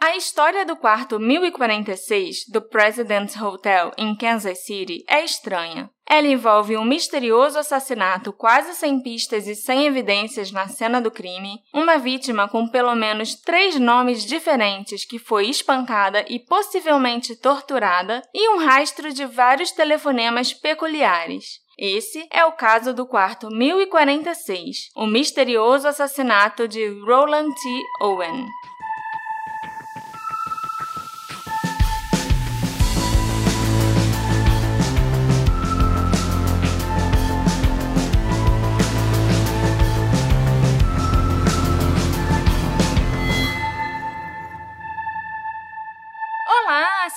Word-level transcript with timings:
A 0.00 0.14
história 0.14 0.64
do 0.64 0.76
quarto 0.76 1.18
1046 1.18 2.44
do 2.52 2.62
President's 2.62 3.34
Hotel 3.34 3.90
em 3.98 4.14
Kansas 4.14 4.64
City 4.64 5.04
é 5.08 5.24
estranha. 5.24 5.90
Ela 6.08 6.28
envolve 6.28 6.76
um 6.76 6.84
misterioso 6.84 7.58
assassinato 7.58 8.32
quase 8.32 8.74
sem 8.74 9.02
pistas 9.02 9.48
e 9.48 9.56
sem 9.56 9.86
evidências 9.86 10.52
na 10.52 10.68
cena 10.68 11.00
do 11.00 11.10
crime, 11.10 11.58
uma 11.74 11.98
vítima 11.98 12.48
com 12.48 12.68
pelo 12.68 12.94
menos 12.94 13.34
três 13.34 13.76
nomes 13.76 14.24
diferentes 14.24 15.04
que 15.04 15.18
foi 15.18 15.48
espancada 15.48 16.24
e 16.28 16.38
possivelmente 16.38 17.34
torturada, 17.34 18.22
e 18.32 18.48
um 18.50 18.58
rastro 18.64 19.12
de 19.12 19.26
vários 19.26 19.72
telefonemas 19.72 20.54
peculiares. 20.54 21.58
Esse 21.76 22.24
é 22.30 22.44
o 22.44 22.52
caso 22.52 22.94
do 22.94 23.04
quarto 23.04 23.48
1046, 23.50 24.90
o 24.94 25.06
misterioso 25.06 25.88
assassinato 25.88 26.68
de 26.68 26.86
Roland 27.04 27.52
T. 27.52 27.82
Owen. 28.00 28.46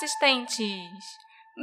Assistentes! 0.02 1.06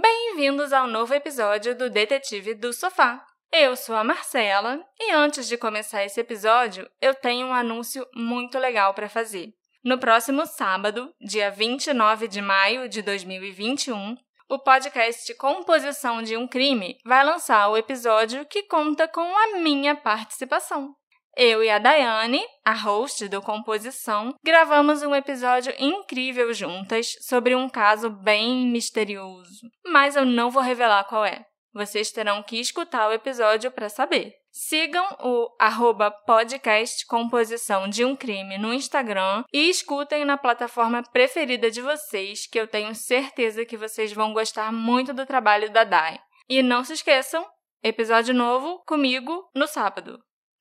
Bem-vindos 0.00 0.72
ao 0.72 0.86
novo 0.86 1.12
episódio 1.12 1.76
do 1.76 1.90
Detetive 1.90 2.54
do 2.54 2.72
Sofá. 2.72 3.20
Eu 3.50 3.74
sou 3.74 3.96
a 3.96 4.04
Marcela 4.04 4.80
e 4.96 5.10
antes 5.10 5.48
de 5.48 5.56
começar 5.56 6.04
esse 6.04 6.20
episódio, 6.20 6.88
eu 7.02 7.16
tenho 7.16 7.48
um 7.48 7.52
anúncio 7.52 8.06
muito 8.14 8.56
legal 8.56 8.94
para 8.94 9.08
fazer. 9.08 9.52
No 9.82 9.98
próximo 9.98 10.46
sábado, 10.46 11.12
dia 11.20 11.50
29 11.50 12.28
de 12.28 12.40
maio 12.40 12.88
de 12.88 13.02
2021, 13.02 14.16
o 14.48 14.58
podcast 14.60 15.34
Composição 15.34 16.22
de 16.22 16.36
um 16.36 16.46
Crime 16.46 16.96
vai 17.04 17.24
lançar 17.24 17.68
o 17.68 17.76
episódio 17.76 18.46
que 18.46 18.62
conta 18.62 19.08
com 19.08 19.36
a 19.36 19.58
minha 19.58 19.96
participação. 19.96 20.94
Eu 21.40 21.62
e 21.62 21.70
a 21.70 21.78
Daiane, 21.78 22.44
a 22.64 22.74
host 22.74 23.28
do 23.28 23.40
Composição, 23.40 24.34
gravamos 24.42 25.04
um 25.04 25.14
episódio 25.14 25.72
incrível 25.78 26.52
juntas 26.52 27.14
sobre 27.20 27.54
um 27.54 27.68
caso 27.68 28.10
bem 28.10 28.66
misterioso. 28.66 29.70
Mas 29.86 30.16
eu 30.16 30.24
não 30.26 30.50
vou 30.50 30.60
revelar 30.60 31.04
qual 31.04 31.24
é. 31.24 31.46
Vocês 31.72 32.10
terão 32.10 32.42
que 32.42 32.58
escutar 32.58 33.08
o 33.08 33.12
episódio 33.12 33.70
para 33.70 33.88
saber. 33.88 34.34
Sigam 34.50 35.06
o 35.20 35.48
arroba 35.60 36.10
podcast 36.10 37.06
Composição 37.06 37.86
de 37.86 38.04
um 38.04 38.16
Crime 38.16 38.58
no 38.58 38.74
Instagram 38.74 39.44
e 39.52 39.70
escutem 39.70 40.24
na 40.24 40.36
plataforma 40.36 41.04
preferida 41.04 41.70
de 41.70 41.80
vocês, 41.80 42.48
que 42.48 42.58
eu 42.58 42.66
tenho 42.66 42.92
certeza 42.96 43.64
que 43.64 43.76
vocês 43.76 44.12
vão 44.12 44.32
gostar 44.32 44.72
muito 44.72 45.14
do 45.14 45.24
trabalho 45.24 45.70
da 45.70 45.84
Dai. 45.84 46.18
E 46.48 46.64
não 46.64 46.82
se 46.82 46.94
esqueçam, 46.94 47.46
episódio 47.80 48.34
novo 48.34 48.82
comigo 48.84 49.48
no 49.54 49.68
sábado. 49.68 50.18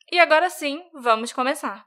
E 0.10 0.20
agora 0.20 0.50
sim, 0.50 0.82
vamos 0.94 1.34
começar. 1.34 1.86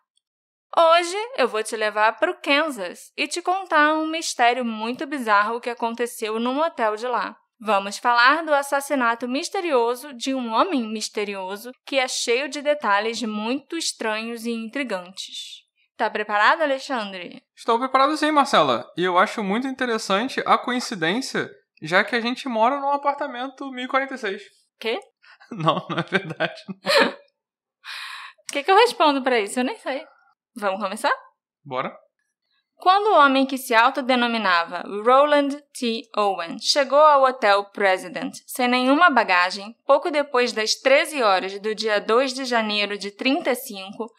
Hoje 0.76 1.16
eu 1.38 1.48
vou 1.48 1.62
te 1.62 1.74
levar 1.74 2.18
para 2.18 2.30
o 2.30 2.40
Kansas 2.40 3.10
e 3.16 3.26
te 3.26 3.40
contar 3.40 3.94
um 3.94 4.06
mistério 4.06 4.64
muito 4.64 5.06
bizarro 5.06 5.60
que 5.60 5.70
aconteceu 5.70 6.38
num 6.38 6.60
hotel 6.60 6.96
de 6.96 7.06
lá. 7.06 7.34
Vamos 7.58 7.96
falar 7.96 8.44
do 8.44 8.54
assassinato 8.54 9.26
misterioso 9.26 10.12
de 10.12 10.34
um 10.34 10.52
homem 10.52 10.86
misterioso 10.86 11.72
que 11.86 11.98
é 11.98 12.06
cheio 12.06 12.48
de 12.48 12.60
detalhes 12.60 13.22
muito 13.22 13.76
estranhos 13.76 14.44
e 14.44 14.50
intrigantes. 14.50 15.64
Tá 15.96 16.10
preparado, 16.10 16.62
Alexandre? 16.62 17.42
Estou 17.56 17.78
preparado 17.78 18.16
sim, 18.18 18.30
Marcela. 18.30 18.86
E 18.96 19.04
eu 19.04 19.18
acho 19.18 19.42
muito 19.42 19.66
interessante 19.66 20.42
a 20.46 20.58
coincidência, 20.58 21.50
já 21.82 22.04
que 22.04 22.14
a 22.14 22.20
gente 22.20 22.48
mora 22.48 22.80
num 22.80 22.92
apartamento 22.92 23.70
1046. 23.70 24.42
Quê? 24.78 25.00
Não, 25.50 25.84
não 25.90 25.98
é 25.98 26.02
verdade. 26.02 26.62
O 28.50 28.52
que, 28.52 28.64
que 28.64 28.70
eu 28.70 28.76
respondo 28.76 29.22
para 29.22 29.38
isso? 29.38 29.60
Eu 29.60 29.64
nem 29.64 29.76
sei. 29.78 30.04
Vamos 30.56 30.82
começar? 30.82 31.12
Bora. 31.64 31.96
Quando 32.74 33.12
o 33.12 33.16
homem 33.16 33.46
que 33.46 33.56
se 33.56 33.72
autodenominava 33.72 34.82
Roland 35.04 35.50
T. 35.72 36.02
Owen 36.16 36.58
chegou 36.58 36.98
ao 36.98 37.22
Hotel 37.22 37.64
President 37.66 38.38
sem 38.46 38.66
nenhuma 38.66 39.08
bagagem, 39.08 39.76
pouco 39.86 40.10
depois 40.10 40.52
das 40.52 40.74
13 40.74 41.22
horas 41.22 41.60
do 41.60 41.76
dia 41.76 42.00
2 42.00 42.34
de 42.34 42.44
janeiro 42.44 42.98
de 42.98 43.12
35, 43.12 44.10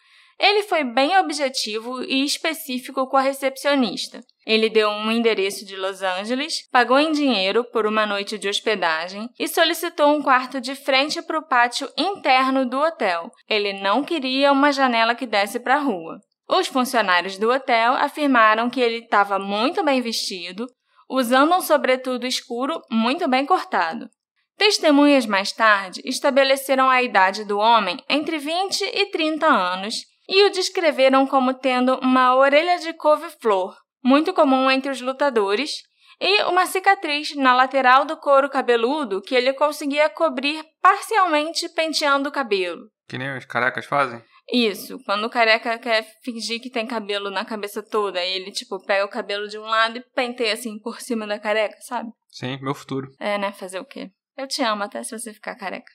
ele 0.41 0.63
foi 0.63 0.83
bem 0.83 1.15
objetivo 1.19 2.01
e 2.03 2.25
específico 2.25 3.05
com 3.05 3.15
a 3.15 3.21
recepcionista. 3.21 4.21
Ele 4.43 4.71
deu 4.71 4.89
um 4.89 5.11
endereço 5.11 5.63
de 5.63 5.77
Los 5.77 6.01
Angeles, 6.01 6.67
pagou 6.71 6.97
em 6.97 7.11
dinheiro 7.11 7.63
por 7.63 7.85
uma 7.85 8.07
noite 8.07 8.39
de 8.39 8.49
hospedagem 8.49 9.29
e 9.37 9.47
solicitou 9.47 10.07
um 10.07 10.19
quarto 10.19 10.59
de 10.59 10.73
frente 10.73 11.21
para 11.21 11.37
o 11.37 11.47
pátio 11.47 11.87
interno 11.95 12.65
do 12.65 12.79
hotel. 12.79 13.29
Ele 13.47 13.73
não 13.73 14.03
queria 14.03 14.51
uma 14.51 14.71
janela 14.71 15.13
que 15.13 15.27
desse 15.27 15.59
para 15.59 15.75
a 15.75 15.79
rua. 15.79 16.17
Os 16.49 16.65
funcionários 16.65 17.37
do 17.37 17.51
hotel 17.51 17.93
afirmaram 17.93 18.67
que 18.67 18.81
ele 18.81 19.03
estava 19.03 19.37
muito 19.37 19.83
bem 19.83 20.01
vestido, 20.01 20.65
usando 21.07 21.53
um 21.53 21.61
sobretudo 21.61 22.25
escuro 22.25 22.81
muito 22.89 23.27
bem 23.27 23.45
cortado. 23.45 24.09
Testemunhas 24.57 25.27
mais 25.27 25.51
tarde 25.51 26.01
estabeleceram 26.03 26.89
a 26.89 27.01
idade 27.01 27.45
do 27.45 27.59
homem 27.59 27.97
entre 28.09 28.39
20 28.39 28.81
e 28.81 29.05
30 29.11 29.45
anos 29.45 30.10
e 30.27 30.45
o 30.45 30.51
descreveram 30.51 31.25
como 31.27 31.53
tendo 31.53 31.97
uma 31.99 32.35
orelha 32.35 32.79
de 32.79 32.93
couve-flor, 32.93 33.75
muito 34.03 34.33
comum 34.33 34.69
entre 34.69 34.91
os 34.91 35.01
lutadores, 35.01 35.83
e 36.19 36.43
uma 36.43 36.67
cicatriz 36.67 37.35
na 37.35 37.55
lateral 37.55 38.05
do 38.05 38.15
couro 38.15 38.49
cabeludo 38.49 39.21
que 39.21 39.33
ele 39.33 39.53
conseguia 39.53 40.07
cobrir 40.07 40.63
parcialmente 40.81 41.67
penteando 41.69 42.29
o 42.29 42.31
cabelo. 42.31 42.89
Que 43.07 43.17
nem 43.17 43.35
os 43.35 43.45
carecas 43.45 43.85
fazem? 43.85 44.23
Isso, 44.51 44.99
quando 45.05 45.25
o 45.25 45.29
careca 45.29 45.79
quer 45.79 46.05
fingir 46.23 46.61
que 46.61 46.69
tem 46.69 46.85
cabelo 46.85 47.29
na 47.29 47.45
cabeça 47.45 47.81
toda, 47.81 48.23
ele, 48.23 48.51
tipo, 48.51 48.83
pega 48.85 49.05
o 49.05 49.09
cabelo 49.09 49.47
de 49.47 49.57
um 49.57 49.63
lado 49.63 49.97
e 49.97 50.05
penteia 50.13 50.53
assim 50.53 50.77
por 50.79 50.99
cima 50.99 51.25
da 51.25 51.39
careca, 51.39 51.77
sabe? 51.81 52.09
Sim, 52.29 52.59
meu 52.61 52.75
futuro. 52.75 53.07
É, 53.19 53.37
né? 53.37 53.51
Fazer 53.53 53.79
o 53.79 53.85
quê? 53.85 54.11
Eu 54.37 54.47
te 54.47 54.61
amo 54.61 54.83
até 54.83 55.03
se 55.03 55.17
você 55.17 55.33
ficar 55.33 55.55
careca. 55.55 55.91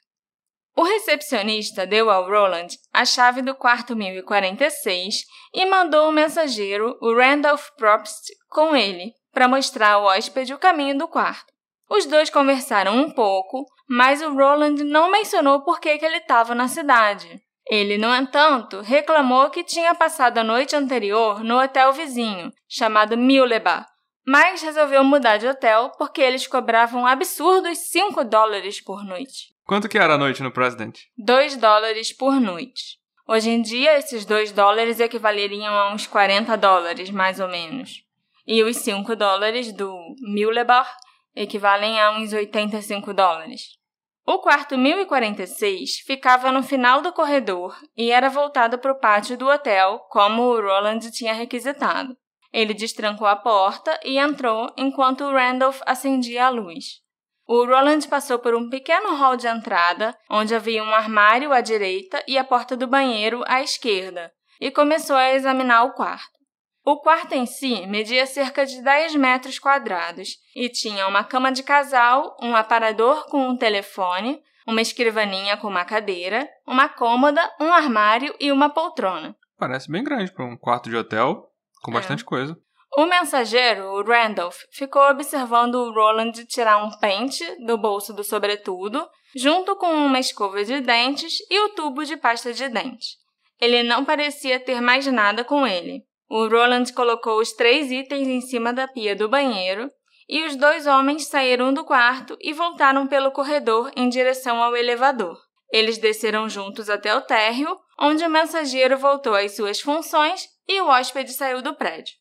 O 0.76 0.82
recepcionista 0.82 1.86
deu 1.86 2.10
ao 2.10 2.28
Roland 2.28 2.68
a 2.92 3.06
chave 3.06 3.40
do 3.40 3.54
quarto 3.54 3.96
1046 3.96 5.24
e 5.54 5.64
mandou 5.64 6.10
o 6.10 6.12
mensageiro, 6.12 6.98
o 7.00 7.16
Randolph 7.16 7.68
Probst, 7.78 8.26
com 8.50 8.76
ele, 8.76 9.14
para 9.32 9.48
mostrar 9.48 9.92
ao 9.92 10.04
hóspede 10.04 10.52
o 10.52 10.58
caminho 10.58 10.98
do 10.98 11.08
quarto. 11.08 11.50
Os 11.88 12.04
dois 12.04 12.28
conversaram 12.28 12.94
um 12.94 13.10
pouco, 13.10 13.64
mas 13.88 14.20
o 14.20 14.34
Roland 14.34 14.84
não 14.84 15.10
mencionou 15.10 15.62
por 15.64 15.80
que, 15.80 15.88
ele 15.88 16.18
estava 16.18 16.54
na 16.54 16.68
cidade. 16.68 17.40
Ele, 17.66 17.96
no 17.96 18.14
entanto, 18.14 18.82
reclamou 18.82 19.48
que 19.48 19.64
tinha 19.64 19.94
passado 19.94 20.36
a 20.36 20.44
noite 20.44 20.76
anterior 20.76 21.42
no 21.42 21.58
hotel 21.58 21.90
vizinho, 21.94 22.52
chamado 22.68 23.16
Mulebar, 23.16 23.86
mas 24.26 24.60
resolveu 24.60 25.02
mudar 25.02 25.38
de 25.38 25.48
hotel 25.48 25.90
porque 25.96 26.20
eles 26.20 26.46
cobravam 26.46 27.06
absurdos 27.06 27.78
5 27.78 28.24
dólares 28.24 28.82
por 28.84 29.02
noite. 29.02 29.55
Quanto 29.66 29.88
que 29.88 29.98
era 29.98 30.14
a 30.14 30.18
noite 30.18 30.44
no 30.44 30.52
President? 30.52 30.96
2 31.18 31.56
dólares 31.56 32.12
por 32.12 32.40
noite. 32.40 33.00
Hoje 33.26 33.50
em 33.50 33.60
dia, 33.60 33.98
esses 33.98 34.24
2 34.24 34.52
dólares 34.52 35.00
equivaleriam 35.00 35.74
a 35.74 35.92
uns 35.92 36.06
40 36.06 36.56
dólares, 36.56 37.10
mais 37.10 37.40
ou 37.40 37.48
menos. 37.48 38.04
E 38.46 38.62
os 38.62 38.76
5 38.76 39.16
dólares 39.16 39.72
do 39.72 39.92
Mulebar 40.20 40.88
equivalem 41.34 42.00
a 42.00 42.12
uns 42.12 42.32
85 42.32 43.12
dólares. 43.12 43.76
O 44.24 44.38
quarto 44.38 44.78
1046 44.78 45.98
ficava 46.06 46.52
no 46.52 46.62
final 46.62 47.02
do 47.02 47.12
corredor 47.12 47.76
e 47.96 48.12
era 48.12 48.30
voltado 48.30 48.78
para 48.78 48.92
o 48.92 49.00
pátio 49.00 49.36
do 49.36 49.48
hotel, 49.48 49.98
como 50.10 50.42
o 50.42 50.60
Roland 50.60 51.10
tinha 51.10 51.34
requisitado. 51.34 52.16
Ele 52.52 52.72
destrancou 52.72 53.26
a 53.26 53.34
porta 53.34 53.98
e 54.04 54.16
entrou 54.16 54.72
enquanto 54.76 55.28
Randolph 55.28 55.80
acendia 55.84 56.46
a 56.46 56.50
luz. 56.50 57.04
O 57.46 57.64
Roland 57.64 58.08
passou 58.08 58.40
por 58.40 58.56
um 58.56 58.68
pequeno 58.68 59.14
hall 59.14 59.36
de 59.36 59.46
entrada, 59.46 60.16
onde 60.28 60.54
havia 60.54 60.82
um 60.82 60.92
armário 60.92 61.52
à 61.52 61.60
direita 61.60 62.22
e 62.26 62.36
a 62.36 62.42
porta 62.42 62.76
do 62.76 62.88
banheiro 62.88 63.44
à 63.46 63.62
esquerda, 63.62 64.32
e 64.60 64.68
começou 64.70 65.14
a 65.14 65.32
examinar 65.32 65.84
o 65.84 65.92
quarto. 65.92 66.36
O 66.84 67.00
quarto 67.00 67.32
em 67.34 67.46
si 67.46 67.86
media 67.86 68.26
cerca 68.26 68.66
de 68.66 68.82
10 68.82 69.14
metros 69.14 69.58
quadrados 69.58 70.36
e 70.54 70.68
tinha 70.68 71.06
uma 71.06 71.22
cama 71.22 71.52
de 71.52 71.62
casal, 71.62 72.36
um 72.42 72.54
aparador 72.54 73.26
com 73.26 73.48
um 73.48 73.56
telefone, 73.56 74.40
uma 74.66 74.80
escrivaninha 74.80 75.56
com 75.56 75.68
uma 75.68 75.84
cadeira, 75.84 76.48
uma 76.66 76.88
cômoda, 76.88 77.48
um 77.60 77.72
armário 77.72 78.34
e 78.40 78.50
uma 78.50 78.70
poltrona. 78.70 79.36
Parece 79.56 79.90
bem 79.90 80.02
grande 80.02 80.32
para 80.32 80.44
um 80.44 80.56
quarto 80.56 80.90
de 80.90 80.96
hotel, 80.96 81.48
com 81.82 81.92
é. 81.92 81.94
bastante 81.94 82.24
coisa. 82.24 82.56
O 82.98 83.04
mensageiro, 83.04 83.92
o 83.92 84.02
Randolph, 84.02 84.62
ficou 84.70 85.02
observando 85.10 85.74
o 85.74 85.92
Roland 85.92 86.32
tirar 86.46 86.82
um 86.82 86.90
pente 86.98 87.44
do 87.66 87.76
bolso 87.76 88.14
do 88.14 88.24
sobretudo, 88.24 89.06
junto 89.34 89.76
com 89.76 89.92
uma 89.92 90.18
escova 90.18 90.64
de 90.64 90.80
dentes 90.80 91.36
e 91.50 91.60
o 91.60 91.68
tubo 91.74 92.06
de 92.06 92.16
pasta 92.16 92.54
de 92.54 92.66
dente. 92.70 93.18
Ele 93.60 93.82
não 93.82 94.02
parecia 94.02 94.58
ter 94.58 94.80
mais 94.80 95.06
nada 95.08 95.44
com 95.44 95.66
ele. 95.66 96.04
O 96.26 96.48
Roland 96.48 96.90
colocou 96.94 97.38
os 97.38 97.52
três 97.52 97.90
itens 97.90 98.26
em 98.26 98.40
cima 98.40 98.72
da 98.72 98.88
pia 98.88 99.14
do 99.14 99.28
banheiro 99.28 99.90
e 100.26 100.46
os 100.46 100.56
dois 100.56 100.86
homens 100.86 101.26
saíram 101.26 101.74
do 101.74 101.84
quarto 101.84 102.34
e 102.40 102.54
voltaram 102.54 103.06
pelo 103.06 103.30
corredor 103.30 103.92
em 103.94 104.08
direção 104.08 104.62
ao 104.62 104.74
elevador. 104.74 105.38
Eles 105.70 105.98
desceram 105.98 106.48
juntos 106.48 106.88
até 106.88 107.14
o 107.14 107.20
térreo, 107.20 107.78
onde 108.00 108.24
o 108.24 108.30
mensageiro 108.30 108.96
voltou 108.96 109.34
às 109.34 109.54
suas 109.54 109.82
funções 109.82 110.48
e 110.66 110.80
o 110.80 110.88
hóspede 110.88 111.34
saiu 111.34 111.60
do 111.60 111.74
prédio. 111.74 112.14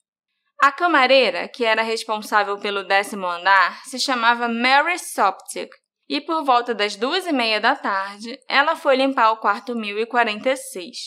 A 0.62 0.72
camareira, 0.72 1.48
que 1.48 1.66
era 1.66 1.82
responsável 1.82 2.58
pelo 2.58 2.84
décimo 2.84 3.28
andar, 3.28 3.84
se 3.86 4.00
chamava 4.00 4.48
Mary 4.48 4.98
Soptic, 4.98 5.70
e 6.08 6.22
por 6.22 6.44
volta 6.44 6.74
das 6.74 6.96
duas 6.96 7.26
e 7.26 7.32
meia 7.32 7.60
da 7.60 7.76
tarde, 7.76 8.40
ela 8.48 8.76
foi 8.76 8.96
limpar 8.96 9.32
o 9.32 9.38
quarto 9.38 9.76
1046. 9.76 10.98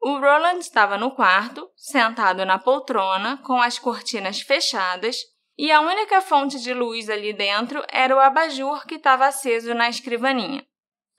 O 0.00 0.18
Roland 0.18 0.58
estava 0.58 0.98
no 0.98 1.14
quarto, 1.14 1.70
sentado 1.76 2.44
na 2.44 2.58
poltrona, 2.58 3.40
com 3.44 3.62
as 3.62 3.78
cortinas 3.78 4.40
fechadas, 4.40 5.16
e 5.56 5.70
a 5.70 5.80
única 5.80 6.20
fonte 6.20 6.58
de 6.60 6.74
luz 6.74 7.08
ali 7.08 7.32
dentro 7.32 7.84
era 7.88 8.16
o 8.16 8.18
abajur 8.18 8.84
que 8.86 8.96
estava 8.96 9.26
aceso 9.26 9.74
na 9.74 9.88
escrivaninha. 9.88 10.66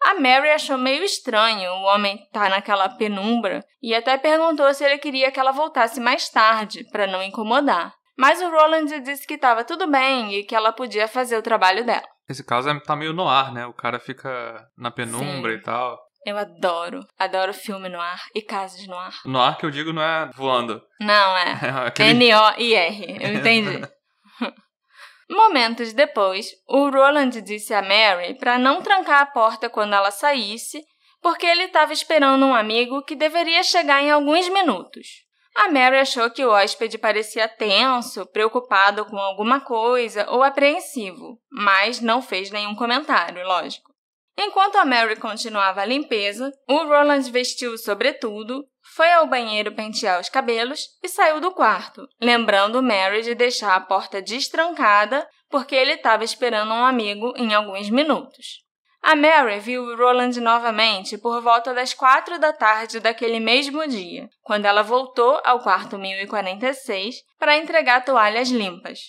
A 0.05 0.15
Mary 0.19 0.49
achou 0.49 0.77
meio 0.77 1.03
estranho 1.03 1.71
o 1.71 1.83
homem 1.83 2.15
estar 2.15 2.43
tá 2.43 2.49
naquela 2.49 2.89
penumbra 2.89 3.63
e 3.81 3.95
até 3.95 4.17
perguntou 4.17 4.73
se 4.73 4.83
ele 4.83 4.97
queria 4.97 5.31
que 5.31 5.39
ela 5.39 5.51
voltasse 5.51 5.99
mais 5.99 6.29
tarde, 6.29 6.83
para 6.91 7.07
não 7.07 7.23
incomodar. 7.23 7.93
Mas 8.17 8.41
o 8.41 8.49
Roland 8.49 8.99
disse 9.01 9.25
que 9.25 9.35
estava 9.35 9.63
tudo 9.63 9.87
bem 9.87 10.33
e 10.33 10.43
que 10.43 10.55
ela 10.55 10.71
podia 10.71 11.07
fazer 11.07 11.37
o 11.37 11.41
trabalho 11.41 11.85
dela. 11.85 12.07
Esse 12.29 12.43
caso 12.43 12.69
é, 12.69 12.79
tá 12.79 12.95
meio 12.95 13.13
no 13.13 13.27
ar, 13.27 13.51
né? 13.51 13.65
O 13.65 13.73
cara 13.73 13.99
fica 13.99 14.67
na 14.77 14.91
penumbra 14.91 15.51
Sim. 15.51 15.57
e 15.57 15.61
tal. 15.61 15.99
Eu 16.25 16.37
adoro. 16.37 17.05
Adoro 17.19 17.53
filme 17.53 17.89
no 17.89 17.99
ar 17.99 18.21
e 18.33 18.41
casas 18.41 18.87
no 18.87 18.95
ar. 18.95 19.13
No 19.25 19.41
ar 19.41 19.57
que 19.57 19.65
eu 19.65 19.71
digo 19.71 19.91
não 19.91 20.01
é 20.01 20.29
voando. 20.33 20.81
Não, 20.99 21.37
é. 21.37 21.59
é 21.61 21.87
aquele... 21.87 22.25
N-O-I-R. 22.25 23.17
Eu 23.21 23.33
entendi. 23.33 23.81
Momentos 25.33 25.93
depois, 25.93 26.51
o 26.67 26.91
Roland 26.91 27.41
disse 27.41 27.73
a 27.73 27.81
Mary 27.81 28.35
para 28.35 28.59
não 28.59 28.83
trancar 28.83 29.19
a 29.19 29.25
porta 29.25 29.67
quando 29.67 29.93
ela 29.93 30.11
saísse, 30.11 30.85
porque 31.23 31.47
ele 31.47 31.63
estava 31.63 31.91
esperando 31.91 32.45
um 32.45 32.53
amigo 32.53 33.01
que 33.01 33.15
deveria 33.15 33.63
chegar 33.63 34.03
em 34.03 34.11
alguns 34.11 34.47
minutos. 34.49 35.07
A 35.55 35.71
Mary 35.71 35.97
achou 35.97 36.29
que 36.29 36.45
o 36.45 36.51
hóspede 36.51 36.99
parecia 36.99 37.47
tenso, 37.47 38.27
preocupado 38.27 39.05
com 39.05 39.17
alguma 39.17 39.59
coisa 39.59 40.29
ou 40.29 40.43
apreensivo, 40.43 41.39
mas 41.51 41.99
não 41.99 42.21
fez 42.21 42.51
nenhum 42.51 42.75
comentário, 42.75 43.43
lógico. 43.43 43.91
Enquanto 44.37 44.75
a 44.75 44.85
Mary 44.85 45.15
continuava 45.15 45.81
a 45.81 45.85
limpeza, 45.85 46.51
o 46.69 46.77
Roland 46.77 47.31
vestiu 47.31 47.73
o 47.73 47.77
sobretudo, 47.77 48.63
foi 48.95 49.11
ao 49.11 49.27
banheiro 49.27 49.73
pentear 49.73 50.19
os 50.19 50.29
cabelos 50.29 50.87
e 51.01 51.09
saiu 51.09 51.39
do 51.39 51.51
quarto, 51.51 52.07
lembrando 52.21 52.81
Mary 52.83 53.21
de 53.21 53.33
deixar 53.33 53.75
a 53.75 53.81
porta 53.81 54.21
destrancada 54.21 55.27
porque 55.49 55.75
ele 55.75 55.93
estava 55.93 56.23
esperando 56.23 56.73
um 56.73 56.85
amigo 56.85 57.33
em 57.35 57.53
alguns 57.53 57.89
minutos. 57.89 58.63
A 59.01 59.15
Mary 59.15 59.59
viu 59.59 59.97
Roland 59.97 60.39
novamente 60.39 61.17
por 61.17 61.41
volta 61.41 61.73
das 61.73 61.93
quatro 61.93 62.39
da 62.39 62.53
tarde 62.53 62.99
daquele 62.99 63.39
mesmo 63.39 63.85
dia, 63.87 64.29
quando 64.41 64.65
ela 64.65 64.81
voltou 64.81 65.41
ao 65.43 65.59
quarto 65.59 65.97
1046 65.97 67.15
para 67.37 67.57
entregar 67.57 68.05
toalhas 68.05 68.49
limpas. 68.49 68.99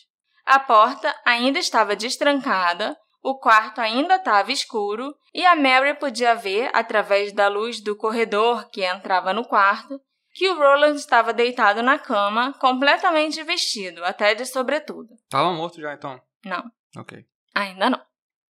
A 0.45 0.59
porta 0.59 1.15
ainda 1.25 1.59
estava 1.59 1.95
destrancada, 1.95 2.97
o 3.25 3.39
quarto 3.39 3.81
ainda 3.81 4.17
estava 4.17 4.53
escuro 4.53 5.17
e 5.33 5.47
a 5.47 5.57
Mary 5.57 5.95
podia 5.95 6.35
ver, 6.35 6.71
através 6.75 7.33
da 7.33 7.49
luz 7.49 7.81
do 7.81 7.97
corredor 7.97 8.69
que 8.69 8.85
entrava 8.85 9.33
no 9.33 9.47
quarto, 9.47 9.99
que 10.35 10.47
o 10.51 10.59
Roland 10.59 10.97
estava 10.97 11.33
deitado 11.33 11.83
na 11.83 11.99
cama, 11.99 12.53
completamente 12.61 13.43
vestido, 13.43 14.05
até 14.05 14.35
de 14.35 14.45
sobretudo. 14.45 15.09
Estava 15.15 15.53
morto 15.55 15.81
já 15.81 15.95
então? 15.95 16.21
Não. 16.45 16.71
Ok. 16.99 17.25
Ainda 17.55 17.89
não. 17.89 18.01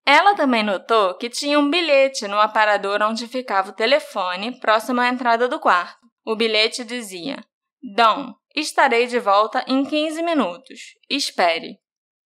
Ela 0.04 0.34
também 0.34 0.64
notou 0.64 1.14
que 1.14 1.30
tinha 1.30 1.58
um 1.58 1.70
bilhete 1.70 2.26
no 2.26 2.40
aparador 2.40 3.00
onde 3.00 3.28
ficava 3.28 3.70
o 3.70 3.74
telefone, 3.74 4.58
próximo 4.58 5.00
à 5.00 5.08
entrada 5.08 5.46
do 5.46 5.60
quarto. 5.60 6.04
O 6.26 6.34
bilhete 6.34 6.82
dizia: 6.82 7.44
Dom, 7.94 8.34
estarei 8.56 9.06
de 9.06 9.20
volta 9.20 9.64
em 9.68 9.84
15 9.84 10.20
minutos. 10.22 10.80
Espere. 11.08 11.78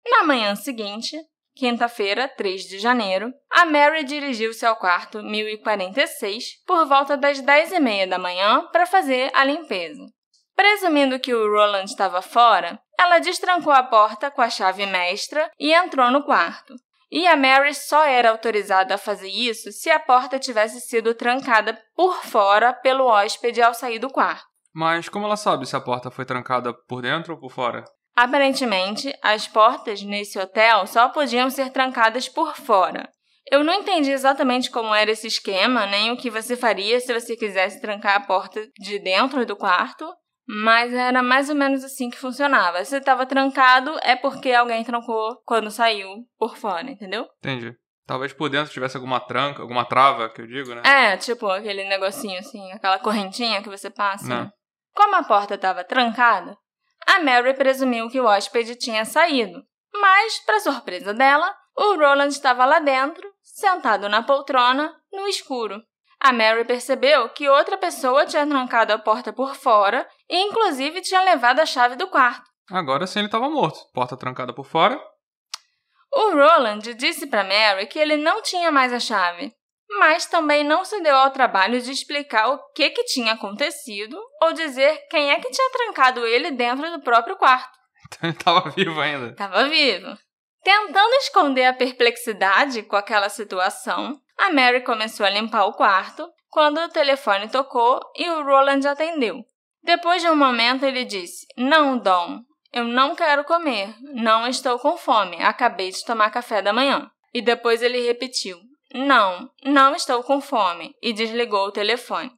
Na 0.10 0.24
manhã 0.24 0.56
seguinte, 0.56 1.18
quinta-feira, 1.58 2.28
3 2.28 2.64
de 2.64 2.80
janeiro, 2.80 3.34
a 3.50 3.66
Mary 3.66 4.04
dirigiu-se 4.04 4.66
ao 4.66 4.76
quarto 4.76 5.22
1046 5.22 6.64
por 6.66 6.86
volta 6.86 7.18
das 7.18 7.42
10 7.42 7.74
e 7.74 7.80
meia 7.80 8.08
da 8.08 8.20
manhã 8.20 8.68
para 8.72 8.86
fazer 8.86 9.32
a 9.34 9.44
limpeza. 9.44 10.06
Presumindo 10.56 11.20
que 11.20 11.34
o 11.34 11.52
Roland 11.52 11.86
estava 11.86 12.22
fora, 12.22 12.80
ela 12.98 13.20
destrancou 13.20 13.72
a 13.72 13.84
porta 13.84 14.32
com 14.32 14.42
a 14.42 14.50
chave 14.50 14.86
mestra 14.86 15.52
e 15.60 15.74
entrou 15.74 16.10
no 16.10 16.24
quarto. 16.24 16.74
E 17.12 17.26
a 17.28 17.38
Mary 17.38 17.74
só 17.74 18.04
era 18.04 18.32
autorizada 18.32 18.96
a 18.96 18.98
fazer 18.98 19.30
isso 19.30 19.72
se 19.72 19.90
a 19.90 20.00
porta 20.00 20.40
tivesse 20.40 20.82
sido 20.82 21.14
trancada 21.14 21.80
por 21.96 22.24
fora 22.26 22.74
pelo 22.74 23.06
hóspede 23.06 23.62
ao 23.62 23.74
sair 23.74 24.00
do 24.00 24.10
quarto. 24.10 24.46
Mas 24.74 25.10
como 25.10 25.26
ela 25.26 25.38
sabe 25.38 25.66
se 25.66 25.76
a 25.76 25.82
porta 25.82 26.12
foi 26.12 26.26
trancada 26.26 26.74
por 26.74 27.02
dentro 27.02 27.34
ou 27.34 27.40
por 27.40 27.52
fora? 27.52 27.84
Aparentemente, 28.18 29.16
as 29.22 29.48
portas 29.48 30.02
nesse 30.02 30.40
hotel 30.40 30.88
só 30.88 31.08
podiam 31.08 31.52
ser 31.52 31.70
trancadas 31.70 32.28
por 32.28 32.56
fora. 32.56 33.08
Eu 33.52 33.64
não 33.64 33.76
entendi 33.76 34.10
exatamente 34.10 34.72
como 34.72 34.92
era 34.92 35.12
esse 35.12 35.28
esquema, 35.28 35.86
nem 35.86 36.10
o 36.10 36.18
que 36.18 36.32
você 36.32 36.58
faria 36.58 37.00
se 37.00 37.14
você 37.14 37.36
quisesse 37.36 37.80
trancar 37.80 38.16
a 38.16 38.26
porta 38.26 38.68
de 38.80 38.98
dentro 38.98 39.46
do 39.46 39.56
quarto, 39.56 40.04
mas 40.48 40.92
era 40.92 41.22
mais 41.22 41.48
ou 41.48 41.56
menos 41.56 41.84
assim 41.84 42.10
que 42.10 42.18
funcionava. 42.18 42.84
Se 42.84 42.98
estava 42.98 43.24
trancado, 43.24 43.96
é 44.02 44.16
porque 44.16 44.52
alguém 44.52 44.84
trancou 44.84 45.40
quando 45.46 45.70
saiu 45.70 46.10
por 46.40 46.58
fora, 46.58 46.90
entendeu? 46.90 47.28
Entendi. 47.38 47.76
Talvez 48.08 48.34
por 48.34 48.50
dentro 48.50 48.74
tivesse 48.74 48.98
alguma 48.98 49.20
tranca, 49.20 49.62
alguma 49.62 49.86
trava, 49.86 50.28
que 50.28 50.42
eu 50.42 50.48
digo, 50.48 50.74
né? 50.74 50.82
É, 50.84 51.18
tipo 51.18 51.46
aquele 51.46 51.88
negocinho 51.88 52.40
assim, 52.40 52.72
aquela 52.72 52.98
correntinha 52.98 53.62
que 53.62 53.70
você 53.70 53.92
passa. 53.92 54.44
Né? 54.44 54.50
Como 54.96 55.16
a 55.16 55.24
porta 55.24 55.54
estava 55.54 55.84
trancada, 55.84 56.58
a 57.08 57.20
Mary 57.20 57.54
presumiu 57.54 58.10
que 58.10 58.20
o 58.20 58.26
hóspede 58.26 58.76
tinha 58.76 59.06
saído, 59.06 59.64
mas, 59.94 60.40
para 60.46 60.60
surpresa 60.60 61.14
dela, 61.14 61.56
o 61.76 61.96
Roland 61.96 62.28
estava 62.28 62.66
lá 62.66 62.80
dentro, 62.80 63.28
sentado 63.42 64.10
na 64.10 64.22
poltrona, 64.22 64.94
no 65.12 65.28
escuro. 65.28 65.82
A 66.20 66.34
Mary 66.34 66.66
percebeu 66.66 67.30
que 67.30 67.48
outra 67.48 67.78
pessoa 67.78 68.26
tinha 68.26 68.46
trancado 68.46 68.92
a 68.92 69.00
porta 69.00 69.32
por 69.32 69.56
fora 69.56 70.08
e, 70.30 70.38
inclusive, 70.38 71.02
tinha 71.02 71.22
levado 71.22 71.60
a 71.60 71.66
chave 71.66 71.96
do 71.96 72.08
quarto. 72.08 72.44
Agora 72.70 73.08
sim 73.08 73.20
ele 73.20 73.28
estava 73.28 73.50
morto. 73.50 73.80
Porta 73.94 74.18
trancada 74.18 74.54
por 74.54 74.66
fora. 74.66 75.00
O 76.12 76.32
Roland 76.32 76.94
disse 76.96 77.28
para 77.28 77.44
Mary 77.44 77.86
que 77.88 78.00
ele 78.00 78.18
não 78.18 78.42
tinha 78.42 78.72
mais 78.72 78.92
a 78.92 79.00
chave 79.00 79.54
mas 79.90 80.26
também 80.26 80.64
não 80.64 80.84
se 80.84 81.02
deu 81.02 81.16
ao 81.16 81.32
trabalho 81.32 81.82
de 81.82 81.92
explicar 81.92 82.50
o 82.50 82.60
que, 82.74 82.90
que 82.90 83.04
tinha 83.06 83.34
acontecido 83.34 84.18
ou 84.42 84.54
dizer 84.54 85.08
quem 85.10 85.32
é 85.32 85.40
que 85.40 85.50
tinha 85.50 85.72
trancado 85.72 86.26
ele 86.26 86.52
dentro 86.52 86.90
do 86.92 87.02
próprio 87.02 87.38
quarto. 87.38 87.78
Então 88.08 88.30
ele 88.30 88.38
estava 88.38 88.70
vivo 88.70 89.02
ainda. 89.02 89.28
Estava 89.32 89.68
vivo. 89.68 90.18
Tentando 90.64 91.14
esconder 91.16 91.66
a 91.66 91.74
perplexidade 91.74 92.84
com 92.84 92.96
aquela 92.96 93.28
situação, 93.28 94.18
a 94.38 94.50
Mary 94.50 94.82
começou 94.82 95.26
a 95.26 95.30
limpar 95.30 95.66
o 95.66 95.74
quarto 95.74 96.30
quando 96.50 96.80
o 96.80 96.90
telefone 96.90 97.50
tocou 97.50 98.00
e 98.16 98.30
o 98.30 98.44
Roland 98.44 98.88
atendeu. 98.88 99.44
Depois 99.84 100.22
de 100.22 100.30
um 100.30 100.36
momento, 100.36 100.86
ele 100.86 101.06
disse: 101.06 101.46
Não, 101.58 101.98
Dom, 101.98 102.42
eu 102.74 102.84
não 102.84 103.16
quero 103.16 103.44
comer. 103.44 103.96
Não 104.02 104.48
estou 104.48 104.78
com 104.80 104.98
fome. 104.98 105.42
Acabei 105.42 105.92
de 105.92 106.04
tomar 106.06 106.30
café 106.30 106.62
da 106.62 106.74
manhã. 106.74 107.10
E 107.34 107.42
depois 107.42 107.82
ele 107.82 108.06
repetiu: 108.06 108.60
não, 108.94 109.50
não 109.64 109.96
estou 109.96 110.24
com 110.24 110.40
fome, 110.40 110.96
e 111.02 111.14
desligou 111.14 111.68
o 111.68 111.72
telefone. 111.72 112.32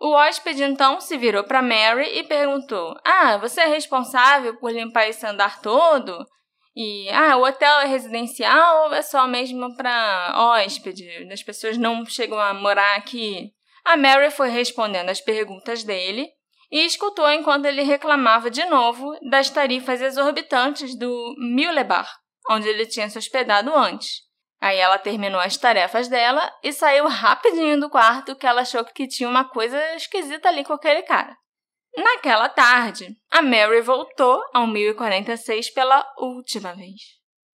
O 0.00 0.10
hóspede 0.10 0.62
então 0.62 1.00
se 1.00 1.16
virou 1.16 1.44
para 1.44 1.62
Mary 1.62 2.18
e 2.18 2.24
perguntou: 2.24 2.94
Ah, 3.04 3.38
você 3.38 3.62
é 3.62 3.66
responsável 3.66 4.56
por 4.58 4.70
limpar 4.70 5.08
esse 5.08 5.26
andar 5.26 5.62
todo? 5.62 6.26
E, 6.76 7.08
ah, 7.10 7.36
o 7.36 7.44
hotel 7.44 7.80
é 7.80 7.86
residencial 7.86 8.86
ou 8.86 8.94
é 8.94 9.00
só 9.00 9.26
mesmo 9.26 9.76
para 9.76 10.34
hóspede? 10.36 11.08
As 11.32 11.42
pessoas 11.42 11.78
não 11.78 12.04
chegam 12.04 12.38
a 12.38 12.52
morar 12.52 12.96
aqui? 12.96 13.52
A 13.84 13.96
Mary 13.96 14.30
foi 14.30 14.48
respondendo 14.48 15.10
as 15.10 15.20
perguntas 15.20 15.84
dele 15.84 16.28
e 16.70 16.84
escutou 16.84 17.30
enquanto 17.30 17.66
ele 17.66 17.82
reclamava 17.82 18.50
de 18.50 18.64
novo 18.64 19.16
das 19.30 19.50
tarifas 19.50 20.02
exorbitantes 20.02 20.98
do 20.98 21.34
Mulebar, 21.38 22.10
onde 22.50 22.68
ele 22.68 22.86
tinha 22.86 23.08
se 23.08 23.16
hospedado 23.16 23.72
antes. 23.72 24.23
Aí 24.64 24.78
ela 24.78 24.96
terminou 24.96 25.38
as 25.38 25.58
tarefas 25.58 26.08
dela 26.08 26.50
e 26.62 26.72
saiu 26.72 27.06
rapidinho 27.06 27.78
do 27.78 27.90
quarto 27.90 28.34
que 28.34 28.46
ela 28.46 28.62
achou 28.62 28.82
que 28.82 29.06
tinha 29.06 29.28
uma 29.28 29.44
coisa 29.44 29.78
esquisita 29.94 30.48
ali 30.48 30.64
com 30.64 30.72
aquele 30.72 31.02
cara. 31.02 31.36
Naquela 31.94 32.48
tarde, 32.48 33.14
a 33.30 33.42
Mary 33.42 33.82
voltou 33.82 34.40
ao 34.54 34.66
1046 34.66 35.68
pela 35.68 36.02
última 36.16 36.72
vez. 36.72 36.94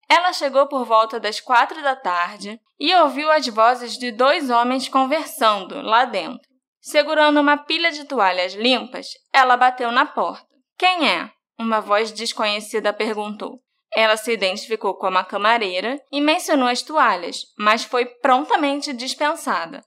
Ela 0.07 0.31
chegou 0.33 0.67
por 0.67 0.85
volta 0.85 1.19
das 1.19 1.41
quatro 1.41 1.81
da 1.81 1.95
tarde 1.95 2.61
e 2.79 2.93
ouviu 2.93 3.31
as 3.31 3.47
vozes 3.47 3.97
de 3.97 4.11
dois 4.11 4.51
homens 4.51 4.87
conversando 4.87 5.81
lá 5.81 6.05
dentro. 6.05 6.47
Segurando 6.79 7.39
uma 7.39 7.57
pilha 7.57 7.91
de 7.91 8.05
toalhas 8.05 8.53
limpas, 8.53 9.07
ela 9.33 9.57
bateu 9.57 9.91
na 9.91 10.05
porta. 10.05 10.45
Quem 10.77 11.09
é? 11.09 11.31
Uma 11.57 11.81
voz 11.81 12.11
desconhecida 12.11 12.93
perguntou. 12.93 13.59
Ela 13.95 14.17
se 14.17 14.31
identificou 14.31 14.95
como 14.95 15.17
a 15.17 15.23
camareira 15.23 15.99
e 16.11 16.21
mencionou 16.21 16.67
as 16.67 16.81
toalhas, 16.81 17.45
mas 17.57 17.83
foi 17.83 18.05
prontamente 18.05 18.93
dispensada. 18.93 19.83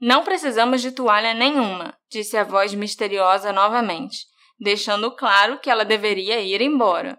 Não 0.00 0.24
precisamos 0.24 0.82
de 0.82 0.92
toalha 0.92 1.32
nenhuma, 1.32 1.96
disse 2.10 2.36
a 2.36 2.44
voz 2.44 2.74
misteriosa 2.74 3.52
novamente, 3.52 4.26
deixando 4.58 5.10
claro 5.10 5.58
que 5.58 5.70
ela 5.70 5.84
deveria 5.84 6.40
ir 6.40 6.60
embora. 6.60 7.18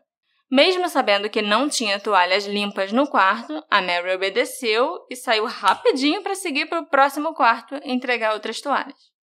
Mesmo 0.52 0.88
sabendo 0.88 1.30
que 1.30 1.42
não 1.42 1.68
tinha 1.68 2.00
toalhas 2.00 2.46
limpas 2.46 2.92
no 2.92 3.08
quarto, 3.08 3.64
a 3.70 3.82
Mary 3.82 4.14
obedeceu 4.14 5.00
e 5.10 5.16
saiu 5.16 5.46
rapidinho 5.46 6.22
para 6.22 6.36
seguir 6.36 6.68
para 6.68 6.82
o 6.82 6.86
próximo 6.86 7.34
quarto 7.34 7.76
entregar 7.84 8.34
outras 8.34 8.62
toalhas. 8.62 9.16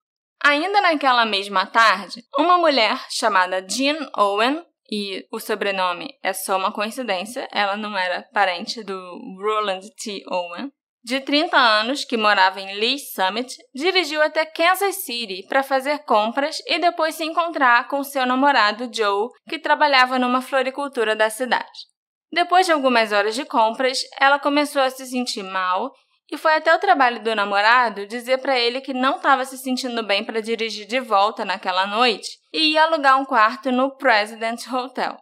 Ainda 0.43 0.81
naquela 0.81 1.23
mesma 1.25 1.67
tarde, 1.67 2.25
uma 2.35 2.57
mulher 2.57 2.99
chamada 3.09 3.65
Jean 3.67 4.09
Owen, 4.17 4.65
e 4.91 5.25
o 5.31 5.39
sobrenome 5.39 6.13
é 6.21 6.33
só 6.33 6.57
uma 6.57 6.71
coincidência, 6.71 7.47
ela 7.51 7.77
não 7.77 7.97
era 7.97 8.27
parente 8.33 8.83
do 8.83 9.17
Roland 9.39 9.81
T. 10.03 10.21
Owen, 10.27 10.71
de 11.03 11.19
30 11.19 11.57
anos, 11.57 12.05
que 12.05 12.15
morava 12.15 12.61
em 12.61 12.75
Lee 12.75 12.99
Summit, 12.99 13.55
dirigiu 13.73 14.21
até 14.21 14.45
Kansas 14.45 14.97
City 14.97 15.47
para 15.47 15.63
fazer 15.63 15.99
compras 15.99 16.61
e 16.67 16.77
depois 16.77 17.15
se 17.15 17.23
encontrar 17.23 17.87
com 17.87 18.03
seu 18.03 18.25
namorado 18.25 18.89
Joe, 18.93 19.29
que 19.49 19.57
trabalhava 19.57 20.19
numa 20.19 20.41
floricultura 20.41 21.15
da 21.15 21.29
cidade. 21.29 21.89
Depois 22.31 22.65
de 22.65 22.71
algumas 22.71 23.11
horas 23.11 23.33
de 23.33 23.45
compras, 23.45 23.99
ela 24.19 24.37
começou 24.37 24.81
a 24.81 24.89
se 24.89 25.05
sentir 25.07 25.43
mal 25.43 25.91
e 26.31 26.37
foi 26.37 26.55
até 26.55 26.73
o 26.73 26.79
trabalho 26.79 27.21
do 27.21 27.35
namorado 27.35 28.07
dizer 28.07 28.37
para 28.37 28.57
ele 28.57 28.79
que 28.79 28.93
não 28.93 29.17
estava 29.17 29.43
se 29.43 29.57
sentindo 29.57 30.01
bem 30.01 30.23
para 30.23 30.41
dirigir 30.41 30.87
de 30.87 31.01
volta 31.01 31.43
naquela 31.43 31.85
noite 31.85 32.39
e 32.53 32.71
ia 32.71 32.83
alugar 32.83 33.19
um 33.19 33.25
quarto 33.25 33.69
no 33.69 33.97
President 33.97 34.65
Hotel. 34.71 35.17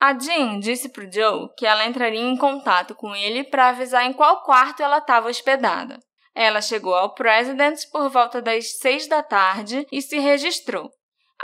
A 0.00 0.16
Jean 0.16 0.60
disse 0.60 0.90
para 0.90 1.10
Joe 1.10 1.48
que 1.56 1.66
ela 1.66 1.84
entraria 1.84 2.20
em 2.20 2.36
contato 2.36 2.94
com 2.94 3.16
ele 3.16 3.42
para 3.42 3.70
avisar 3.70 4.06
em 4.06 4.12
qual 4.12 4.44
quarto 4.44 4.80
ela 4.80 4.98
estava 4.98 5.28
hospedada. 5.28 5.98
Ela 6.32 6.62
chegou 6.62 6.94
ao 6.94 7.14
President 7.14 7.80
por 7.90 8.08
volta 8.08 8.40
das 8.40 8.78
seis 8.78 9.08
da 9.08 9.24
tarde 9.24 9.84
e 9.90 10.00
se 10.00 10.20
registrou. 10.20 10.88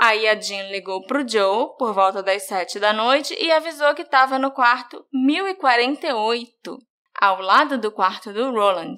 Aí 0.00 0.28
a 0.28 0.40
Jean 0.40 0.68
ligou 0.70 1.04
para 1.04 1.20
o 1.20 1.28
Joe 1.28 1.76
por 1.76 1.92
volta 1.92 2.22
das 2.22 2.44
sete 2.44 2.78
da 2.78 2.92
noite 2.92 3.36
e 3.40 3.50
avisou 3.50 3.92
que 3.92 4.02
estava 4.02 4.38
no 4.38 4.52
quarto 4.52 5.04
1048, 5.12 6.78
ao 7.24 7.40
lado 7.40 7.78
do 7.78 7.90
quarto 7.90 8.32
do 8.32 8.50
Roland. 8.50 8.96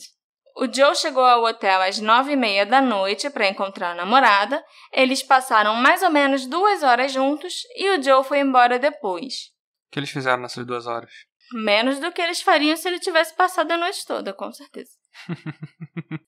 O 0.56 0.72
Joe 0.72 0.96
chegou 0.96 1.22
ao 1.22 1.44
hotel 1.44 1.82
às 1.82 2.00
nove 2.00 2.32
e 2.32 2.36
meia 2.36 2.64
da 2.64 2.80
noite 2.80 3.28
para 3.28 3.48
encontrar 3.48 3.90
a 3.90 3.94
namorada. 3.94 4.64
Eles 4.92 5.22
passaram 5.22 5.74
mais 5.74 6.02
ou 6.02 6.10
menos 6.10 6.46
duas 6.46 6.82
horas 6.82 7.12
juntos 7.12 7.54
e 7.76 7.90
o 7.90 8.02
Joe 8.02 8.24
foi 8.24 8.40
embora 8.40 8.78
depois. 8.78 9.50
O 9.88 9.92
que 9.92 10.00
eles 10.00 10.10
fizeram 10.10 10.42
nessas 10.42 10.66
duas 10.66 10.86
horas? 10.86 11.12
Menos 11.52 12.00
do 12.00 12.10
que 12.10 12.20
eles 12.20 12.40
fariam 12.40 12.76
se 12.76 12.88
ele 12.88 12.98
tivesse 12.98 13.36
passado 13.36 13.70
a 13.70 13.76
noite 13.76 14.04
toda, 14.04 14.32
com 14.32 14.50
certeza. 14.50 14.90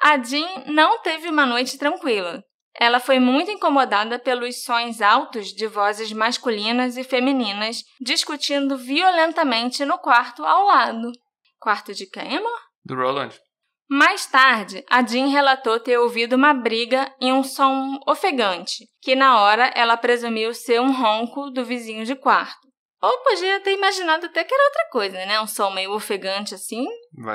a 0.00 0.22
Jean 0.22 0.64
não 0.68 1.02
teve 1.02 1.28
uma 1.28 1.44
noite 1.44 1.76
tranquila. 1.76 2.42
Ela 2.78 2.98
foi 2.98 3.18
muito 3.18 3.50
incomodada 3.50 4.18
pelos 4.18 4.64
sons 4.64 5.00
altos 5.02 5.48
de 5.48 5.66
vozes 5.66 6.12
masculinas 6.12 6.96
e 6.96 7.04
femininas 7.04 7.84
discutindo 8.00 8.76
violentamente 8.76 9.84
no 9.84 9.98
quarto 9.98 10.44
ao 10.44 10.66
lado. 10.66 11.12
Quarto 11.60 11.94
de 11.94 12.06
quem, 12.06 12.38
amor? 12.38 12.60
Do 12.84 12.94
Roland. 12.94 13.32
Mais 13.88 14.24
tarde, 14.24 14.82
a 14.88 15.04
Jean 15.06 15.26
relatou 15.26 15.78
ter 15.78 15.98
ouvido 15.98 16.34
uma 16.34 16.54
briga 16.54 17.14
e 17.20 17.30
um 17.30 17.44
som 17.44 18.00
ofegante, 18.08 18.88
que 19.02 19.14
na 19.14 19.38
hora 19.38 19.70
ela 19.74 19.98
presumiu 19.98 20.54
ser 20.54 20.80
um 20.80 20.92
ronco 20.92 21.50
do 21.50 21.62
vizinho 21.62 22.06
de 22.06 22.14
quarto. 22.14 22.72
Ou 23.02 23.18
podia 23.18 23.60
ter 23.60 23.74
imaginado 23.74 24.26
até 24.26 24.44
que 24.44 24.54
era 24.54 24.64
outra 24.64 24.88
coisa, 24.90 25.16
né? 25.26 25.40
Um 25.40 25.46
som 25.46 25.70
meio 25.70 25.92
ofegante 25.92 26.54
assim. 26.54 26.86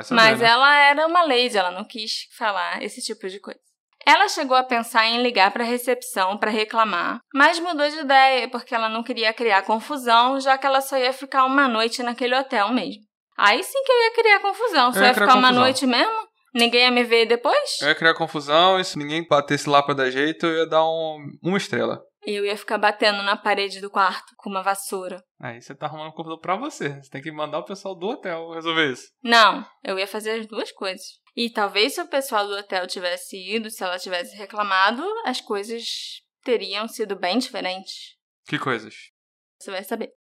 Saber, 0.02 0.14
Mas 0.14 0.40
né? 0.40 0.48
ela 0.48 0.76
era 0.78 1.06
uma 1.06 1.22
lady, 1.22 1.56
ela 1.56 1.70
não 1.70 1.84
quis 1.84 2.26
falar 2.36 2.82
esse 2.82 3.02
tipo 3.02 3.28
de 3.28 3.38
coisa. 3.38 3.60
Ela 4.08 4.26
chegou 4.26 4.56
a 4.56 4.64
pensar 4.64 5.04
em 5.04 5.20
ligar 5.22 5.50
para 5.50 5.62
a 5.62 5.66
recepção 5.66 6.38
para 6.38 6.50
reclamar, 6.50 7.20
mas 7.34 7.60
mudou 7.60 7.86
de 7.90 7.98
ideia 7.98 8.48
porque 8.48 8.74
ela 8.74 8.88
não 8.88 9.02
queria 9.02 9.34
criar 9.34 9.60
confusão, 9.60 10.40
já 10.40 10.56
que 10.56 10.66
ela 10.66 10.80
só 10.80 10.96
ia 10.96 11.12
ficar 11.12 11.44
uma 11.44 11.68
noite 11.68 12.02
naquele 12.02 12.34
hotel 12.34 12.72
mesmo. 12.72 13.02
Aí 13.36 13.62
sim 13.62 13.84
que 13.84 13.92
eu 13.92 13.96
ia 14.04 14.12
criar 14.14 14.40
confusão. 14.40 14.92
Só 14.94 14.98
Eu 15.00 15.02
ia 15.02 15.08
ia 15.08 15.14
ficar 15.14 15.26
uma 15.34 15.48
confusão. 15.48 15.60
noite 15.60 15.86
mesmo? 15.86 16.26
Ninguém 16.54 16.84
ia 16.84 16.90
me 16.90 17.04
ver 17.04 17.26
depois? 17.26 17.76
Eu 17.82 17.88
ia 17.88 17.94
criar 17.94 18.14
confusão 18.14 18.80
e 18.80 18.84
se 18.84 18.96
ninguém 18.98 19.26
batesse 19.28 19.68
lá 19.68 19.82
pra 19.82 19.92
dar 19.92 20.08
jeito, 20.10 20.46
eu 20.46 20.56
ia 20.60 20.66
dar 20.66 20.82
um, 20.84 21.18
uma 21.42 21.58
estrela. 21.58 22.00
Eu 22.30 22.44
ia 22.44 22.58
ficar 22.58 22.76
batendo 22.76 23.22
na 23.22 23.38
parede 23.38 23.80
do 23.80 23.88
quarto 23.88 24.34
com 24.36 24.50
uma 24.50 24.62
vassoura. 24.62 25.24
Aí 25.40 25.62
você 25.62 25.74
tá 25.74 25.86
arrumando 25.86 26.12
confusão 26.12 26.38
pra 26.38 26.56
você. 26.56 26.90
Você 27.02 27.08
tem 27.08 27.22
que 27.22 27.32
mandar 27.32 27.60
o 27.60 27.64
pessoal 27.64 27.94
do 27.94 28.06
hotel 28.06 28.50
resolver 28.50 28.92
isso. 28.92 29.10
Não, 29.22 29.66
eu 29.82 29.98
ia 29.98 30.06
fazer 30.06 30.32
as 30.32 30.46
duas 30.46 30.70
coisas. 30.70 31.06
E 31.34 31.48
talvez 31.48 31.94
se 31.94 32.02
o 32.02 32.06
pessoal 32.06 32.46
do 32.46 32.52
hotel 32.52 32.86
tivesse 32.86 33.34
ido, 33.38 33.70
se 33.70 33.82
ela 33.82 33.98
tivesse 33.98 34.36
reclamado, 34.36 35.02
as 35.24 35.40
coisas 35.40 36.22
teriam 36.44 36.86
sido 36.86 37.16
bem 37.16 37.38
diferentes. 37.38 38.18
Que 38.46 38.58
coisas? 38.58 38.94
Você 39.58 39.70
vai 39.70 39.82
saber. 39.82 40.12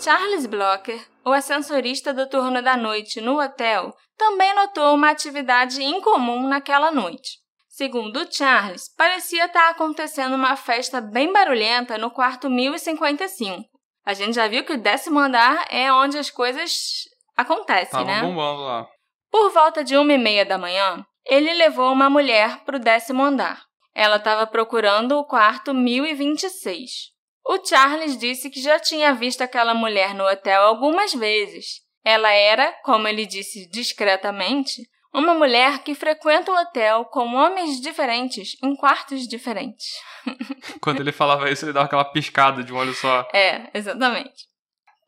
Charles 0.00 0.46
Blocker, 0.46 1.06
o 1.24 1.30
ascensorista 1.30 2.12
do 2.12 2.28
turno 2.28 2.60
da 2.60 2.76
noite 2.76 3.20
no 3.20 3.40
hotel, 3.40 3.94
também 4.16 4.52
notou 4.56 4.92
uma 4.92 5.10
atividade 5.10 5.84
incomum 5.84 6.48
naquela 6.48 6.90
noite. 6.90 7.45
Segundo 7.76 8.26
Charles, 8.32 8.88
parecia 8.96 9.44
estar 9.44 9.68
acontecendo 9.68 10.34
uma 10.34 10.56
festa 10.56 10.98
bem 10.98 11.30
barulhenta 11.30 11.98
no 11.98 12.10
quarto 12.10 12.48
1055. 12.48 13.68
A 14.02 14.14
gente 14.14 14.32
já 14.32 14.48
viu 14.48 14.64
que 14.64 14.72
o 14.72 14.80
décimo 14.80 15.18
andar 15.18 15.66
é 15.68 15.92
onde 15.92 16.16
as 16.16 16.30
coisas 16.30 17.04
acontecem, 17.36 17.90
Tava 17.90 18.06
né? 18.06 18.22
bombando 18.22 18.62
lá. 18.62 18.86
Por 19.30 19.52
volta 19.52 19.84
de 19.84 19.94
uma 19.94 20.10
e 20.10 20.16
meia 20.16 20.46
da 20.46 20.56
manhã, 20.56 21.04
ele 21.26 21.52
levou 21.52 21.92
uma 21.92 22.08
mulher 22.08 22.64
para 22.64 22.76
o 22.76 22.80
décimo 22.80 23.22
andar. 23.22 23.62
Ela 23.94 24.16
estava 24.16 24.46
procurando 24.46 25.18
o 25.18 25.26
quarto 25.26 25.74
1026. 25.74 26.90
O 27.44 27.62
Charles 27.62 28.16
disse 28.16 28.48
que 28.48 28.62
já 28.62 28.80
tinha 28.80 29.12
visto 29.12 29.42
aquela 29.42 29.74
mulher 29.74 30.14
no 30.14 30.24
hotel 30.24 30.62
algumas 30.62 31.12
vezes. 31.12 31.82
Ela 32.02 32.32
era, 32.32 32.72
como 32.82 33.06
ele 33.06 33.26
disse 33.26 33.68
discretamente, 33.68 34.80
uma 35.16 35.32
mulher 35.32 35.78
que 35.78 35.94
frequenta 35.94 36.52
o 36.52 36.54
hotel 36.54 37.06
com 37.06 37.34
homens 37.34 37.80
diferentes 37.80 38.54
em 38.62 38.76
quartos 38.76 39.26
diferentes. 39.26 39.86
Quando 40.82 41.00
ele 41.00 41.10
falava 41.10 41.50
isso, 41.50 41.64
ele 41.64 41.72
dava 41.72 41.86
aquela 41.86 42.04
piscada 42.04 42.62
de 42.62 42.70
um 42.70 42.76
olho 42.76 42.92
só. 42.92 43.26
É, 43.32 43.70
exatamente. 43.72 44.44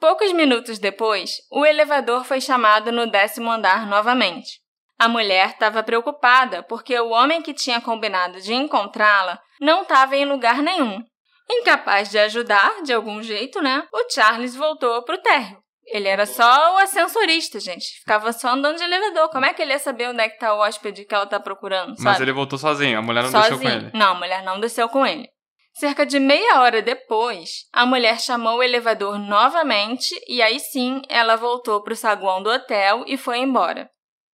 Poucos 0.01 0.33
minutos 0.33 0.79
depois, 0.79 1.43
o 1.51 1.67
elevador 1.67 2.25
foi 2.25 2.41
chamado 2.41 2.91
no 2.91 3.11
décimo 3.11 3.51
andar 3.51 3.87
novamente. 3.87 4.61
A 4.99 5.09
mulher 5.09 5.51
estava 5.51 5.83
preocupada 5.83 6.63
porque 6.63 6.99
o 6.99 7.11
homem 7.11 7.43
que 7.43 7.53
tinha 7.53 7.81
combinado 7.81 8.41
de 8.41 8.55
encontrá-la 8.55 9.39
não 9.61 9.83
estava 9.83 10.17
em 10.17 10.25
lugar 10.25 10.63
nenhum. 10.63 11.05
Incapaz 11.51 12.11
de 12.11 12.19
ajudar 12.19 12.83
de 12.83 12.95
algum 12.95 13.23
jeito, 13.23 13.61
né? 13.61 13.87
O 13.93 14.11
Charles 14.11 14.57
voltou 14.57 15.03
para 15.03 15.17
o 15.17 15.23
térreo. 15.23 15.63
Ele 15.91 16.09
era 16.09 16.27
só 16.27 16.75
o 16.75 16.79
ascensorista, 16.79 17.59
gente. 17.59 17.99
Ficava 18.01 18.33
só 18.33 18.51
andando 18.51 18.77
de 18.77 18.85
elevador. 18.85 19.31
Como 19.31 19.47
é 19.47 19.55
que 19.55 19.63
ele 19.63 19.73
ia 19.73 19.79
saber 19.79 20.09
onde 20.09 20.21
é 20.21 20.29
que 20.29 20.39
tá 20.39 20.55
o 20.55 20.59
hóspede 20.59 21.05
que 21.05 21.15
ela 21.15 21.27
tá 21.27 21.41
procurando, 21.41 21.97
sabe? 21.97 22.05
Mas 22.05 22.21
ele 22.21 22.33
voltou 22.33 22.59
sozinho, 22.59 22.99
a 22.99 23.03
mulher 23.03 23.23
não 23.25 23.31
Sozinho. 23.31 23.59
desceu 23.59 23.71
com 23.71 23.77
ele. 23.77 23.91
Não, 23.95 24.11
a 24.11 24.15
mulher 24.15 24.43
não 24.43 24.61
desceu 24.61 24.89
com 24.89 25.07
ele. 25.07 25.29
Cerca 25.73 26.05
de 26.05 26.19
meia 26.19 26.61
hora 26.61 26.83
depois, 26.83 27.69
a 27.73 27.87
mulher 27.87 28.21
chamou 28.21 28.59
o 28.59 28.63
elevador 28.63 29.19
novamente 29.19 30.13
e 30.27 30.43
aí 30.43 30.59
sim 30.59 31.01
ela 31.09 31.37
voltou 31.37 31.83
para 31.83 31.93
o 31.93 31.97
saguão 31.97 32.43
do 32.43 32.51
hotel 32.51 33.05
e 33.07 33.17
foi 33.17 33.39
embora. 33.39 33.89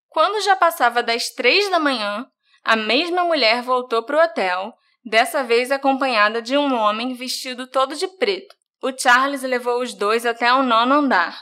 Quando 0.09 0.43
já 0.43 0.57
passava 0.57 1.03
das 1.03 1.29
três 1.29 1.71
da 1.71 1.79
manhã, 1.79 2.27
a 2.65 2.77
mesma 2.77 3.25
mulher 3.25 3.61
voltou 3.63 4.03
para 4.03 4.17
o 4.17 4.25
hotel, 4.25 4.73
dessa 5.05 5.45
vez 5.45 5.71
acompanhada 5.71 6.41
de 6.41 6.57
um 6.57 6.75
homem 6.75 7.13
vestido 7.13 7.67
todo 7.67 7.95
de 7.95 8.09
preto. 8.09 8.55
O 8.85 8.93
Charles 8.95 9.41
levou 9.41 9.81
os 9.81 9.95
dois 9.95 10.27
até 10.27 10.53
o 10.53 10.63
nono 10.63 10.97
andar. 10.97 11.41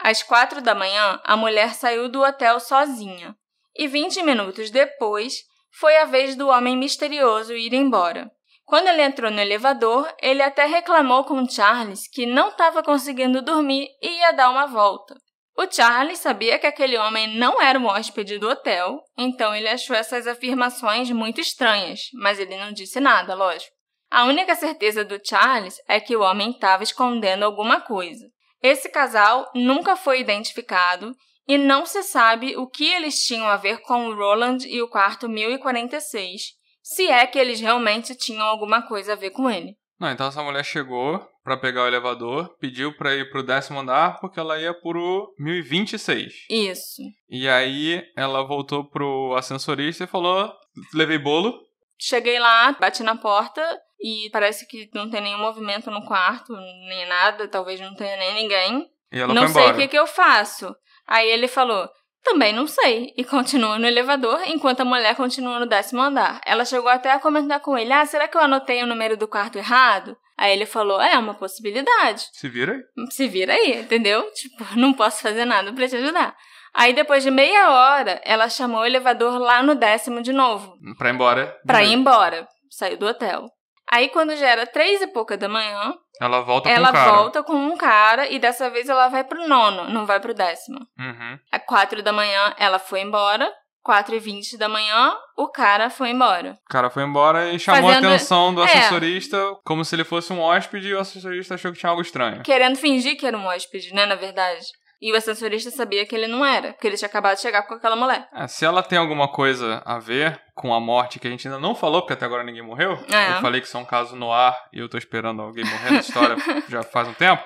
Às 0.00 0.24
quatro 0.24 0.60
da 0.60 0.74
manhã, 0.74 1.20
a 1.22 1.36
mulher 1.36 1.74
saiu 1.74 2.08
do 2.08 2.24
hotel 2.24 2.58
sozinha. 2.58 3.36
E 3.76 3.86
vinte 3.86 4.20
minutos 4.20 4.68
depois, 4.68 5.44
foi 5.78 5.96
a 5.98 6.06
vez 6.06 6.34
do 6.34 6.48
homem 6.48 6.76
misterioso 6.76 7.54
ir 7.54 7.72
embora. 7.72 8.28
Quando 8.64 8.88
ele 8.88 9.00
entrou 9.00 9.30
no 9.30 9.40
elevador, 9.40 10.12
ele 10.20 10.42
até 10.42 10.66
reclamou 10.66 11.22
com 11.22 11.48
Charles 11.48 12.08
que 12.08 12.26
não 12.26 12.48
estava 12.48 12.82
conseguindo 12.82 13.42
dormir 13.42 13.86
e 14.02 14.18
ia 14.18 14.32
dar 14.32 14.50
uma 14.50 14.66
volta. 14.66 15.14
O 15.56 15.72
Charles 15.72 16.18
sabia 16.18 16.58
que 16.58 16.66
aquele 16.66 16.98
homem 16.98 17.38
não 17.38 17.62
era 17.62 17.78
um 17.78 17.86
hóspede 17.86 18.40
do 18.40 18.48
hotel, 18.48 19.00
então 19.16 19.54
ele 19.54 19.68
achou 19.68 19.94
essas 19.94 20.26
afirmações 20.26 21.12
muito 21.12 21.40
estranhas, 21.40 22.08
mas 22.12 22.40
ele 22.40 22.56
não 22.56 22.72
disse 22.72 22.98
nada, 22.98 23.36
lógico. 23.36 23.75
A 24.16 24.24
única 24.24 24.54
certeza 24.54 25.04
do 25.04 25.20
Charles 25.22 25.76
é 25.86 26.00
que 26.00 26.16
o 26.16 26.22
homem 26.22 26.52
estava 26.52 26.82
escondendo 26.82 27.44
alguma 27.44 27.82
coisa. 27.82 28.24
Esse 28.62 28.88
casal 28.88 29.46
nunca 29.54 29.94
foi 29.94 30.20
identificado 30.20 31.14
e 31.46 31.58
não 31.58 31.84
se 31.84 32.02
sabe 32.02 32.56
o 32.56 32.66
que 32.66 32.86
eles 32.86 33.26
tinham 33.26 33.46
a 33.46 33.58
ver 33.58 33.82
com 33.82 34.08
o 34.08 34.14
Roland 34.14 34.66
e 34.66 34.80
o 34.80 34.88
quarto 34.88 35.28
1046, 35.28 36.44
se 36.82 37.08
é 37.08 37.26
que 37.26 37.38
eles 37.38 37.60
realmente 37.60 38.14
tinham 38.14 38.46
alguma 38.46 38.80
coisa 38.80 39.12
a 39.12 39.16
ver 39.16 39.32
com 39.32 39.50
ele. 39.50 39.76
Não, 40.00 40.10
então 40.10 40.28
essa 40.28 40.42
mulher 40.42 40.64
chegou 40.64 41.22
pra 41.44 41.58
pegar 41.58 41.82
o 41.82 41.86
elevador, 41.86 42.56
pediu 42.58 42.96
pra 42.96 43.14
ir 43.14 43.30
pro 43.30 43.42
décimo 43.42 43.80
andar 43.80 44.18
porque 44.18 44.40
ela 44.40 44.58
ia 44.58 44.72
pro 44.72 45.30
1026. 45.38 46.32
Isso. 46.48 47.02
E 47.28 47.46
aí 47.50 48.02
ela 48.16 48.42
voltou 48.46 48.82
pro 48.88 49.34
ascensorista 49.36 50.04
e 50.04 50.06
falou: 50.06 50.50
levei 50.94 51.18
bolo. 51.18 51.52
Cheguei 51.98 52.38
lá, 52.38 52.72
bati 52.72 53.02
na 53.02 53.16
porta 53.16 53.62
e 54.00 54.28
parece 54.30 54.66
que 54.66 54.88
não 54.94 55.08
tem 55.10 55.20
nenhum 55.20 55.38
movimento 55.38 55.90
no 55.90 56.04
quarto, 56.04 56.52
nem 56.54 57.06
nada, 57.08 57.48
talvez 57.48 57.80
não 57.80 57.94
tenha 57.94 58.16
nem 58.16 58.34
ninguém. 58.34 58.86
E 59.12 59.18
ela 59.20 59.32
não 59.32 59.48
sei 59.48 59.70
o 59.70 59.76
que, 59.76 59.88
que 59.88 59.98
eu 59.98 60.06
faço. 60.06 60.74
Aí 61.06 61.28
ele 61.28 61.48
falou: 61.48 61.88
também 62.24 62.52
não 62.52 62.66
sei. 62.66 63.12
E 63.16 63.24
continua 63.24 63.78
no 63.78 63.86
elevador, 63.86 64.40
enquanto 64.46 64.80
a 64.80 64.84
mulher 64.84 65.14
continua 65.14 65.60
no 65.60 65.66
décimo 65.66 66.00
andar. 66.02 66.40
Ela 66.44 66.64
chegou 66.64 66.88
até 66.90 67.12
a 67.12 67.20
comentar 67.20 67.60
com 67.60 67.78
ele: 67.78 67.92
Ah, 67.92 68.04
será 68.04 68.26
que 68.28 68.36
eu 68.36 68.40
anotei 68.40 68.82
o 68.82 68.86
número 68.86 69.16
do 69.16 69.28
quarto 69.28 69.56
errado? 69.58 70.16
Aí 70.36 70.52
ele 70.52 70.66
falou: 70.66 71.00
É 71.00 71.16
uma 71.18 71.34
possibilidade. 71.34 72.26
Se 72.32 72.48
vira 72.48 72.72
aí. 72.72 72.82
Se 73.10 73.28
vira 73.28 73.52
aí, 73.54 73.80
entendeu? 73.80 74.28
Tipo, 74.32 74.64
não 74.76 74.92
posso 74.92 75.22
fazer 75.22 75.44
nada 75.44 75.72
pra 75.72 75.88
te 75.88 75.96
ajudar. 75.96 76.36
Aí 76.74 76.92
depois 76.92 77.22
de 77.22 77.30
meia 77.30 77.70
hora, 77.70 78.20
ela 78.22 78.50
chamou 78.50 78.80
o 78.82 78.84
elevador 78.84 79.38
lá 79.38 79.62
no 79.62 79.74
décimo 79.74 80.20
de 80.20 80.32
novo, 80.32 80.76
Pra 80.98 81.08
ir 81.08 81.14
embora. 81.14 81.56
pra 81.66 81.82
ir 81.82 81.92
embora. 81.94 82.46
Saiu 82.68 82.98
do 82.98 83.06
hotel. 83.06 83.46
Aí 83.90 84.08
quando 84.08 84.34
já 84.36 84.48
era 84.48 84.66
três 84.66 85.00
e 85.00 85.06
pouca 85.06 85.36
da 85.36 85.48
manhã, 85.48 85.94
Ela 86.20 86.40
volta 86.40 86.68
ela 86.68 86.88
com 86.88 86.92
o 86.92 86.96
cara. 86.96 87.12
volta 87.12 87.42
com 87.42 87.54
um 87.54 87.76
cara 87.76 88.28
e 88.28 88.38
dessa 88.38 88.68
vez 88.70 88.88
ela 88.88 89.08
vai 89.08 89.22
pro 89.24 89.46
nono, 89.46 89.88
não 89.90 90.04
vai 90.06 90.18
pro 90.20 90.34
décimo. 90.34 90.78
Uhum. 90.98 91.38
Às 91.52 91.62
quatro 91.64 92.02
da 92.02 92.12
manhã 92.12 92.54
ela 92.58 92.78
foi 92.78 93.00
embora. 93.00 93.50
Quatro 93.84 94.16
e 94.16 94.18
vinte 94.18 94.58
da 94.58 94.68
manhã, 94.68 95.14
o 95.38 95.46
cara 95.46 95.88
foi 95.88 96.10
embora. 96.10 96.58
O 96.68 96.68
cara 96.68 96.90
foi 96.90 97.04
embora 97.04 97.52
e 97.52 97.58
chamou 97.60 97.88
Fazendo- 97.88 98.06
a 98.06 98.08
atenção 98.16 98.52
do 98.52 98.60
É. 98.60 98.64
assessorista 98.64 99.38
como 99.64 99.84
se 99.84 99.94
ele 99.94 100.02
fosse 100.02 100.32
um 100.32 100.40
hóspede 100.40 100.88
e 100.88 100.94
o 100.94 100.98
assessorista 100.98 101.54
achou 101.54 101.70
que 101.70 101.78
tinha 101.78 101.90
algo 101.90 102.02
estranho. 102.02 102.42
Querendo 102.42 102.74
fingir 102.76 103.16
que 103.16 103.24
era 103.24 103.38
um 103.38 103.46
hóspede, 103.46 103.94
né, 103.94 104.04
na 104.04 104.16
verdade. 104.16 104.66
E 105.00 105.12
o 105.12 105.16
assessorista 105.16 105.70
sabia 105.70 106.06
que 106.06 106.14
ele 106.14 106.26
não 106.26 106.44
era, 106.44 106.72
porque 106.72 106.86
ele 106.86 106.96
tinha 106.96 107.06
acabado 107.08 107.36
de 107.36 107.42
chegar 107.42 107.62
com 107.64 107.74
aquela 107.74 107.96
mulher. 107.96 108.26
É, 108.32 108.46
se 108.46 108.64
ela 108.64 108.82
tem 108.82 108.98
alguma 108.98 109.28
coisa 109.30 109.82
a 109.84 109.98
ver 109.98 110.40
com 110.54 110.72
a 110.72 110.80
morte 110.80 111.18
que 111.18 111.26
a 111.26 111.30
gente 111.30 111.46
ainda 111.46 111.60
não 111.60 111.74
falou, 111.74 112.00
porque 112.00 112.14
até 112.14 112.24
agora 112.24 112.42
ninguém 112.42 112.62
morreu, 112.62 112.92
É. 113.12 113.36
eu 113.36 113.40
falei 113.42 113.60
que 113.60 113.66
isso 113.66 113.76
é 113.76 113.80
um 113.80 113.84
caso 113.84 114.16
no 114.16 114.32
ar 114.32 114.56
e 114.72 114.78
eu 114.78 114.88
tô 114.88 114.96
esperando 114.96 115.42
alguém 115.42 115.64
morrer 115.64 115.90
nessa 115.90 116.08
história 116.08 116.36
já 116.68 116.82
faz 116.82 117.06
um 117.08 117.12
tempo, 117.14 117.42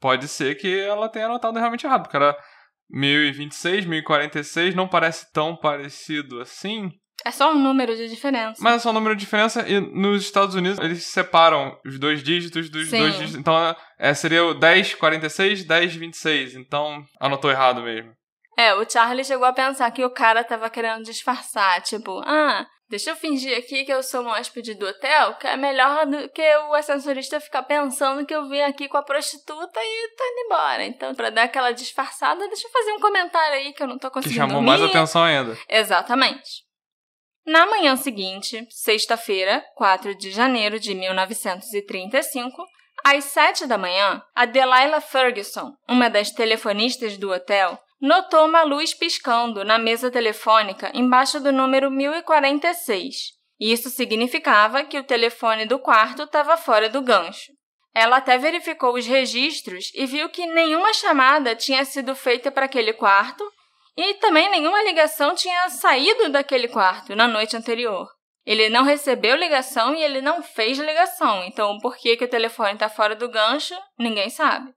pode 0.00 0.28
ser 0.28 0.54
que 0.54 0.78
ela 0.80 1.08
tenha 1.08 1.26
anotado 1.26 1.58
realmente 1.58 1.84
errado, 1.84 2.02
porque 2.02 2.16
era 2.16 2.36
1026, 2.90 3.84
1046, 3.86 4.74
não 4.74 4.86
parece 4.88 5.30
tão 5.32 5.56
parecido 5.56 6.40
assim, 6.40 6.90
É 7.24 7.30
só 7.30 7.50
um 7.50 7.58
número 7.58 7.96
de 7.96 8.08
diferença. 8.08 8.60
mas 8.62 8.76
é 8.76 8.78
só 8.78 8.90
um 8.90 8.92
número 8.92 9.14
de 9.16 9.20
diferença 9.20 9.68
e 9.68 9.80
nos 9.80 10.22
Estados 10.22 10.54
Unidos 10.54 10.78
eles 10.78 11.04
separam 11.04 11.76
os 11.84 11.98
dois 11.98 12.22
dígitos 12.22 12.70
dos 12.70 12.88
Sim. 12.88 12.98
dois 13.00 13.14
dígitos, 13.14 13.34
então 13.36 13.76
é, 13.98 14.14
seria 14.14 14.44
o 14.44 14.54
1046, 14.54 15.64
1026, 15.66 16.54
então 16.54 17.02
anotou 17.20 17.50
errado 17.50 17.82
mesmo. 17.82 18.12
É, 18.56 18.74
o 18.74 18.88
Charlie 18.88 19.24
chegou 19.24 19.46
a 19.46 19.52
pensar 19.52 19.90
que 19.90 20.04
o 20.04 20.10
cara 20.10 20.42
tava 20.44 20.68
querendo 20.70 21.04
disfarçar, 21.04 21.80
tipo, 21.82 22.20
ah, 22.26 22.66
deixa 22.90 23.10
eu 23.10 23.16
fingir 23.16 23.56
aqui 23.56 23.84
que 23.84 23.92
eu 23.92 24.02
sou 24.02 24.22
um 24.22 24.28
hóspede 24.28 24.74
do 24.74 24.84
hotel, 24.86 25.34
que 25.34 25.46
é 25.46 25.56
melhor 25.56 26.06
do 26.06 26.28
que 26.30 26.42
o 26.68 26.74
ascensorista 26.74 27.38
ficar 27.38 27.62
pensando 27.62 28.26
que 28.26 28.34
eu 28.34 28.48
vim 28.48 28.60
aqui 28.62 28.88
com 28.88 28.96
a 28.96 29.02
prostituta 29.02 29.78
e 29.80 30.08
tô 30.16 30.24
indo 30.24 30.46
embora. 30.46 30.84
Então, 30.84 31.14
pra 31.14 31.30
dar 31.30 31.44
aquela 31.44 31.70
disfarçada, 31.70 32.48
deixa 32.48 32.66
eu 32.66 32.72
fazer 32.72 32.92
um 32.92 33.00
comentário 33.00 33.54
aí 33.58 33.72
que 33.72 33.82
eu 33.82 33.86
não 33.86 33.98
tô 33.98 34.08
Que 34.08 34.14
conseguindo 34.14 34.40
chamou 34.40 34.54
dormir. 34.62 34.66
mais 34.70 34.82
atenção 34.82 35.22
ainda. 35.22 35.56
Exatamente. 35.68 36.66
Na 37.48 37.64
manhã 37.64 37.96
seguinte, 37.96 38.66
sexta-feira, 38.68 39.64
4 39.74 40.14
de 40.14 40.30
janeiro 40.30 40.78
de 40.78 40.94
1935, 40.94 42.62
às 43.02 43.24
7 43.24 43.66
da 43.66 43.78
manhã, 43.78 44.22
a 44.34 44.44
Delilah 44.44 45.00
Ferguson, 45.00 45.72
uma 45.88 46.10
das 46.10 46.30
telefonistas 46.30 47.16
do 47.16 47.32
hotel, 47.32 47.78
notou 47.98 48.44
uma 48.44 48.64
luz 48.64 48.92
piscando 48.92 49.64
na 49.64 49.78
mesa 49.78 50.10
telefônica 50.10 50.90
embaixo 50.92 51.40
do 51.40 51.50
número 51.50 51.90
1046. 51.90 53.16
Isso 53.58 53.88
significava 53.88 54.84
que 54.84 54.98
o 54.98 55.04
telefone 55.04 55.64
do 55.64 55.78
quarto 55.78 56.24
estava 56.24 56.54
fora 56.58 56.90
do 56.90 57.00
gancho. 57.00 57.50
Ela 57.94 58.18
até 58.18 58.36
verificou 58.36 58.92
os 58.92 59.06
registros 59.06 59.90
e 59.94 60.04
viu 60.04 60.28
que 60.28 60.44
nenhuma 60.44 60.92
chamada 60.92 61.56
tinha 61.56 61.82
sido 61.86 62.14
feita 62.14 62.50
para 62.50 62.66
aquele 62.66 62.92
quarto 62.92 63.42
e 64.00 64.14
também 64.14 64.48
nenhuma 64.48 64.80
ligação 64.84 65.34
tinha 65.34 65.68
saído 65.68 66.28
daquele 66.28 66.68
quarto 66.68 67.16
na 67.16 67.26
noite 67.26 67.56
anterior. 67.56 68.08
Ele 68.46 68.68
não 68.68 68.84
recebeu 68.84 69.34
ligação 69.34 69.92
e 69.92 70.00
ele 70.00 70.20
não 70.20 70.40
fez 70.40 70.78
ligação, 70.78 71.42
então 71.42 71.76
por 71.80 71.96
que, 71.96 72.16
que 72.16 72.24
o 72.24 72.30
telefone 72.30 72.74
está 72.74 72.88
fora 72.88 73.16
do 73.16 73.28
gancho, 73.28 73.74
ninguém 73.98 74.30
sabe. 74.30 74.72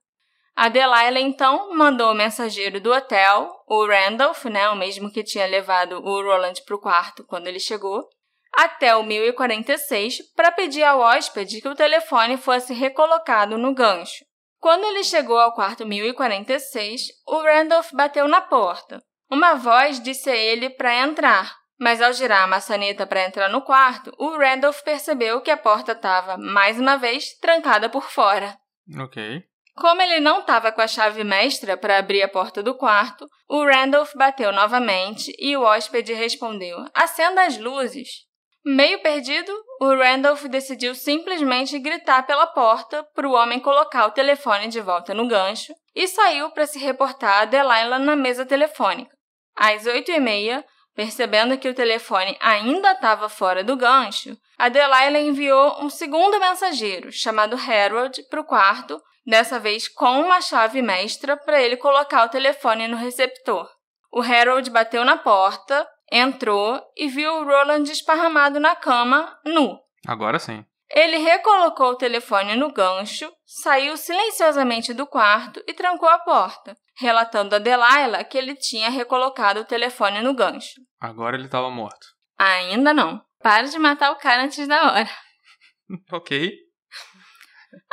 A 0.56 0.70
Delilah 0.70 1.22
então 1.22 1.72
mandou 1.72 2.12
o 2.12 2.16
mensageiro 2.16 2.82
do 2.82 2.92
hotel, 2.92 3.48
o 3.68 3.86
Randolph, 3.86 4.46
né, 4.46 4.68
o 4.70 4.76
mesmo 4.76 5.12
que 5.12 5.24
tinha 5.24 5.46
levado 5.46 6.04
o 6.04 6.24
Roland 6.24 6.56
para 6.66 6.76
o 6.76 6.82
quarto 6.82 7.24
quando 7.24 7.46
ele 7.46 7.60
chegou, 7.60 8.04
até 8.52 8.96
o 8.96 9.04
1046 9.04 10.34
para 10.36 10.52
pedir 10.52 10.84
ao 10.84 11.00
hóspede 11.00 11.62
que 11.62 11.70
o 11.70 11.76
telefone 11.76 12.38
fosse 12.38 12.74
recolocado 12.74 13.56
no 13.56 13.72
gancho. 13.72 14.26
Quando 14.60 14.84
ele 14.84 15.04
chegou 15.04 15.40
ao 15.40 15.54
quarto 15.54 15.86
1046, 15.86 17.02
o 17.28 17.38
Randolph 17.38 17.92
bateu 17.94 18.28
na 18.28 18.42
porta. 18.42 19.00
Uma 19.32 19.54
voz 19.54 20.02
disse 20.02 20.30
a 20.30 20.36
ele 20.36 20.70
para 20.70 20.94
entrar, 20.94 21.56
mas 21.80 22.02
ao 22.02 22.12
girar 22.12 22.44
a 22.44 22.48
maçaneta 22.48 23.08
para 23.08 23.26
entrar 23.26 23.48
no 23.48 23.62
quarto, 23.62 24.12
o 24.20 24.38
Randolph 24.38 24.82
percebeu 24.82 25.40
que 25.40 25.50
a 25.50 25.56
porta 25.56 25.94
estava, 25.94 26.38
mais 26.38 26.78
uma 26.78 26.98
vez, 26.98 27.38
trancada 27.40 27.88
por 27.88 28.12
fora. 28.12 28.58
Ok. 29.00 29.42
Como 29.74 30.02
ele 30.02 30.20
não 30.20 30.42
estava 30.42 30.72
com 30.74 30.82
a 30.82 30.88
chave 30.88 31.24
mestra 31.24 31.78
para 31.78 31.98
abrir 31.98 32.22
a 32.22 32.28
porta 32.28 32.62
do 32.62 32.76
quarto, 32.76 33.26
o 33.50 33.64
Randolph 33.64 34.12
bateu 34.16 34.52
novamente 34.52 35.34
e 35.40 35.56
o 35.56 35.64
hóspede 35.64 36.14
respondeu: 36.14 36.78
Acenda 36.94 37.44
as 37.44 37.58
luzes. 37.58 38.10
Meio 38.66 39.02
perdido, 39.02 39.52
o 39.80 39.96
Randolph 39.96 40.44
decidiu 40.44 40.94
simplesmente 40.94 41.80
gritar 41.80 42.28
pela 42.28 42.48
porta 42.48 43.04
para 43.16 43.28
o 43.28 43.32
homem 43.32 43.60
colocar 43.60 44.06
o 44.06 44.12
telefone 44.12 44.68
de 44.68 44.82
volta 44.82 45.14
no 45.14 45.26
gancho 45.26 45.74
e 45.96 46.06
saiu 46.06 46.52
para 46.52 46.68
se 46.68 46.78
reportar 46.78 47.42
a 47.42 47.46
Delilah 47.46 47.98
na 47.98 48.16
mesa 48.16 48.46
telefônica. 48.46 49.21
Às 49.56 49.86
oito 49.86 50.12
e 50.12 50.20
meia, 50.20 50.66
percebendo 50.96 51.58
que 51.58 51.70
o 51.70 51.74
telefone 51.74 52.38
ainda 52.40 52.92
estava 52.92 53.30
fora 53.30 53.64
do 53.64 53.76
gancho, 53.76 54.38
a 54.58 54.70
Delilah 54.70 55.20
enviou 55.20 55.84
um 55.84 55.90
segundo 55.90 56.40
mensageiro, 56.40 57.12
chamado 57.12 57.56
Harold, 57.56 58.24
para 58.30 58.42
o 58.42 58.46
quarto 58.46 59.02
dessa 59.26 59.60
vez 59.60 59.88
com 59.88 60.22
uma 60.22 60.42
chave 60.42 60.82
mestra 60.82 61.38
para 61.38 61.62
ele 61.62 61.78
colocar 61.78 62.26
o 62.26 62.30
telefone 62.30 62.88
no 62.88 62.98
receptor. 62.98 63.70
O 64.12 64.22
Harold 64.22 64.70
bateu 64.70 65.06
na 65.06 65.18
porta, 65.18 65.88
entrou 66.12 66.82
e 66.98 67.08
viu 67.08 67.34
o 67.36 67.46
Roland 67.46 67.84
esparramado 67.84 68.60
na 68.60 68.76
cama, 68.76 69.40
nu. 69.46 69.80
Agora 70.06 70.40
sim. 70.40 70.66
Ele 70.94 71.18
recolocou 71.18 71.92
o 71.92 71.96
telefone 71.96 72.56
no 72.56 72.72
gancho, 72.72 73.32
saiu 73.46 73.96
silenciosamente 73.96 74.94
do 74.94 75.08
quarto 75.08 75.64
e 75.68 75.74
trancou 75.74 76.10
a 76.10 76.20
porta, 76.20 76.76
relatando 76.98 77.56
a 77.56 77.60
Delilah 77.60 78.24
que 78.24 78.38
ele 78.38 78.56
tinha 78.56 78.90
recolocado 78.90 79.62
o 79.62 79.66
telefone 79.66 80.22
no 80.22 80.34
gancho. 80.34 80.82
Agora 81.00 81.38
ele 81.38 81.48
tava 81.48 81.70
morto. 81.70 82.08
Ainda 82.38 82.94
não. 82.94 83.22
Para 83.40 83.68
de 83.68 83.80
matar 83.80 84.12
o 84.12 84.18
cara 84.18 84.44
antes 84.44 84.68
da 84.68 84.92
hora. 84.92 85.10
Ok. 86.10 86.54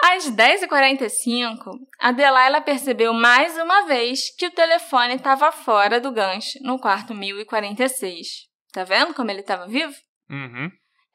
Às 0.00 0.30
10h45, 0.30 1.58
a 1.98 2.12
Delilah 2.12 2.60
percebeu 2.60 3.12
mais 3.12 3.56
uma 3.58 3.86
vez 3.86 4.32
que 4.36 4.46
o 4.46 4.50
telefone 4.52 5.14
estava 5.14 5.50
fora 5.50 6.00
do 6.00 6.12
gancho, 6.12 6.58
no 6.62 6.78
quarto 6.78 7.12
1046. 7.12 8.26
Tá 8.72 8.84
vendo 8.84 9.14
como 9.14 9.30
ele 9.32 9.40
estava 9.40 9.66
vivo? 9.66 9.94
Uhum. 10.30 10.70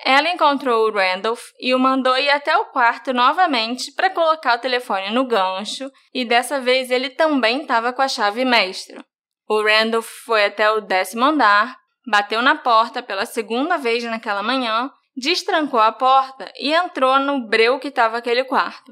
Ela 0.06 0.32
encontrou 0.32 0.86
o 0.86 0.92
Randolph 0.92 1.42
e 1.60 1.74
o 1.74 1.80
mandou 1.80 2.18
ir 2.18 2.30
até 2.30 2.58
o 2.58 2.66
quarto 2.66 3.13
novamente 3.13 3.92
para 3.94 4.10
colocar 4.10 4.58
o 4.58 4.62
telefone 4.62 5.12
no 5.12 5.26
gancho, 5.26 5.89
e 6.13 6.26
dessa 6.26 6.60
vez 6.60 6.92
ele 6.92 7.10
também 7.10 7.62
estava 7.62 7.94
com 7.94 8.02
a 8.02 8.08
chave 8.08 8.44
mestra. 8.44 9.04
O 9.48 9.62
Randolph 9.62 10.10
foi 10.26 10.46
até 10.46 10.70
o 10.70 10.82
décimo 10.82 11.24
andar, 11.24 11.78
bateu 12.06 12.42
na 12.42 12.56
porta 12.56 13.02
pela 13.02 13.26
segunda 13.26 13.78
vez 13.78 14.04
naquela 14.04 14.44
manhã, 14.44 14.92
destrancou 15.16 15.80
a 15.80 15.92
porta 15.92 16.52
e 16.60 16.74
entrou 16.74 17.18
no 17.20 17.48
breu 17.48 17.80
que 17.80 17.88
estava 17.88 18.18
aquele 18.18 18.44
quarto. 18.44 18.92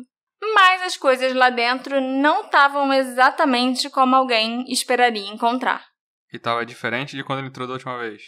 Mas 0.56 0.82
as 0.82 0.98
coisas 0.98 1.34
lá 1.34 1.50
dentro 1.50 2.00
não 2.00 2.46
estavam 2.46 2.92
exatamente 2.94 3.90
como 3.90 4.16
alguém 4.16 4.64
esperaria 4.72 5.30
encontrar. 5.30 5.86
E 6.34 6.40
tava 6.40 6.66
diferente 6.66 7.16
de 7.16 7.24
quando 7.24 7.40
ele 7.40 7.50
entrou 7.50 7.68
da 7.68 7.74
última 7.74 7.98
vez. 7.98 8.22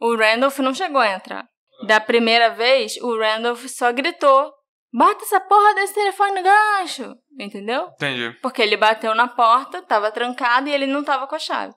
O 0.00 0.16
Randolph 0.16 0.58
não 0.58 0.74
chegou 0.74 1.00
a 1.00 1.12
entrar. 1.12 1.51
Da 1.86 2.00
primeira 2.00 2.50
vez, 2.50 2.96
o 2.98 3.18
Randolph 3.18 3.66
só 3.66 3.92
gritou: 3.92 4.52
Bota 4.92 5.24
essa 5.24 5.40
porra 5.40 5.74
desse 5.74 5.94
telefone 5.94 6.40
no 6.40 6.42
gancho! 6.42 7.14
Entendeu? 7.38 7.88
Entendi. 7.94 8.38
Porque 8.42 8.60
ele 8.60 8.76
bateu 8.76 9.14
na 9.14 9.28
porta, 9.28 9.82
tava 9.82 10.12
trancado 10.12 10.68
e 10.68 10.72
ele 10.72 10.86
não 10.86 11.02
tava 11.02 11.26
com 11.26 11.34
a 11.34 11.38
chave. 11.38 11.74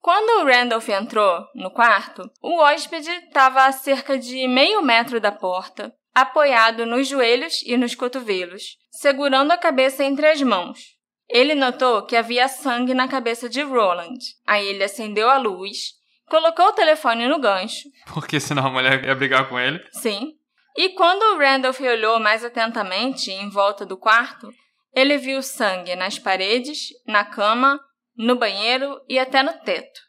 Quando 0.00 0.40
o 0.40 0.46
Randolph 0.46 0.88
entrou 0.88 1.44
no 1.54 1.70
quarto, 1.70 2.22
o 2.42 2.58
hóspede 2.60 3.10
estava 3.10 3.66
a 3.66 3.72
cerca 3.72 4.18
de 4.18 4.48
meio 4.48 4.82
metro 4.82 5.20
da 5.20 5.30
porta, 5.30 5.94
apoiado 6.14 6.86
nos 6.86 7.06
joelhos 7.06 7.62
e 7.64 7.76
nos 7.76 7.94
cotovelos, 7.94 8.78
segurando 8.90 9.52
a 9.52 9.58
cabeça 9.58 10.02
entre 10.02 10.26
as 10.26 10.40
mãos. 10.40 10.96
Ele 11.28 11.54
notou 11.54 12.02
que 12.02 12.16
havia 12.16 12.48
sangue 12.48 12.94
na 12.94 13.06
cabeça 13.06 13.48
de 13.48 13.62
Roland. 13.62 14.18
Aí 14.46 14.66
ele 14.66 14.82
acendeu 14.82 15.30
a 15.30 15.38
luz, 15.38 15.92
colocou 16.30 16.66
o 16.66 16.72
telefone 16.72 17.26
no 17.26 17.40
gancho. 17.40 17.88
Porque 18.06 18.38
senão 18.38 18.66
a 18.66 18.70
mulher 18.70 19.04
ia 19.04 19.14
brigar 19.14 19.48
com 19.48 19.58
ele. 19.58 19.84
Sim. 19.90 20.34
E 20.76 20.90
quando 20.90 21.22
o 21.34 21.38
Randolph 21.38 21.80
olhou 21.80 22.20
mais 22.20 22.44
atentamente 22.44 23.30
em 23.30 23.50
volta 23.50 23.84
do 23.84 23.98
quarto, 23.98 24.48
ele 24.94 25.18
viu 25.18 25.42
sangue 25.42 25.96
nas 25.96 26.18
paredes, 26.18 26.88
na 27.06 27.24
cama, 27.24 27.80
no 28.16 28.36
banheiro 28.36 29.00
e 29.08 29.18
até 29.18 29.42
no 29.42 29.52
teto. 29.52 30.00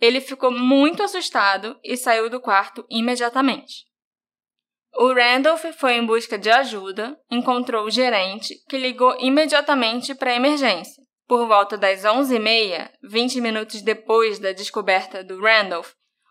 Ele 0.00 0.20
ficou 0.20 0.50
muito 0.50 1.02
assustado 1.02 1.78
e 1.84 1.96
saiu 1.96 2.30
do 2.30 2.40
quarto 2.40 2.86
imediatamente. 2.88 3.86
O 4.96 5.12
Randolph 5.12 5.64
foi 5.76 5.94
em 5.94 6.06
busca 6.06 6.38
de 6.38 6.50
ajuda, 6.50 7.16
encontrou 7.30 7.84
o 7.84 7.90
gerente, 7.90 8.54
que 8.68 8.78
ligou 8.78 9.16
imediatamente 9.20 10.14
para 10.14 10.30
a 10.30 10.34
emergência. 10.34 11.02
Por 11.28 11.46
volta 11.46 11.76
das 11.76 12.04
11h30, 12.04 12.90
20 13.02 13.40
minutos 13.42 13.82
depois 13.82 14.38
da 14.38 14.52
descoberta 14.52 15.22
do 15.22 15.38
Randolph, 15.38 15.90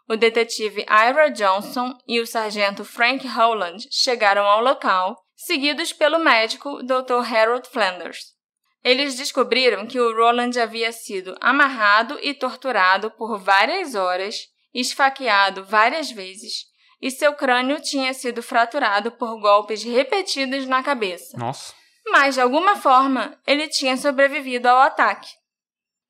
o 0.09 0.15
detetive 0.15 0.83
Ira 0.89 1.29
Johnson 1.29 1.95
e 2.07 2.19
o 2.19 2.25
sargento 2.25 2.83
Frank 2.83 3.27
Holland 3.27 3.87
chegaram 3.91 4.43
ao 4.43 4.59
local, 4.59 5.15
seguidos 5.35 5.93
pelo 5.93 6.17
médico 6.17 6.81
Dr. 6.81 7.21
Harold 7.31 7.69
Flanders. 7.69 8.35
Eles 8.83 9.15
descobriram 9.15 9.85
que 9.85 9.99
o 9.99 10.15
Roland 10.15 10.57
havia 10.59 10.91
sido 10.91 11.35
amarrado 11.41 12.17
e 12.23 12.33
torturado 12.33 13.11
por 13.11 13.37
várias 13.37 13.93
horas, 13.93 14.47
esfaqueado 14.73 15.63
várias 15.63 16.09
vezes, 16.09 16.65
e 16.99 17.11
seu 17.11 17.35
crânio 17.35 17.79
tinha 17.81 18.13
sido 18.15 18.41
fraturado 18.41 19.11
por 19.11 19.39
golpes 19.39 19.83
repetidos 19.83 20.65
na 20.65 20.81
cabeça. 20.81 21.37
Nossa. 21.37 21.75
Mas, 22.11 22.35
de 22.35 22.41
alguma 22.41 22.75
forma, 22.75 23.37
ele 23.45 23.67
tinha 23.67 23.97
sobrevivido 23.97 24.67
ao 24.67 24.79
ataque. 24.79 25.29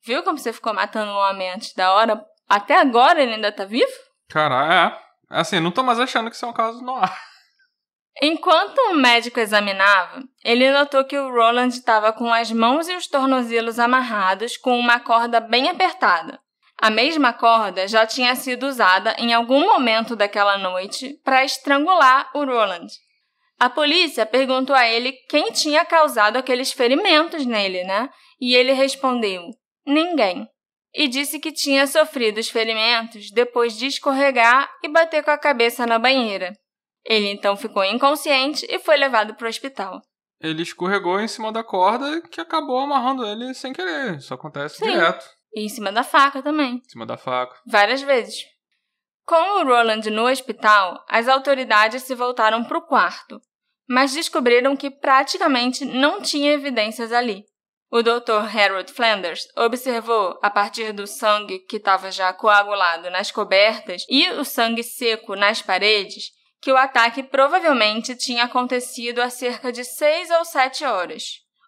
Viu 0.04 0.22
como 0.22 0.38
você 0.38 0.52
ficou 0.52 0.72
matando 0.72 1.10
um 1.10 1.16
homem 1.16 1.50
antes 1.50 1.74
da 1.74 1.92
hora? 1.92 2.24
Até 2.48 2.78
agora 2.80 3.22
ele 3.22 3.34
ainda 3.34 3.52
tá 3.52 3.64
vivo? 3.64 3.92
Cara, 4.28 4.74
é. 4.74 5.08
Assim, 5.30 5.60
não 5.60 5.70
tô 5.70 5.82
mais 5.82 6.00
achando 6.00 6.30
que 6.30 6.36
isso 6.36 6.46
é 6.46 6.48
um 6.48 6.52
caso 6.52 6.82
no 6.82 6.94
ar. 6.94 7.28
Enquanto 8.20 8.78
o 8.90 8.94
médico 8.94 9.38
examinava, 9.38 10.22
ele 10.42 10.72
notou 10.72 11.04
que 11.04 11.16
o 11.16 11.30
Roland 11.30 11.68
estava 11.68 12.12
com 12.12 12.32
as 12.32 12.50
mãos 12.50 12.88
e 12.88 12.96
os 12.96 13.06
tornozelos 13.06 13.78
amarrados 13.78 14.56
com 14.56 14.78
uma 14.78 14.98
corda 14.98 15.38
bem 15.38 15.68
apertada. 15.68 16.40
A 16.80 16.90
mesma 16.90 17.32
corda 17.32 17.86
já 17.86 18.06
tinha 18.06 18.34
sido 18.34 18.66
usada 18.66 19.14
em 19.18 19.32
algum 19.32 19.60
momento 19.60 20.16
daquela 20.16 20.58
noite 20.58 21.20
para 21.24 21.44
estrangular 21.44 22.30
o 22.34 22.44
Roland. 22.44 22.86
A 23.58 23.68
polícia 23.68 24.24
perguntou 24.24 24.74
a 24.74 24.86
ele 24.86 25.12
quem 25.28 25.50
tinha 25.50 25.84
causado 25.84 26.36
aqueles 26.36 26.72
ferimentos 26.72 27.44
nele, 27.44 27.82
né? 27.84 28.08
E 28.40 28.54
ele 28.54 28.72
respondeu: 28.72 29.42
ninguém. 29.84 30.48
E 30.94 31.08
disse 31.08 31.38
que 31.38 31.52
tinha 31.52 31.86
sofrido 31.86 32.38
os 32.38 32.48
ferimentos 32.48 33.30
depois 33.30 33.76
de 33.76 33.86
escorregar 33.86 34.70
e 34.82 34.88
bater 34.88 35.22
com 35.22 35.30
a 35.30 35.38
cabeça 35.38 35.86
na 35.86 35.98
banheira. 35.98 36.52
Ele 37.04 37.28
então 37.28 37.56
ficou 37.56 37.84
inconsciente 37.84 38.66
e 38.68 38.78
foi 38.78 38.96
levado 38.96 39.34
para 39.34 39.46
o 39.46 39.48
hospital. 39.48 40.00
Ele 40.40 40.62
escorregou 40.62 41.20
em 41.20 41.28
cima 41.28 41.50
da 41.52 41.64
corda 41.64 42.20
que 42.22 42.40
acabou 42.40 42.78
amarrando 42.78 43.26
ele 43.26 43.52
sem 43.54 43.72
querer. 43.72 44.18
Isso 44.18 44.32
acontece 44.32 44.76
Sim. 44.76 44.90
direto. 44.90 45.24
E 45.52 45.64
em 45.64 45.68
cima 45.68 45.90
da 45.90 46.04
faca 46.04 46.42
também. 46.42 46.76
Em 46.76 46.88
cima 46.88 47.04
da 47.04 47.16
faca. 47.16 47.56
Várias 47.66 48.02
vezes. 48.02 48.44
Com 49.24 49.60
o 49.60 49.64
Roland 49.64 50.08
no 50.10 50.26
hospital, 50.26 51.04
as 51.08 51.28
autoridades 51.28 52.02
se 52.02 52.14
voltaram 52.14 52.64
para 52.64 52.78
o 52.78 52.86
quarto, 52.86 53.40
mas 53.88 54.12
descobriram 54.12 54.76
que 54.76 54.90
praticamente 54.90 55.84
não 55.84 56.20
tinha 56.20 56.52
evidências 56.52 57.12
ali. 57.12 57.44
O 57.90 58.02
Dr. 58.02 58.44
Harold 58.54 58.92
Flanders 58.92 59.48
observou, 59.56 60.38
a 60.42 60.50
partir 60.50 60.92
do 60.92 61.06
sangue 61.06 61.60
que 61.60 61.76
estava 61.76 62.10
já 62.10 62.30
coagulado 62.34 63.08
nas 63.10 63.30
cobertas 63.30 64.04
e 64.10 64.28
o 64.32 64.44
sangue 64.44 64.82
seco 64.82 65.34
nas 65.34 65.62
paredes, 65.62 66.26
que 66.60 66.70
o 66.70 66.76
ataque 66.76 67.22
provavelmente 67.22 68.14
tinha 68.14 68.44
acontecido 68.44 69.20
há 69.20 69.30
cerca 69.30 69.72
de 69.72 69.84
6 69.84 70.30
ou 70.32 70.44
7 70.44 70.84
horas, 70.84 71.22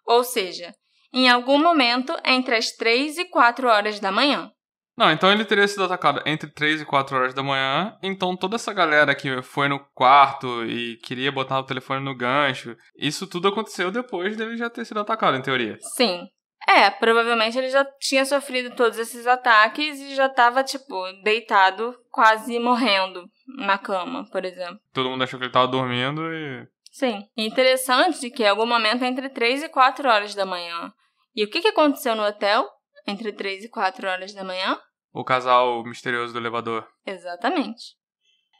ou 0.05 0.23
seja, 0.23 0.75
em 1.11 1.27
algum 1.27 1.57
momento 1.57 2.15
entre 2.23 2.55
as 2.55 2.71
3 2.71 3.17
e 3.17 3.25
4 3.25 3.67
horas 3.67 3.99
da 3.99 4.11
manhã. 4.11 4.51
Não, 4.97 5.11
então 5.11 5.31
ele 5.31 5.45
teria 5.45 5.67
sido 5.67 5.83
atacado 5.83 6.21
entre 6.25 6.49
3 6.49 6.81
e 6.81 6.85
4 6.85 7.15
horas 7.15 7.33
da 7.33 7.41
manhã. 7.41 7.97
Então 8.03 8.35
toda 8.35 8.55
essa 8.55 8.73
galera 8.73 9.15
que 9.15 9.41
foi 9.41 9.67
no 9.67 9.79
quarto 9.93 10.65
e 10.65 10.97
queria 10.97 11.31
botar 11.31 11.59
o 11.59 11.65
telefone 11.65 12.03
no 12.03 12.15
gancho, 12.15 12.75
isso 12.97 13.27
tudo 13.27 13.47
aconteceu 13.47 13.91
depois 13.91 14.35
dele 14.35 14.57
já 14.57 14.69
ter 14.69 14.85
sido 14.85 14.99
atacado, 14.99 15.37
em 15.37 15.41
teoria. 15.41 15.77
Sim. 15.95 16.27
É, 16.67 16.89
provavelmente 16.91 17.57
ele 17.57 17.69
já 17.69 17.83
tinha 17.99 18.23
sofrido 18.23 18.75
todos 18.75 18.97
esses 18.99 19.25
ataques 19.25 19.99
e 19.99 20.15
já 20.15 20.27
estava, 20.27 20.63
tipo, 20.63 20.95
deitado, 21.23 21.95
quase 22.11 22.59
morrendo 22.59 23.25
na 23.57 23.77
cama, 23.77 24.25
por 24.31 24.45
exemplo. 24.45 24.79
Todo 24.93 25.09
mundo 25.09 25.23
achou 25.23 25.39
que 25.39 25.45
ele 25.45 25.51
tava 25.51 25.67
dormindo 25.67 26.21
e. 26.31 26.67
Sim. 26.91 27.23
Interessante 27.35 28.29
que 28.29 28.43
em 28.43 28.47
algum 28.47 28.65
momento 28.65 29.03
entre 29.03 29.29
3 29.29 29.63
e 29.63 29.69
4 29.69 30.07
horas 30.07 30.35
da 30.35 30.45
manhã. 30.45 30.91
E 31.35 31.43
o 31.43 31.49
que, 31.49 31.61
que 31.61 31.69
aconteceu 31.69 32.15
no 32.15 32.23
hotel 32.23 32.69
entre 33.07 33.31
3 33.31 33.65
e 33.65 33.69
4 33.69 34.07
horas 34.07 34.33
da 34.33 34.43
manhã? 34.43 34.79
O 35.13 35.23
casal 35.23 35.83
misterioso 35.83 36.33
do 36.33 36.39
elevador. 36.39 36.87
Exatamente. 37.05 37.95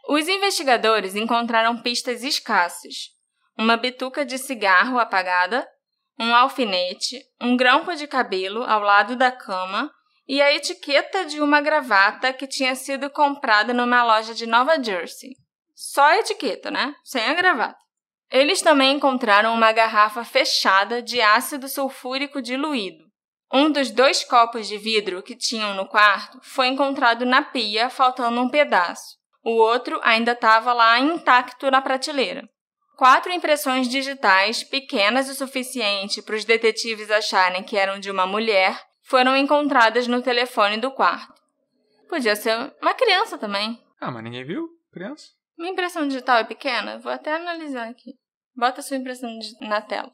Os 0.07 0.27
investigadores 0.27 1.15
encontraram 1.15 1.81
pistas 1.81 2.23
escassas: 2.23 3.09
uma 3.57 3.77
bituca 3.77 4.25
de 4.25 4.37
cigarro 4.37 4.99
apagada, 4.99 5.67
um 6.19 6.35
alfinete, 6.35 7.19
um 7.41 7.55
grampo 7.55 7.95
de 7.95 8.07
cabelo 8.07 8.63
ao 8.63 8.81
lado 8.81 9.15
da 9.15 9.31
cama 9.31 9.91
e 10.27 10.41
a 10.41 10.53
etiqueta 10.53 11.25
de 11.25 11.41
uma 11.41 11.61
gravata 11.61 12.31
que 12.31 12.47
tinha 12.47 12.75
sido 12.75 13.09
comprada 13.09 13.73
numa 13.73 14.03
loja 14.03 14.33
de 14.33 14.45
Nova 14.45 14.81
Jersey. 14.81 15.31
Só 15.75 16.03
a 16.03 16.17
etiqueta, 16.17 16.69
né? 16.69 16.95
Sem 17.03 17.23
a 17.25 17.33
gravata. 17.33 17.77
Eles 18.29 18.61
também 18.61 18.95
encontraram 18.95 19.53
uma 19.53 19.71
garrafa 19.73 20.23
fechada 20.23 21.01
de 21.01 21.19
ácido 21.19 21.67
sulfúrico 21.67 22.41
diluído. 22.41 23.10
Um 23.53 23.69
dos 23.69 23.91
dois 23.91 24.23
copos 24.23 24.67
de 24.67 24.77
vidro 24.77 25.21
que 25.21 25.35
tinham 25.35 25.73
no 25.75 25.85
quarto 25.85 26.39
foi 26.41 26.67
encontrado 26.67 27.25
na 27.25 27.41
pia, 27.41 27.89
faltando 27.89 28.39
um 28.39 28.49
pedaço. 28.49 29.17
O 29.43 29.51
outro 29.51 29.99
ainda 30.03 30.31
estava 30.31 30.71
lá 30.71 30.99
intacto 30.99 31.69
na 31.69 31.81
prateleira. 31.81 32.47
Quatro 32.95 33.31
impressões 33.31 33.89
digitais, 33.89 34.63
pequenas 34.63 35.27
o 35.27 35.33
suficiente 35.33 36.21
para 36.21 36.35
os 36.35 36.45
detetives 36.45 37.09
acharem 37.09 37.63
que 37.63 37.75
eram 37.75 37.99
de 37.99 38.11
uma 38.11 38.27
mulher, 38.27 38.79
foram 39.03 39.35
encontradas 39.35 40.07
no 40.07 40.21
telefone 40.21 40.77
do 40.77 40.91
quarto. 40.91 41.41
Podia 42.07 42.35
ser 42.35 42.73
uma 42.81 42.93
criança 42.93 43.37
também. 43.37 43.81
Ah, 43.99 44.11
mas 44.11 44.23
ninguém 44.23 44.45
viu? 44.45 44.69
Criança? 44.93 45.25
Minha 45.57 45.73
impressão 45.73 46.07
digital 46.07 46.37
é 46.37 46.43
pequena? 46.43 46.99
Vou 46.99 47.11
até 47.11 47.35
analisar 47.35 47.89
aqui. 47.89 48.13
Bota 48.55 48.81
sua 48.81 48.97
impressão 48.97 49.29
na 49.61 49.81
tela. 49.81 50.11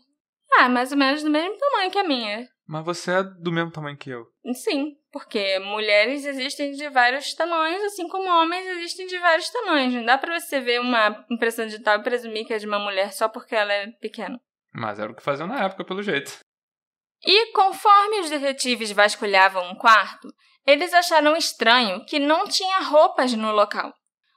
Ah, 0.57 0.69
mais 0.69 0.91
ou 0.91 0.97
menos 0.97 1.23
do 1.23 1.29
mesmo 1.29 1.57
tamanho 1.57 1.91
que 1.91 1.99
a 1.99 2.03
minha. 2.03 2.47
Mas 2.67 2.83
você 2.83 3.11
é 3.11 3.23
do 3.23 3.51
mesmo 3.51 3.71
tamanho 3.71 3.97
que 3.97 4.09
eu. 4.09 4.27
Sim, 4.53 4.97
porque 5.11 5.57
mulheres 5.59 6.25
existem 6.25 6.71
de 6.71 6.89
vários 6.89 7.33
tamanhos, 7.33 7.81
assim 7.83 8.07
como 8.09 8.29
homens 8.29 8.67
existem 8.77 9.07
de 9.07 9.17
vários 9.19 9.49
tamanhos. 9.49 9.93
Não 9.93 10.03
dá 10.03 10.17
pra 10.17 10.37
você 10.37 10.59
ver 10.59 10.81
uma 10.81 11.25
impressão 11.31 11.65
digital 11.65 11.99
e 11.99 12.03
presumir 12.03 12.45
que 12.45 12.53
é 12.53 12.57
de 12.57 12.67
uma 12.67 12.79
mulher 12.79 13.13
só 13.13 13.29
porque 13.29 13.55
ela 13.55 13.71
é 13.71 13.87
pequena. 14.01 14.37
Mas 14.73 14.99
era 14.99 15.11
o 15.11 15.15
que 15.15 15.23
faziam 15.23 15.47
na 15.47 15.63
época, 15.63 15.85
pelo 15.85 16.03
jeito. 16.03 16.39
E 17.25 17.51
conforme 17.53 18.19
os 18.19 18.29
detetives 18.29 18.91
vasculhavam 18.91 19.71
um 19.71 19.75
quarto, 19.75 20.27
eles 20.65 20.93
acharam 20.93 21.37
estranho 21.37 22.05
que 22.05 22.19
não 22.19 22.45
tinha 22.45 22.79
roupas 22.81 23.33
no 23.33 23.51
local. 23.53 23.93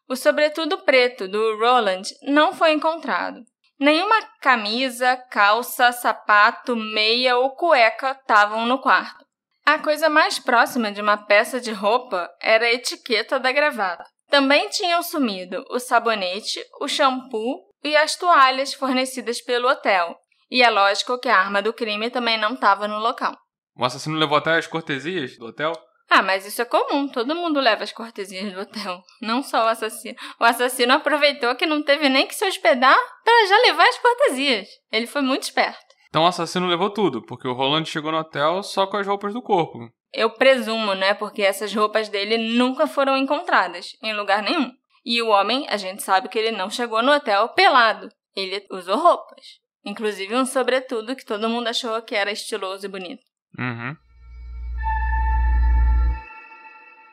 O 0.09 0.17
sobretudo 0.17 0.79
preto 0.79 1.29
do 1.29 1.59
Roland 1.59 2.03
não 2.23 2.53
foi 2.53 2.73
encontrado. 2.73 3.41
Nenhuma 3.81 4.21
camisa, 4.43 5.17
calça, 5.31 5.91
sapato, 5.91 6.77
meia 6.77 7.39
ou 7.39 7.57
cueca 7.57 8.11
estavam 8.11 8.67
no 8.67 8.79
quarto. 8.79 9.25
A 9.65 9.79
coisa 9.79 10.11
mais 10.11 10.39
próxima 10.39 10.93
de 10.93 11.01
uma 11.01 11.17
peça 11.17 11.59
de 11.59 11.73
roupa 11.73 12.29
era 12.43 12.67
a 12.67 12.73
etiqueta 12.75 13.41
da 13.41 13.51
gravata. 13.51 14.05
Também 14.29 14.69
tinham 14.69 15.03
sumido 15.03 15.65
o 15.71 15.79
sabonete, 15.79 16.61
o 16.79 16.87
shampoo 16.87 17.71
e 17.83 17.97
as 17.97 18.17
toalhas 18.17 18.75
fornecidas 18.75 19.41
pelo 19.41 19.67
hotel. 19.67 20.15
E 20.51 20.63
é 20.63 20.69
lógico 20.69 21.19
que 21.19 21.29
a 21.31 21.39
arma 21.39 21.63
do 21.63 21.73
crime 21.73 22.11
também 22.11 22.37
não 22.39 22.53
estava 22.53 22.87
no 22.87 22.99
local. 22.99 23.35
O 23.75 23.83
assassino 23.83 24.19
levou 24.19 24.37
até 24.37 24.59
as 24.59 24.67
cortesias 24.67 25.39
do 25.39 25.47
hotel? 25.47 25.73
Ah, 26.13 26.23
mas 26.23 26.45
isso 26.45 26.61
é 26.61 26.65
comum, 26.65 27.07
todo 27.07 27.37
mundo 27.37 27.61
leva 27.61 27.85
as 27.85 27.93
cortesias 27.93 28.53
do 28.53 28.61
hotel, 28.61 29.01
não 29.23 29.45
só 29.45 29.65
o 29.65 29.69
assassino. 29.69 30.17
O 30.41 30.45
assassino 30.45 30.93
aproveitou 30.93 31.55
que 31.55 31.65
não 31.65 31.85
teve 31.85 32.09
nem 32.09 32.27
que 32.27 32.35
se 32.35 32.45
hospedar 32.45 32.99
para 33.25 33.47
já 33.47 33.57
levar 33.59 33.87
as 33.87 33.99
cortesias. 33.99 34.67
Ele 34.91 35.07
foi 35.07 35.23
muito 35.23 35.45
esperto. 35.45 35.79
Então 36.09 36.25
o 36.25 36.27
assassino 36.27 36.67
levou 36.67 36.91
tudo, 36.91 37.23
porque 37.23 37.47
o 37.47 37.53
Roland 37.53 37.85
chegou 37.85 38.11
no 38.11 38.19
hotel 38.19 38.61
só 38.65 38.89
com 38.89 38.97
as 38.97 39.07
roupas 39.07 39.33
do 39.33 39.41
corpo. 39.41 39.79
Eu 40.13 40.31
presumo, 40.31 40.95
né? 40.95 41.15
Porque 41.15 41.43
essas 41.43 41.73
roupas 41.73 42.09
dele 42.09 42.37
nunca 42.57 42.89
foram 42.89 43.17
encontradas 43.17 43.97
em 44.03 44.13
lugar 44.13 44.43
nenhum. 44.43 44.73
E 45.05 45.23
o 45.23 45.29
homem, 45.29 45.67
a 45.71 45.77
gente 45.77 46.03
sabe 46.03 46.29
que 46.29 46.37
ele 46.37 46.51
não 46.51 46.69
chegou 46.69 47.01
no 47.03 47.13
hotel 47.13 47.51
pelado. 47.51 48.09
Ele 48.35 48.67
usou 48.73 48.97
roupas. 48.97 49.61
Inclusive 49.85 50.35
um 50.35 50.45
sobretudo 50.45 51.15
que 51.15 51.25
todo 51.25 51.49
mundo 51.49 51.69
achou 51.69 52.03
que 52.03 52.17
era 52.17 52.33
estiloso 52.33 52.85
e 52.85 52.89
bonito. 52.89 53.23
Uhum. 53.57 53.97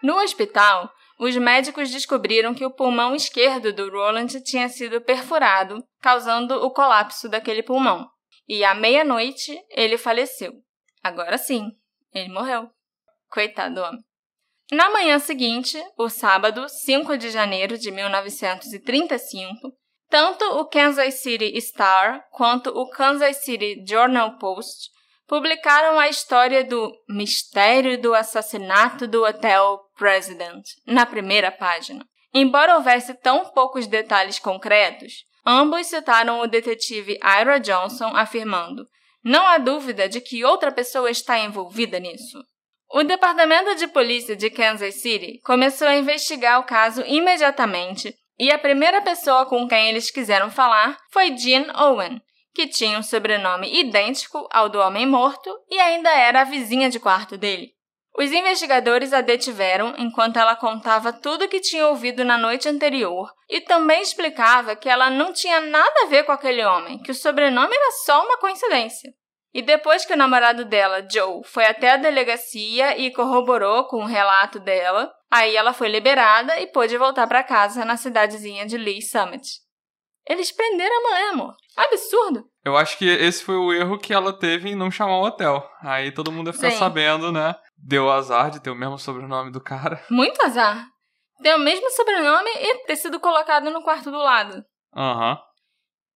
No 0.07 0.21
hospital, 0.21 0.89
os 1.19 1.35
médicos 1.35 1.91
descobriram 1.91 2.53
que 2.53 2.65
o 2.65 2.71
pulmão 2.71 3.13
esquerdo 3.13 3.73
do 3.73 3.91
Roland 3.91 4.39
tinha 4.41 4.69
sido 4.69 5.01
perfurado, 5.01 5.83
causando 6.01 6.63
o 6.63 6.71
colapso 6.71 7.27
daquele 7.27 7.61
pulmão. 7.61 8.07
E 8.47 8.63
à 8.63 8.73
meia-noite 8.73 9.61
ele 9.69 9.97
faleceu. 9.97 10.53
Agora 11.03 11.37
sim, 11.37 11.71
ele 12.13 12.29
morreu. 12.29 12.69
Coitado 13.29 13.75
do 13.75 13.81
homem. 13.81 13.99
Na 14.71 14.89
manhã 14.91 15.19
seguinte, 15.19 15.77
o 15.97 16.07
sábado, 16.07 16.69
5 16.69 17.17
de 17.17 17.29
janeiro 17.29 17.77
de 17.77 17.91
1935, 17.91 19.73
tanto 20.09 20.45
o 20.57 20.69
Kansas 20.69 21.15
City 21.15 21.59
Star 21.59 22.25
quanto 22.31 22.69
o 22.69 22.89
Kansas 22.91 23.43
City 23.43 23.83
Journal 23.85 24.37
Post 24.37 24.89
publicaram 25.27 25.99
a 25.99 26.07
história 26.07 26.63
do 26.63 26.93
mistério 27.09 28.01
do 28.01 28.13
assassinato 28.13 29.05
do 29.05 29.25
Hotel 29.25 29.81
President 29.97 30.63
na 30.85 31.05
primeira 31.05 31.51
página. 31.51 32.05
Embora 32.33 32.75
houvesse 32.75 33.13
tão 33.15 33.45
poucos 33.45 33.87
detalhes 33.87 34.39
concretos, 34.39 35.25
ambos 35.45 35.87
citaram 35.87 36.39
o 36.39 36.47
detetive 36.47 37.19
Ira 37.23 37.59
Johnson 37.59 38.15
afirmando: 38.15 38.87
Não 39.23 39.45
há 39.47 39.57
dúvida 39.57 40.07
de 40.07 40.21
que 40.21 40.45
outra 40.45 40.71
pessoa 40.71 41.09
está 41.09 41.39
envolvida 41.39 41.99
nisso. 41.99 42.37
O 42.89 43.03
Departamento 43.03 43.75
de 43.75 43.87
Polícia 43.87 44.35
de 44.35 44.49
Kansas 44.49 44.95
City 44.95 45.41
começou 45.43 45.87
a 45.87 45.97
investigar 45.97 46.59
o 46.59 46.63
caso 46.63 47.03
imediatamente 47.05 48.15
e 48.39 48.51
a 48.51 48.57
primeira 48.57 49.01
pessoa 49.01 49.45
com 49.45 49.67
quem 49.67 49.89
eles 49.89 50.11
quiseram 50.11 50.49
falar 50.49 50.97
foi 51.11 51.35
Jean 51.35 51.65
Owen, 51.75 52.21
que 52.53 52.67
tinha 52.67 52.97
um 52.97 53.03
sobrenome 53.03 53.79
idêntico 53.79 54.47
ao 54.51 54.69
do 54.69 54.79
homem 54.79 55.05
morto 55.05 55.49
e 55.69 55.79
ainda 55.79 56.09
era 56.09 56.41
a 56.41 56.45
vizinha 56.45 56.89
de 56.89 56.99
quarto 56.99 57.37
dele. 57.37 57.76
Os 58.19 58.31
investigadores 58.31 59.13
a 59.13 59.21
detiveram 59.21 59.93
enquanto 59.95 60.37
ela 60.37 60.55
contava 60.55 61.13
tudo 61.13 61.45
o 61.45 61.47
que 61.47 61.59
tinha 61.59 61.87
ouvido 61.87 62.25
na 62.25 62.35
noite 62.35 62.67
anterior 62.67 63.31
e 63.47 63.61
também 63.61 64.01
explicava 64.01 64.75
que 64.75 64.89
ela 64.89 65.07
não 65.11 65.31
tinha 65.31 65.61
nada 65.61 66.01
a 66.01 66.07
ver 66.07 66.23
com 66.23 66.31
aquele 66.31 66.65
homem, 66.65 66.97
que 66.97 67.11
o 67.11 67.15
sobrenome 67.15 67.75
era 67.75 67.91
só 68.03 68.25
uma 68.25 68.39
coincidência. 68.39 69.13
E 69.53 69.61
depois 69.61 70.03
que 70.03 70.13
o 70.13 70.17
namorado 70.17 70.65
dela, 70.65 71.07
Joe, 71.07 71.43
foi 71.43 71.65
até 71.65 71.91
a 71.91 71.97
delegacia 71.97 72.97
e 72.97 73.13
corroborou 73.13 73.85
com 73.85 73.97
o 73.97 74.07
relato 74.07 74.59
dela, 74.59 75.11
aí 75.31 75.55
ela 75.55 75.71
foi 75.71 75.87
liberada 75.87 76.59
e 76.59 76.65
pôde 76.65 76.97
voltar 76.97 77.27
para 77.27 77.43
casa 77.43 77.85
na 77.85 77.97
cidadezinha 77.97 78.65
de 78.65 78.77
Lee 78.77 79.01
Summit. 79.01 79.47
Eles 80.27 80.51
prenderam 80.51 80.97
a 80.97 81.01
mulher, 81.01 81.29
amor. 81.29 81.55
Absurdo. 81.75 82.45
Eu 82.65 82.75
acho 82.75 82.97
que 82.97 83.07
esse 83.07 83.43
foi 83.43 83.55
o 83.55 83.71
erro 83.71 83.97
que 83.97 84.13
ela 84.13 84.33
teve 84.37 84.69
em 84.69 84.75
não 84.75 84.91
chamar 84.91 85.19
o 85.19 85.25
hotel. 85.25 85.63
Aí 85.81 86.11
todo 86.11 86.31
mundo 86.31 86.47
ia 86.47 86.53
ficar 86.53 86.71
Sim. 86.71 86.77
sabendo, 86.77 87.31
né? 87.31 87.55
Deu 87.87 88.11
azar 88.11 88.51
de 88.51 88.59
ter 88.59 88.69
o 88.69 88.75
mesmo 88.75 88.97
sobrenome 88.97 89.49
do 89.49 89.61
cara. 89.61 90.03
Muito 90.11 90.41
azar. 90.43 90.85
Tem 91.41 91.55
o 91.55 91.59
mesmo 91.59 91.89
sobrenome 91.91 92.49
e 92.49 92.85
ter 92.85 92.97
sido 92.97 93.17
colocado 93.17 93.69
no 93.71 93.81
quarto 93.81 94.11
do 94.11 94.17
lado. 94.17 94.61
Aham. 94.93 95.39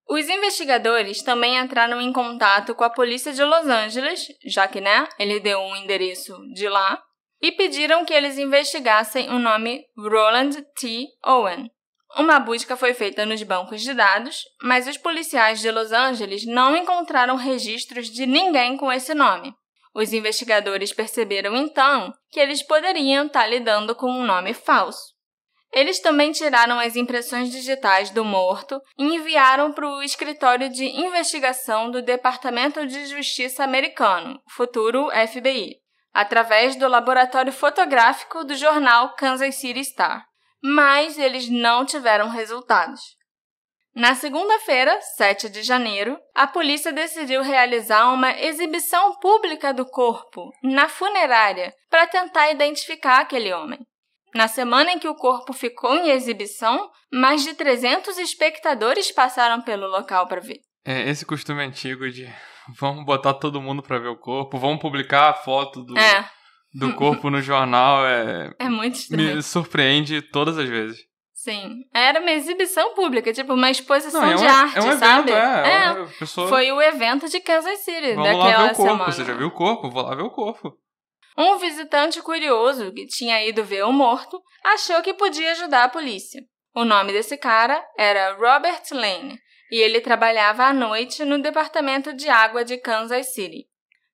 Os 0.10 0.28
investigadores 0.28 1.24
também 1.24 1.58
entraram 1.58 2.02
em 2.02 2.12
contato 2.12 2.76
com 2.76 2.84
a 2.84 2.90
polícia 2.90 3.32
de 3.32 3.42
Los 3.42 3.68
Angeles, 3.68 4.28
já 4.46 4.68
que, 4.68 4.82
né, 4.82 5.08
ele 5.18 5.40
deu 5.40 5.60
um 5.60 5.74
endereço 5.78 6.36
de 6.54 6.68
lá, 6.68 7.02
e 7.42 7.54
pediram 7.54 8.04
que 8.04 8.14
eles 8.14 8.38
investigassem 8.38 9.30
o 9.30 9.40
nome 9.40 9.86
Roland 9.98 10.62
T. 10.78 11.08
Owen. 11.26 11.72
Uma 12.18 12.38
busca 12.40 12.76
foi 12.76 12.94
feita 12.94 13.26
nos 13.26 13.42
bancos 13.44 13.82
de 13.82 13.94
dados, 13.94 14.44
mas 14.62 14.88
os 14.90 14.98
policiais 14.98 15.62
de 15.62 15.72
Los 15.72 15.94
Angeles 15.94 16.46
não 16.46 16.76
encontraram 16.76 17.38
registros 17.38 18.08
de 18.08 18.26
ninguém 18.26 18.76
com 18.76 18.92
esse 18.92 19.14
nome. 19.14 19.56
Os 19.94 20.14
investigadores 20.14 20.94
perceberam 20.94 21.56
então 21.56 22.14
que 22.30 22.40
eles 22.40 22.64
poderiam 22.64 23.28
estar 23.28 23.46
lidando 23.46 23.94
com 23.94 24.10
um 24.10 24.24
nome 24.24 24.54
falso. 24.54 25.12
Eles 25.74 26.00
também 26.02 26.32
tiraram 26.32 26.80
as 26.80 26.96
impressões 26.98 27.50
digitais 27.50 28.10
do 28.10 28.26
morto 28.26 28.82
e 28.98 29.04
enviaram 29.04 29.72
para 29.72 29.88
o 29.88 30.04
escritório 30.04 30.70
de 30.70 30.86
investigação 30.86 31.90
do 31.90 32.02
Departamento 32.02 32.86
de 32.86 33.06
Justiça 33.06 33.64
americano, 33.64 34.42
futuro 34.50 35.10
FBI, 35.28 35.78
através 36.14 36.76
do 36.76 36.90
laboratório 36.90 37.54
fotográfico 37.54 38.44
do 38.44 38.54
jornal 38.54 39.16
Kansas 39.16 39.56
City 39.56 39.84
Star. 39.86 40.26
Mas 40.62 41.18
eles 41.18 41.50
não 41.50 41.86
tiveram 41.86 42.28
resultados. 42.28 43.02
Na 43.94 44.16
segunda-feira, 44.16 44.98
7 45.18 45.50
de 45.50 45.64
janeiro, 45.64 46.18
a 46.34 46.48
polícia 46.48 46.94
decidiu 46.94 47.42
realizar 47.42 48.12
uma 48.14 48.32
exibição 48.32 49.18
pública 49.20 49.74
do 49.74 49.86
corpo 49.86 50.50
na 50.64 50.88
funerária 50.88 51.74
para 51.90 52.08
tentar 52.08 52.52
identificar 52.52 53.20
aquele 53.20 53.54
homem. 53.54 53.80
Na 54.34 54.48
semana 54.48 54.92
em 54.94 55.00
que 55.00 55.10
o 55.10 55.16
corpo 55.16 55.52
ficou 55.52 55.94
em 55.94 56.10
exibição, 56.10 56.90
mais 57.12 57.44
de 57.44 57.54
300 57.54 58.18
espectadores 58.18 59.12
passaram 59.12 59.62
pelo 59.62 59.88
local 59.88 60.26
para 60.26 60.40
ver. 60.40 60.60
É 60.86 61.10
esse 61.10 61.26
costume 61.26 61.62
antigo 61.62 62.10
de 62.10 62.30
vamos 62.80 63.06
botar 63.06 63.34
todo 63.34 63.62
mundo 63.62 63.84
pra 63.84 64.00
ver 64.00 64.08
o 64.08 64.18
corpo, 64.18 64.58
vamos 64.58 64.80
publicar 64.80 65.32
a 65.32 65.34
foto 65.34 65.84
do, 65.84 65.98
É, 66.00 66.26
do 66.74 66.94
corpo 66.94 67.30
no 67.30 67.42
jornal, 67.42 68.06
é, 68.06 68.52
é 68.58 68.70
muito 68.70 68.96
estranho. 68.96 69.36
me 69.36 69.44
surpreende 69.44 70.22
todas 70.22 70.58
as 70.58 70.70
vezes. 70.70 71.11
Sim. 71.44 71.86
Era 71.92 72.20
uma 72.20 72.30
exibição 72.30 72.94
pública, 72.94 73.34
tipo 73.34 73.54
uma 73.54 73.72
exposição 73.72 74.22
Não, 74.22 74.32
é 74.32 74.36
um, 74.36 74.38
de 74.38 74.46
arte, 74.46 74.78
é 74.78 74.82
um 74.82 74.92
evento, 74.92 75.00
sabe? 75.00 75.32
é. 75.32 75.72
é. 75.72 75.92
uma 75.92 76.08
pessoa, 76.08 76.48
Foi 76.48 76.72
o 76.72 76.80
evento 76.80 77.28
de 77.28 77.40
Kansas 77.40 77.80
City 77.80 78.14
vamos 78.14 78.28
lá 78.28 78.44
daquela 78.44 78.68
ver 78.68 78.74
o 78.74 78.76
corpo, 78.76 78.92
semana. 78.92 79.12
você 79.12 79.26
já 79.26 79.34
viu 79.34 79.48
o 79.48 79.52
corpo? 79.52 79.90
Vou 79.90 80.04
lá 80.04 80.14
ver 80.14 80.22
o 80.22 80.30
corpo. 80.30 80.78
Um 81.36 81.58
visitante 81.58 82.22
curioso 82.22 82.94
que 82.94 83.08
tinha 83.08 83.44
ido 83.44 83.64
ver 83.64 83.84
o 83.86 83.92
morto 83.92 84.40
achou 84.64 85.02
que 85.02 85.16
podia 85.16 85.54
ajudar 85.54 85.86
a 85.86 85.90
polícia. 85.90 86.44
O 86.76 86.86
nome 86.86 87.12
desse 87.12 87.36
cara 87.38 87.84
era 87.98 88.36
Robert 88.36 88.84
Lane 88.92 89.40
e 89.72 89.82
ele 89.82 90.00
trabalhava 90.00 90.66
à 90.66 90.74
noite 90.74 91.26
no 91.26 91.42
departamento 91.42 92.14
de 92.14 92.30
água 92.30 92.64
de 92.64 92.78
Kansas 92.78 93.34
City. 93.34 93.66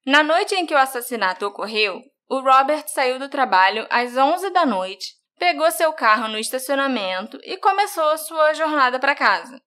Na 0.05 0.23
noite 0.23 0.55
em 0.55 0.65
que 0.65 0.73
o 0.73 0.77
assassinato 0.77 1.45
ocorreu, 1.45 1.99
o 2.29 2.39
Robert 2.39 2.85
saiu 2.87 3.19
do 3.19 3.27
trabalho 3.27 3.85
às 3.89 4.15
11 4.15 4.49
da 4.51 4.65
noite, 4.65 5.16
pegou 5.37 5.69
seu 5.71 5.93
carro 5.93 6.27
no 6.27 6.37
estacionamento 6.37 7.39
e 7.43 7.57
começou 7.57 8.17
sua 8.17 8.53
jornada 8.53 8.99
para 8.99 9.15
casa. 9.15 9.61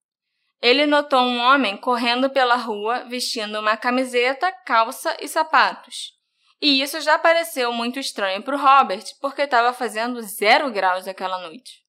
Ele 0.61 0.85
notou 0.85 1.20
um 1.20 1.40
homem 1.40 1.76
correndo 1.76 2.28
pela 2.28 2.56
rua 2.56 3.04
vestindo 3.09 3.59
uma 3.59 3.76
camiseta, 3.76 4.52
calça 4.66 5.16
e 5.20 5.26
sapatos. 5.26 6.12
E 6.61 6.83
isso 6.83 7.00
já 7.00 7.18
pareceu 7.18 7.72
muito 7.72 7.98
estranho 7.98 8.42
para 8.42 8.54
o 8.54 8.59
Robert, 8.59 9.04
porque 9.20 9.42
estava 9.42 9.72
fazendo 9.72 10.20
zero 10.20 10.70
graus 10.70 11.09
aquela 11.09 11.38
noite. 11.38 11.80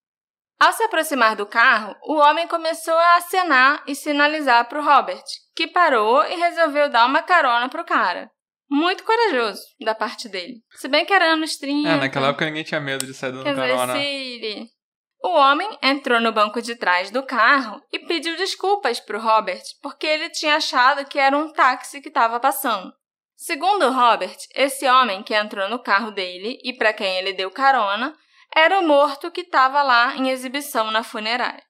Ao 0.57 0.71
se 0.71 0.83
aproximar 0.83 1.35
do 1.35 1.45
carro, 1.45 1.95
o 2.03 2.13
homem 2.13 2.47
começou 2.47 2.93
a 2.93 3.15
acenar 3.15 3.83
e 3.87 3.95
sinalizar 3.95 4.69
para 4.69 4.79
o 4.79 4.83
Robert, 4.83 5.23
que 5.53 5.67
parou 5.67 6.23
e 6.23 6.35
resolveu 6.35 6.87
dar 6.87 7.05
uma 7.07 7.21
carona 7.21 7.67
para 7.67 7.81
o 7.81 7.85
cara. 7.85 8.31
Muito 8.71 9.03
corajoso 9.03 9.61
da 9.81 9.93
parte 9.93 10.29
dele. 10.29 10.61
Se 10.75 10.87
bem 10.87 11.05
que 11.05 11.11
era 11.11 11.33
anos 11.33 11.57
30. 11.57 11.89
É, 11.89 11.97
naquela 11.97 12.29
época 12.29 12.45
ninguém 12.45 12.63
tinha 12.63 12.79
medo 12.79 13.05
de 13.05 13.13
sair 13.13 13.33
Kansas 13.33 13.53
carona. 13.53 13.93
City. 13.93 14.69
O 15.21 15.27
homem 15.27 15.77
entrou 15.83 16.21
no 16.21 16.31
banco 16.31 16.61
de 16.61 16.75
trás 16.75 17.11
do 17.11 17.21
carro 17.21 17.81
e 17.91 17.99
pediu 17.99 18.35
desculpas 18.37 19.01
para 19.01 19.17
o 19.17 19.21
Robert, 19.21 19.61
porque 19.81 20.07
ele 20.07 20.29
tinha 20.29 20.55
achado 20.55 21.05
que 21.05 21.19
era 21.19 21.37
um 21.37 21.51
táxi 21.51 21.99
que 21.99 22.07
estava 22.07 22.39
passando. 22.39 22.93
Segundo 23.35 23.91
Robert, 23.91 24.37
esse 24.55 24.87
homem 24.87 25.21
que 25.21 25.35
entrou 25.35 25.69
no 25.69 25.77
carro 25.77 26.11
dele 26.11 26.57
e 26.63 26.71
para 26.71 26.93
quem 26.93 27.17
ele 27.17 27.33
deu 27.33 27.51
carona 27.51 28.15
era 28.55 28.79
o 28.79 28.87
morto 28.87 29.29
que 29.29 29.41
estava 29.41 29.83
lá 29.83 30.15
em 30.15 30.29
exibição 30.29 30.91
na 30.91 31.03
funerária. 31.03 31.63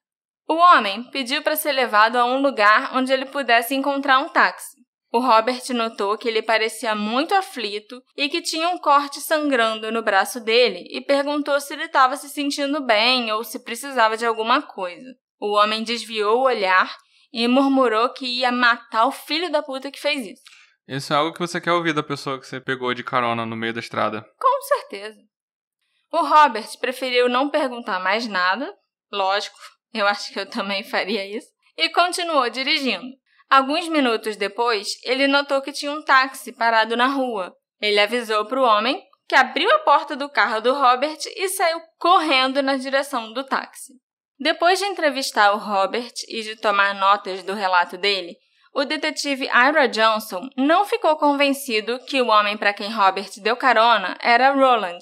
O 0.48 0.54
homem 0.54 1.02
pediu 1.10 1.42
para 1.42 1.56
ser 1.56 1.72
levado 1.72 2.16
a 2.16 2.24
um 2.24 2.40
lugar 2.40 2.96
onde 2.96 3.12
ele 3.12 3.26
pudesse 3.26 3.74
encontrar 3.74 4.20
um 4.20 4.28
táxi. 4.28 4.71
O 5.12 5.20
Robert 5.20 5.62
notou 5.74 6.16
que 6.16 6.26
ele 6.26 6.40
parecia 6.40 6.94
muito 6.94 7.34
aflito 7.34 8.02
e 8.16 8.30
que 8.30 8.40
tinha 8.40 8.70
um 8.70 8.78
corte 8.78 9.20
sangrando 9.20 9.92
no 9.92 10.02
braço 10.02 10.40
dele 10.40 10.88
e 10.90 11.02
perguntou 11.02 11.60
se 11.60 11.74
ele 11.74 11.84
estava 11.84 12.16
se 12.16 12.30
sentindo 12.30 12.80
bem 12.80 13.30
ou 13.30 13.44
se 13.44 13.62
precisava 13.62 14.16
de 14.16 14.24
alguma 14.24 14.62
coisa. 14.62 15.14
O 15.38 15.52
homem 15.52 15.84
desviou 15.84 16.38
o 16.38 16.44
olhar 16.44 16.96
e 17.30 17.46
murmurou 17.46 18.08
que 18.08 18.24
ia 18.24 18.50
matar 18.50 19.04
o 19.04 19.12
filho 19.12 19.52
da 19.52 19.62
puta 19.62 19.90
que 19.90 20.00
fez 20.00 20.26
isso. 20.26 20.42
Isso 20.88 21.12
é 21.12 21.16
algo 21.16 21.34
que 21.34 21.40
você 21.40 21.60
quer 21.60 21.72
ouvir 21.72 21.92
da 21.92 22.02
pessoa 22.02 22.40
que 22.40 22.46
você 22.46 22.58
pegou 22.58 22.94
de 22.94 23.04
carona 23.04 23.44
no 23.44 23.54
meio 23.54 23.74
da 23.74 23.80
estrada. 23.80 24.24
Com 24.40 24.62
certeza. 24.62 25.18
O 26.10 26.22
Robert 26.22 26.78
preferiu 26.80 27.28
não 27.28 27.50
perguntar 27.50 28.00
mais 28.00 28.26
nada, 28.26 28.74
lógico, 29.12 29.58
eu 29.92 30.06
acho 30.06 30.32
que 30.32 30.40
eu 30.40 30.48
também 30.48 30.82
faria 30.82 31.26
isso, 31.26 31.48
e 31.76 31.90
continuou 31.90 32.48
dirigindo. 32.48 33.21
Alguns 33.52 33.86
minutos 33.86 34.34
depois, 34.34 34.96
ele 35.04 35.28
notou 35.28 35.60
que 35.60 35.72
tinha 35.72 35.92
um 35.92 36.00
táxi 36.00 36.52
parado 36.52 36.96
na 36.96 37.06
rua. 37.06 37.54
Ele 37.82 38.00
avisou 38.00 38.46
para 38.46 38.58
o 38.58 38.64
homem, 38.64 38.98
que 39.28 39.34
abriu 39.34 39.70
a 39.72 39.80
porta 39.80 40.16
do 40.16 40.26
carro 40.26 40.62
do 40.62 40.72
Robert 40.72 41.18
e 41.36 41.50
saiu 41.50 41.78
correndo 41.98 42.62
na 42.62 42.76
direção 42.76 43.30
do 43.34 43.44
táxi. 43.44 43.92
Depois 44.40 44.78
de 44.78 44.86
entrevistar 44.86 45.52
o 45.52 45.58
Robert 45.58 46.14
e 46.28 46.40
de 46.40 46.56
tomar 46.56 46.94
notas 46.94 47.42
do 47.42 47.52
relato 47.52 47.98
dele, 47.98 48.38
o 48.74 48.86
detetive 48.86 49.44
Ira 49.44 49.86
Johnson 49.86 50.48
não 50.56 50.86
ficou 50.86 51.14
convencido 51.16 51.98
que 52.06 52.22
o 52.22 52.28
homem 52.28 52.56
para 52.56 52.72
quem 52.72 52.90
Robert 52.90 53.28
deu 53.42 53.54
carona 53.54 54.16
era 54.22 54.54
Roland, 54.54 55.00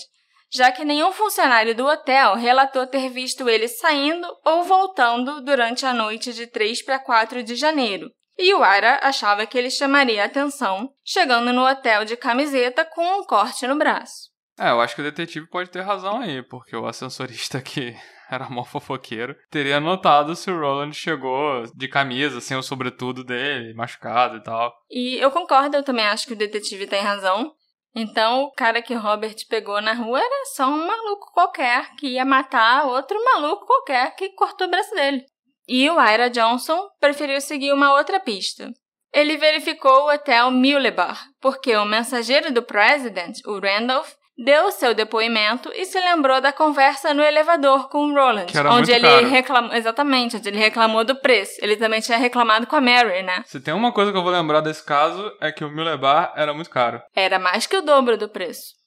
já 0.53 0.73
que 0.73 0.85
nenhum 0.85 1.13
funcionário 1.13 1.73
do 1.73 1.87
hotel 1.87 2.35
relatou 2.35 2.85
ter 2.85 3.11
visto 3.11 3.49
ele 3.49 3.69
saindo 3.69 4.27
ou 4.45 4.65
voltando 4.65 5.41
durante 5.41 5.87
a 5.87 5.95
noite 5.95 6.33
de 6.33 6.49
3 6.49 6.83
para 6.83 6.99
4 6.99 7.45
de 7.45 7.55
janeiro. 7.55 8.11
E 8.41 8.55
o 8.55 8.65
Ira 8.65 8.99
achava 9.03 9.45
que 9.45 9.59
ele 9.59 9.71
chamaria 9.71 10.23
a 10.23 10.25
atenção, 10.25 10.91
chegando 11.05 11.53
no 11.53 11.63
hotel 11.63 12.07
de 12.07 12.17
camiseta 12.17 12.87
com 12.87 13.21
um 13.21 13.23
corte 13.23 13.67
no 13.67 13.77
braço. 13.77 14.31
É, 14.59 14.71
eu 14.71 14.81
acho 14.81 14.95
que 14.95 15.03
o 15.03 15.05
detetive 15.05 15.47
pode 15.47 15.69
ter 15.69 15.83
razão 15.83 16.23
aí, 16.23 16.43
porque 16.43 16.75
o 16.75 16.87
ascensorista 16.87 17.61
que 17.63 17.95
era 18.31 18.49
mó 18.49 18.65
fofoqueiro, 18.65 19.37
teria 19.51 19.79
notado 19.79 20.35
se 20.35 20.51
o 20.51 20.59
Roland 20.59 20.95
chegou 20.95 21.65
de 21.75 21.87
camisa, 21.87 22.41
sem 22.41 22.57
o 22.57 22.63
sobretudo 22.63 23.23
dele, 23.23 23.75
machucado 23.75 24.39
e 24.39 24.43
tal. 24.43 24.73
E 24.91 25.19
eu 25.19 25.31
concordo, 25.31 25.77
eu 25.77 25.83
também 25.83 26.07
acho 26.07 26.27
que 26.27 26.33
o 26.33 26.39
detetive 26.39 26.87
tem 26.87 27.03
razão. 27.03 27.53
Então, 27.95 28.45
o 28.45 28.53
cara 28.53 28.81
que 28.81 28.95
Robert 28.95 29.37
pegou 29.51 29.83
na 29.83 29.93
rua 29.93 30.19
era 30.19 30.47
só 30.55 30.67
um 30.67 30.87
maluco 30.87 31.31
qualquer 31.35 31.91
que 31.97 32.07
ia 32.07 32.25
matar 32.25 32.87
outro 32.87 33.23
maluco 33.23 33.67
qualquer 33.67 34.15
que 34.15 34.31
cortou 34.31 34.67
o 34.67 34.71
braço 34.71 34.95
dele. 34.95 35.27
E 35.73 35.89
o 35.89 36.05
Ira 36.05 36.29
Johnson 36.29 36.89
preferiu 36.99 37.41
seguir 37.41 37.73
uma 37.73 37.95
outra 37.95 38.19
pista. 38.19 38.73
Ele 39.15 39.37
verificou 39.37 40.03
o 40.03 40.13
hotel 40.13 40.51
Mulebar, 40.51 41.21
porque 41.41 41.77
o 41.77 41.85
mensageiro 41.85 42.53
do 42.53 42.61
President, 42.61 43.39
o 43.47 43.61
Randolph, 43.61 44.11
deu 44.37 44.73
seu 44.73 44.95
depoimento 44.95 45.71
e 45.73 45.85
se 45.85 46.01
lembrou 46.01 46.41
da 46.41 46.53
conversa 46.53 47.15
no 47.15 47.23
elevador 47.23 47.89
com 47.89 48.07
o 48.07 48.13
Roland, 48.13 48.47
onde 48.73 48.91
ele 48.91 49.07
caro. 49.07 49.29
reclamou 49.29 49.73
exatamente, 49.75 50.37
onde 50.37 50.49
ele 50.49 50.59
reclamou 50.59 51.05
do 51.05 51.15
preço. 51.15 51.53
Ele 51.63 51.77
também 51.77 52.01
tinha 52.01 52.19
reclamado 52.19 52.67
com 52.67 52.75
a 52.75 52.81
Mary, 52.81 53.23
né? 53.23 53.45
Se 53.47 53.61
tem 53.61 53.73
uma 53.73 53.93
coisa 53.93 54.11
que 54.11 54.19
eu 54.19 54.25
vou 54.25 54.33
lembrar 54.33 54.63
desse 54.63 54.85
caso 54.85 55.31
é 55.41 55.53
que 55.53 55.65
o 55.65 55.71
Miller 55.71 55.99
Bar 55.99 56.33
era 56.37 56.53
muito 56.53 56.71
caro. 56.71 57.01
Era 57.15 57.39
mais 57.39 57.69
que 57.69 57.77
o 57.77 57.83
dobro 57.83 58.19
do 58.19 58.29
preço. 58.29 58.80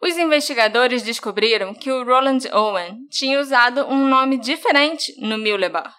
Os 0.00 0.16
investigadores 0.16 1.02
descobriram 1.02 1.74
que 1.74 1.90
o 1.90 2.04
Roland 2.04 2.48
Owen 2.52 2.98
tinha 3.10 3.40
usado 3.40 3.84
um 3.86 4.08
nome 4.08 4.38
diferente 4.38 5.12
no 5.20 5.36
Mulebar. 5.36 5.94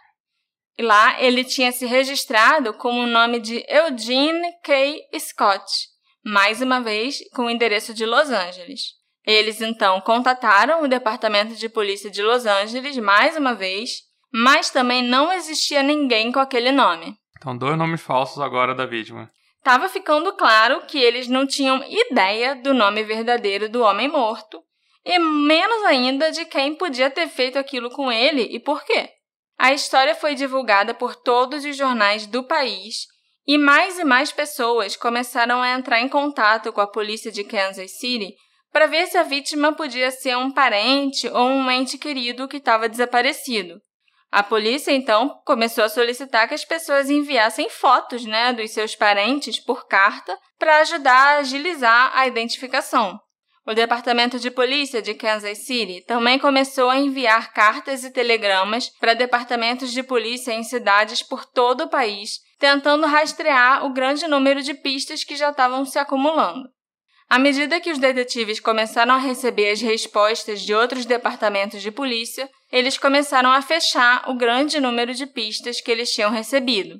E 0.77 0.81
lá 0.81 1.21
ele 1.21 1.43
tinha 1.43 1.71
se 1.73 1.85
registrado 1.85 2.73
com 2.73 3.01
o 3.01 3.05
nome 3.05 3.39
de 3.41 3.65
Eugene 3.67 4.53
K. 4.63 4.97
Scott, 5.19 5.65
mais 6.23 6.61
uma 6.61 6.79
vez 6.79 7.17
com 7.33 7.43
o 7.43 7.49
endereço 7.49 7.93
de 7.93 8.05
Los 8.05 8.29
Angeles. 8.29 8.99
Eles 9.25 9.59
então 9.59 9.99
contataram 9.99 10.81
o 10.81 10.87
Departamento 10.87 11.53
de 11.55 11.67
Polícia 11.67 12.09
de 12.09 12.23
Los 12.23 12.45
Angeles 12.45 12.97
mais 12.97 13.35
uma 13.35 13.53
vez, 13.53 14.03
mas 14.33 14.69
também 14.69 15.03
não 15.03 15.33
existia 15.33 15.83
ninguém 15.83 16.31
com 16.31 16.39
aquele 16.39 16.71
nome. 16.71 17.17
Então, 17.37 17.57
dois 17.57 17.77
nomes 17.77 18.01
falsos 18.01 18.39
agora 18.39 18.73
da 18.73 18.85
vítima. 18.85 19.29
Estava 19.59 19.89
ficando 19.89 20.33
claro 20.33 20.85
que 20.87 20.97
eles 20.97 21.27
não 21.27 21.45
tinham 21.45 21.83
ideia 21.83 22.55
do 22.55 22.73
nome 22.73 23.03
verdadeiro 23.03 23.69
do 23.69 23.81
homem 23.83 24.07
morto, 24.07 24.63
e 25.05 25.19
menos 25.19 25.83
ainda 25.85 26.31
de 26.31 26.45
quem 26.45 26.75
podia 26.75 27.09
ter 27.09 27.27
feito 27.27 27.59
aquilo 27.59 27.89
com 27.89 28.11
ele 28.11 28.43
e 28.43 28.59
por 28.59 28.83
quê. 28.83 29.09
A 29.57 29.73
história 29.73 30.15
foi 30.15 30.35
divulgada 30.35 30.93
por 30.93 31.15
todos 31.15 31.65
os 31.65 31.75
jornais 31.75 32.25
do 32.25 32.43
país 32.43 33.07
e 33.45 33.57
mais 33.57 33.99
e 33.99 34.05
mais 34.05 34.31
pessoas 34.31 34.95
começaram 34.95 35.61
a 35.61 35.71
entrar 35.71 35.99
em 35.99 36.07
contato 36.07 36.71
com 36.71 36.79
a 36.79 36.87
polícia 36.87 37.31
de 37.31 37.43
Kansas 37.43 37.97
City 37.99 38.35
para 38.71 38.85
ver 38.85 39.07
se 39.07 39.17
a 39.17 39.23
vítima 39.23 39.73
podia 39.73 40.11
ser 40.11 40.37
um 40.37 40.51
parente 40.51 41.27
ou 41.27 41.47
um 41.47 41.69
ente 41.69 41.97
querido 41.97 42.47
que 42.47 42.57
estava 42.57 42.87
desaparecido. 42.87 43.81
A 44.31 44.43
polícia 44.43 44.91
então 44.91 45.41
começou 45.43 45.83
a 45.83 45.89
solicitar 45.89 46.47
que 46.47 46.53
as 46.53 46.63
pessoas 46.63 47.09
enviassem 47.09 47.67
fotos, 47.69 48.25
né, 48.25 48.53
dos 48.53 48.71
seus 48.71 48.95
parentes 48.95 49.59
por 49.59 49.87
carta 49.87 50.37
para 50.57 50.77
ajudar 50.81 51.13
a 51.13 51.37
agilizar 51.37 52.11
a 52.13 52.27
identificação. 52.27 53.19
O 53.65 53.73
Departamento 53.73 54.39
de 54.39 54.49
Polícia 54.49 55.01
de 55.01 55.13
Kansas 55.13 55.59
City 55.59 56.03
também 56.05 56.39
começou 56.39 56.89
a 56.89 56.97
enviar 56.97 57.53
cartas 57.53 58.03
e 58.03 58.11
telegramas 58.11 58.89
para 58.99 59.13
departamentos 59.13 59.91
de 59.91 60.03
polícia 60.03 60.51
em 60.51 60.63
cidades 60.63 61.21
por 61.21 61.45
todo 61.45 61.85
o 61.85 61.89
país, 61.89 62.39
tentando 62.59 63.07
rastrear 63.07 63.85
o 63.85 63.93
grande 63.93 64.27
número 64.27 64.61
de 64.61 64.73
pistas 64.73 65.23
que 65.23 65.35
já 65.35 65.49
estavam 65.49 65.85
se 65.85 65.99
acumulando. 65.99 66.69
À 67.29 67.37
medida 67.37 67.79
que 67.79 67.91
os 67.91 67.99
detetives 67.99 68.59
começaram 68.59 69.13
a 69.13 69.19
receber 69.19 69.69
as 69.69 69.81
respostas 69.81 70.61
de 70.61 70.73
outros 70.73 71.05
departamentos 71.05 71.79
de 71.79 71.91
polícia, 71.91 72.49
eles 72.71 72.97
começaram 72.97 73.51
a 73.51 73.61
fechar 73.61 74.29
o 74.29 74.35
grande 74.35 74.79
número 74.79 75.13
de 75.13 75.25
pistas 75.25 75.81
que 75.81 75.89
eles 75.89 76.11
tinham 76.11 76.31
recebido. 76.31 76.99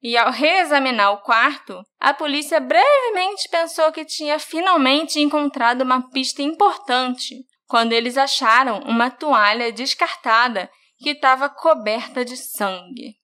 E 0.00 0.16
ao 0.16 0.30
reexaminar 0.30 1.12
o 1.12 1.22
quarto, 1.22 1.82
a 1.98 2.14
polícia 2.14 2.60
brevemente 2.60 3.48
pensou 3.50 3.90
que 3.90 4.04
tinha 4.04 4.38
finalmente 4.38 5.20
encontrado 5.20 5.82
uma 5.82 6.08
pista 6.10 6.40
importante, 6.40 7.34
quando 7.66 7.92
eles 7.92 8.16
acharam 8.16 8.80
uma 8.80 9.10
toalha 9.10 9.72
descartada 9.72 10.70
que 10.98 11.10
estava 11.10 11.48
coberta 11.48 12.24
de 12.24 12.36
sangue. 12.36 13.16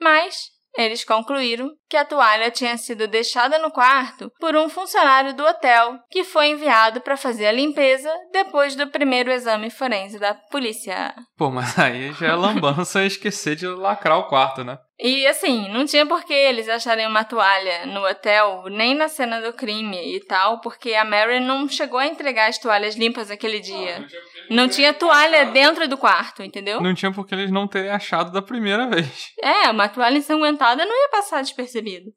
Mas 0.00 0.55
eles 0.76 1.04
concluíram 1.04 1.70
que 1.88 1.96
a 1.96 2.04
toalha 2.04 2.50
tinha 2.50 2.76
sido 2.76 3.06
deixada 3.06 3.58
no 3.58 3.70
quarto 3.70 4.30
por 4.38 4.56
um 4.56 4.68
funcionário 4.68 5.34
do 5.34 5.44
hotel 5.44 5.98
que 6.10 6.24
foi 6.24 6.48
enviado 6.48 7.00
para 7.00 7.16
fazer 7.16 7.46
a 7.46 7.52
limpeza 7.52 8.12
depois 8.32 8.74
do 8.74 8.86
primeiro 8.88 9.30
exame 9.30 9.70
forense 9.70 10.18
da 10.18 10.34
polícia. 10.34 11.14
Pô, 11.36 11.50
mas 11.50 11.78
aí 11.78 12.12
já 12.12 12.28
é 12.28 12.34
lambança 12.34 13.04
esquecer 13.04 13.56
de 13.56 13.66
lacrar 13.66 14.18
o 14.18 14.28
quarto, 14.28 14.64
né? 14.64 14.78
E 14.98 15.26
assim, 15.26 15.68
não 15.68 15.84
tinha 15.84 16.06
por 16.06 16.24
que 16.24 16.32
eles 16.32 16.68
acharem 16.70 17.06
uma 17.06 17.22
toalha 17.22 17.84
no 17.84 18.06
hotel, 18.06 18.64
nem 18.70 18.94
na 18.94 19.08
cena 19.08 19.42
do 19.42 19.52
crime 19.52 20.16
e 20.16 20.20
tal, 20.20 20.60
porque 20.60 20.94
a 20.94 21.04
Mary 21.04 21.38
não 21.38 21.68
chegou 21.68 21.98
a 21.98 22.06
entregar 22.06 22.48
as 22.48 22.56
toalhas 22.56 22.96
limpas 22.96 23.30
aquele 23.30 23.60
dia. 23.60 23.98
Não 23.98 24.06
tinha, 24.06 24.22
não 24.50 24.68
tinha 24.68 24.94
toalha 24.94 25.44
dentro 25.46 25.86
do 25.86 25.98
quarto, 25.98 26.42
entendeu? 26.42 26.80
Não 26.80 26.94
tinha 26.94 27.12
porque 27.12 27.34
eles 27.34 27.50
não 27.50 27.68
terem 27.68 27.90
achado 27.90 28.32
da 28.32 28.40
primeira 28.40 28.88
vez. 28.88 29.32
É, 29.42 29.68
uma 29.68 29.86
toalha 29.86 30.16
ensanguentada 30.16 30.86
não 30.86 31.02
ia 31.02 31.10
passar 31.10 31.42
despercebido. 31.42 32.10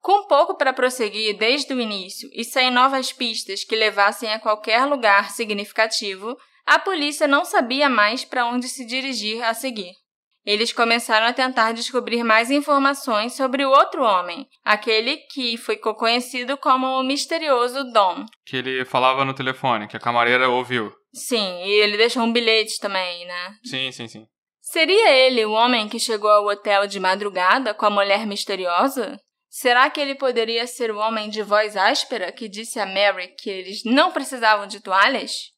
Com 0.00 0.26
pouco 0.26 0.56
para 0.56 0.72
prosseguir 0.72 1.38
desde 1.38 1.72
o 1.72 1.80
início 1.80 2.28
e 2.32 2.42
sem 2.42 2.72
novas 2.72 3.12
pistas 3.12 3.62
que 3.62 3.76
levassem 3.76 4.32
a 4.32 4.40
qualquer 4.40 4.84
lugar 4.86 5.30
significativo, 5.30 6.36
a 6.66 6.80
polícia 6.80 7.28
não 7.28 7.44
sabia 7.44 7.88
mais 7.88 8.24
para 8.24 8.46
onde 8.46 8.66
se 8.66 8.84
dirigir 8.84 9.40
a 9.44 9.54
seguir. 9.54 10.01
Eles 10.44 10.72
começaram 10.72 11.26
a 11.26 11.32
tentar 11.32 11.72
descobrir 11.72 12.24
mais 12.24 12.50
informações 12.50 13.34
sobre 13.34 13.64
o 13.64 13.70
outro 13.70 14.02
homem, 14.02 14.46
aquele 14.64 15.16
que 15.32 15.56
foi 15.56 15.76
conhecido 15.76 16.56
como 16.56 16.86
o 16.86 17.02
misterioso 17.02 17.84
Dom. 17.92 18.26
Que 18.44 18.56
ele 18.56 18.84
falava 18.84 19.24
no 19.24 19.34
telefone, 19.34 19.86
que 19.86 19.96
a 19.96 20.00
camareira 20.00 20.48
ouviu. 20.48 20.92
Sim, 21.14 21.62
e 21.64 21.70
ele 21.80 21.96
deixou 21.96 22.22
um 22.24 22.32
bilhete 22.32 22.78
também, 22.80 23.24
né? 23.26 23.54
Sim, 23.64 23.92
sim, 23.92 24.08
sim. 24.08 24.26
Seria 24.60 25.10
ele 25.10 25.44
o 25.44 25.52
homem 25.52 25.88
que 25.88 25.98
chegou 25.98 26.30
ao 26.30 26.46
hotel 26.46 26.86
de 26.86 26.98
madrugada 26.98 27.74
com 27.74 27.86
a 27.86 27.90
mulher 27.90 28.26
misteriosa? 28.26 29.18
Será 29.48 29.90
que 29.90 30.00
ele 30.00 30.14
poderia 30.14 30.66
ser 30.66 30.90
o 30.90 30.98
homem 30.98 31.28
de 31.28 31.42
voz 31.42 31.76
áspera 31.76 32.32
que 32.32 32.48
disse 32.48 32.80
a 32.80 32.86
Mary 32.86 33.34
que 33.38 33.50
eles 33.50 33.82
não 33.84 34.10
precisavam 34.10 34.66
de 34.66 34.80
toalhas? 34.80 35.51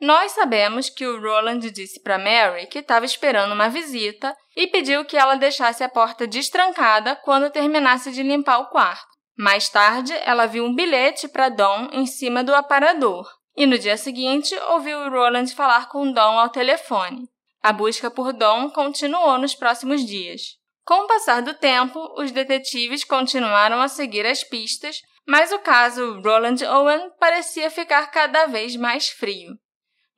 Nós 0.00 0.32
sabemos 0.32 0.88
que 0.88 1.06
o 1.06 1.20
Roland 1.20 1.60
disse 1.70 2.02
para 2.02 2.18
Mary 2.18 2.66
que 2.66 2.78
estava 2.78 3.04
esperando 3.04 3.52
uma 3.52 3.68
visita 3.68 4.34
e 4.56 4.66
pediu 4.66 5.04
que 5.04 5.16
ela 5.16 5.34
deixasse 5.34 5.84
a 5.84 5.90
porta 5.90 6.26
destrancada 6.26 7.16
quando 7.16 7.50
terminasse 7.50 8.10
de 8.10 8.22
limpar 8.22 8.60
o 8.60 8.70
quarto. 8.70 9.10
Mais 9.36 9.68
tarde, 9.68 10.14
ela 10.24 10.46
viu 10.46 10.64
um 10.64 10.74
bilhete 10.74 11.28
para 11.28 11.50
Dom 11.50 11.88
em 11.92 12.06
cima 12.06 12.42
do 12.42 12.54
aparador 12.54 13.28
e 13.54 13.66
no 13.66 13.78
dia 13.78 13.96
seguinte 13.98 14.54
ouviu 14.70 14.98
o 14.98 15.10
Roland 15.10 15.48
falar 15.54 15.88
com 15.88 16.10
Dom 16.10 16.38
ao 16.38 16.48
telefone. 16.48 17.28
A 17.62 17.70
busca 17.70 18.10
por 18.10 18.32
Dom 18.32 18.70
continuou 18.70 19.36
nos 19.36 19.54
próximos 19.54 20.04
dias. 20.06 20.58
Com 20.82 21.04
o 21.04 21.06
passar 21.06 21.42
do 21.42 21.52
tempo, 21.52 22.00
os 22.16 22.32
detetives 22.32 23.04
continuaram 23.04 23.82
a 23.82 23.88
seguir 23.88 24.24
as 24.24 24.42
pistas, 24.42 25.02
mas 25.28 25.52
o 25.52 25.58
caso 25.58 26.22
Roland 26.22 26.64
Owen 26.66 27.10
parecia 27.20 27.70
ficar 27.70 28.10
cada 28.10 28.46
vez 28.46 28.76
mais 28.76 29.10
frio. 29.10 29.58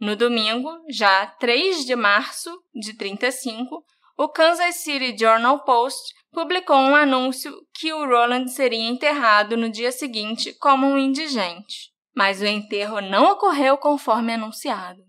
No 0.03 0.17
domingo, 0.17 0.69
já 0.89 1.27
3 1.27 1.85
de 1.85 1.95
março 1.95 2.51
de 2.75 2.93
35, 2.99 3.85
o 4.19 4.29
Kansas 4.29 4.75
City 4.83 5.17
Journal 5.17 5.63
Post 5.63 6.13
publicou 6.33 6.75
um 6.75 6.97
anúncio 6.97 7.57
que 7.73 7.93
o 7.93 8.05
Roland 8.05 8.49
seria 8.49 8.89
enterrado 8.89 9.57
no 9.57 9.71
dia 9.71 9.93
seguinte 9.93 10.59
como 10.59 10.89
um 10.89 10.99
indigente. 10.99 11.93
Mas 12.17 12.41
o 12.41 12.47
enterro 12.47 13.01
não 13.01 13.31
ocorreu 13.31 13.79
conforme 13.79 14.33
anunciado. 14.33 15.01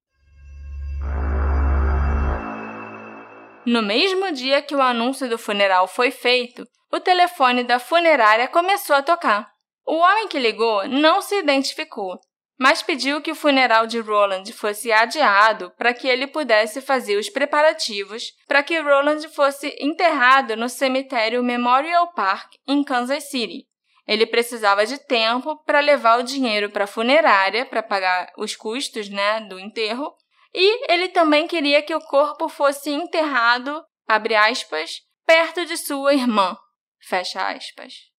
No 3.66 3.82
mesmo 3.82 4.32
dia 4.32 4.62
que 4.62 4.76
o 4.76 4.82
anúncio 4.82 5.28
do 5.28 5.40
funeral 5.40 5.88
foi 5.88 6.12
feito, 6.12 6.68
o 6.92 7.00
telefone 7.00 7.64
da 7.64 7.80
funerária 7.80 8.48
começou 8.48 8.96
a 8.96 9.02
tocar. 9.02 9.50
O 9.88 9.96
homem 9.96 10.28
que 10.28 10.38
ligou 10.38 10.88
não 10.88 11.20
se 11.20 11.34
identificou, 11.40 12.20
mas 12.58 12.82
pediu 12.82 13.22
que 13.22 13.32
o 13.32 13.36
funeral 13.36 13.88
de 13.88 14.00
Roland 14.00 14.52
fosse 14.54 14.92
adiado 14.92 15.72
para 15.78 15.94
que 15.94 16.08
ele 16.08 16.28
pudesse 16.28 16.82
fazer 16.82 17.18
os 17.18 17.30
preparativos 17.30 18.32
para 18.48 18.64
que 18.64 18.80
Roland 18.80 19.28
fosse 19.30 19.76
enterrado 19.80 20.56
no 20.56 20.70
cemitério 20.70 21.44
Memorial 21.44 22.14
Park 22.14 22.54
em 22.68 22.84
Kansas 22.84 23.30
City. 23.30 23.68
Ele 24.08 24.26
precisava 24.26 24.86
de 24.86 24.98
tempo 24.98 25.58
para 25.64 25.80
levar 25.80 26.20
o 26.20 26.24
dinheiro 26.24 26.70
para 26.70 26.84
a 26.84 26.88
funerária 26.88 27.66
para 27.66 27.82
pagar 27.82 28.32
os 28.38 28.56
custos, 28.56 29.10
né, 29.10 29.40
do 29.42 29.60
enterro, 29.60 30.14
e 30.54 30.92
ele 30.92 31.08
também 31.10 31.48
queria 31.48 31.82
que 31.82 31.96
o 31.96 32.02
corpo 32.02 32.48
fosse 32.48 32.92
enterrado, 32.92 33.84
abre 34.08 34.36
aspas, 34.36 35.02
perto 35.26 35.66
de 35.66 35.78
sua 35.78 36.14
irmã, 36.14 36.56
fecha 37.00 37.48
aspas. 37.48 38.13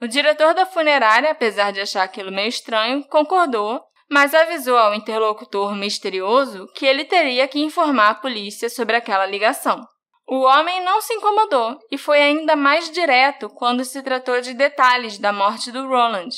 O 0.00 0.06
diretor 0.06 0.54
da 0.54 0.64
funerária, 0.64 1.30
apesar 1.30 1.72
de 1.72 1.80
achar 1.80 2.04
aquilo 2.04 2.30
meio 2.30 2.48
estranho, 2.48 3.02
concordou, 3.08 3.82
mas 4.08 4.32
avisou 4.32 4.78
ao 4.78 4.94
interlocutor 4.94 5.74
misterioso 5.74 6.68
que 6.74 6.86
ele 6.86 7.04
teria 7.04 7.48
que 7.48 7.58
informar 7.58 8.10
a 8.10 8.14
polícia 8.14 8.70
sobre 8.70 8.94
aquela 8.94 9.26
ligação. 9.26 9.84
O 10.26 10.42
homem 10.42 10.84
não 10.84 11.00
se 11.00 11.12
incomodou 11.14 11.76
e 11.90 11.98
foi 11.98 12.22
ainda 12.22 12.54
mais 12.54 12.90
direto 12.90 13.48
quando 13.48 13.84
se 13.84 14.00
tratou 14.02 14.40
de 14.40 14.54
detalhes 14.54 15.18
da 15.18 15.32
morte 15.32 15.72
do 15.72 15.88
Roland. 15.88 16.28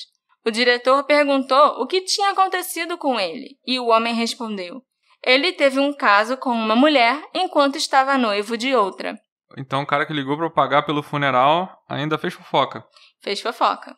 O 0.46 0.50
diretor 0.50 1.04
perguntou 1.04 1.82
o 1.82 1.86
que 1.86 2.00
tinha 2.00 2.30
acontecido 2.30 2.96
com 2.96 3.20
ele 3.20 3.58
e 3.66 3.78
o 3.78 3.88
homem 3.88 4.14
respondeu: 4.14 4.80
Ele 5.22 5.52
teve 5.52 5.78
um 5.78 5.92
caso 5.92 6.36
com 6.38 6.50
uma 6.50 6.74
mulher 6.74 7.22
enquanto 7.34 7.76
estava 7.76 8.16
noivo 8.16 8.56
de 8.56 8.74
outra. 8.74 9.18
Então 9.58 9.82
o 9.82 9.86
cara 9.86 10.06
que 10.06 10.14
ligou 10.14 10.36
para 10.36 10.48
pagar 10.48 10.82
pelo 10.82 11.02
funeral 11.02 11.68
ainda 11.88 12.16
fez 12.16 12.32
fofoca 12.32 12.84
fez 13.22 13.40
fofoca. 13.40 13.94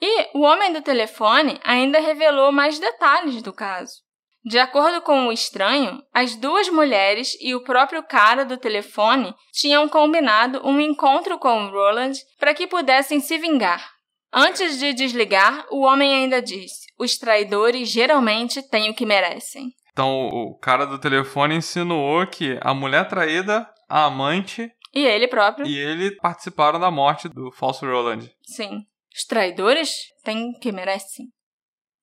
E 0.00 0.36
o 0.36 0.42
homem 0.42 0.72
do 0.72 0.82
telefone 0.82 1.58
ainda 1.64 2.00
revelou 2.00 2.52
mais 2.52 2.78
detalhes 2.78 3.42
do 3.42 3.52
caso. 3.52 4.06
De 4.44 4.58
acordo 4.58 5.00
com 5.02 5.26
o 5.26 5.32
estranho, 5.32 6.00
as 6.14 6.36
duas 6.36 6.68
mulheres 6.68 7.36
e 7.40 7.54
o 7.54 7.64
próprio 7.64 8.02
cara 8.02 8.44
do 8.44 8.56
telefone 8.56 9.34
tinham 9.52 9.88
combinado 9.88 10.60
um 10.64 10.78
encontro 10.80 11.36
com 11.36 11.66
Roland 11.66 12.12
para 12.38 12.54
que 12.54 12.66
pudessem 12.66 13.18
se 13.18 13.38
vingar. 13.38 13.84
Antes 14.32 14.78
de 14.78 14.92
desligar, 14.92 15.66
o 15.70 15.80
homem 15.80 16.12
ainda 16.14 16.40
disse: 16.40 16.86
Os 16.96 17.18
traidores 17.18 17.88
geralmente 17.88 18.62
têm 18.62 18.90
o 18.90 18.94
que 18.94 19.06
merecem. 19.06 19.72
Então 19.92 20.28
o 20.28 20.56
cara 20.58 20.84
do 20.84 20.98
telefone 20.98 21.56
insinuou 21.56 22.24
que 22.26 22.58
a 22.60 22.72
mulher 22.72 23.08
traída, 23.08 23.68
a 23.88 24.04
amante 24.04 24.70
e 24.96 25.06
ele 25.06 25.28
próprio. 25.28 25.66
E 25.66 25.78
ele 25.78 26.16
participaram 26.16 26.80
da 26.80 26.90
morte 26.90 27.28
do 27.28 27.52
falso 27.52 27.84
Roland. 27.84 28.30
Sim. 28.42 28.86
Os 29.14 29.24
traidores 29.26 29.90
têm 30.24 30.52
que 30.58 30.72
merecem. 30.72 31.26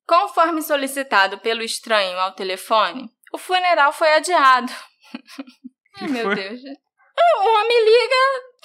Conforme 0.07 0.61
solicitado 0.61 1.39
pelo 1.39 1.63
estranho 1.63 2.19
ao 2.19 2.33
telefone, 2.33 3.09
o 3.33 3.37
funeral 3.39 3.91
foi 3.91 4.13
adiado. 4.13 4.71
Ai, 6.01 6.07
meu 6.07 6.25
foi? 6.25 6.35
Deus. 6.35 6.59
O 6.61 7.49
homem 7.49 7.85
liga, 7.85 8.15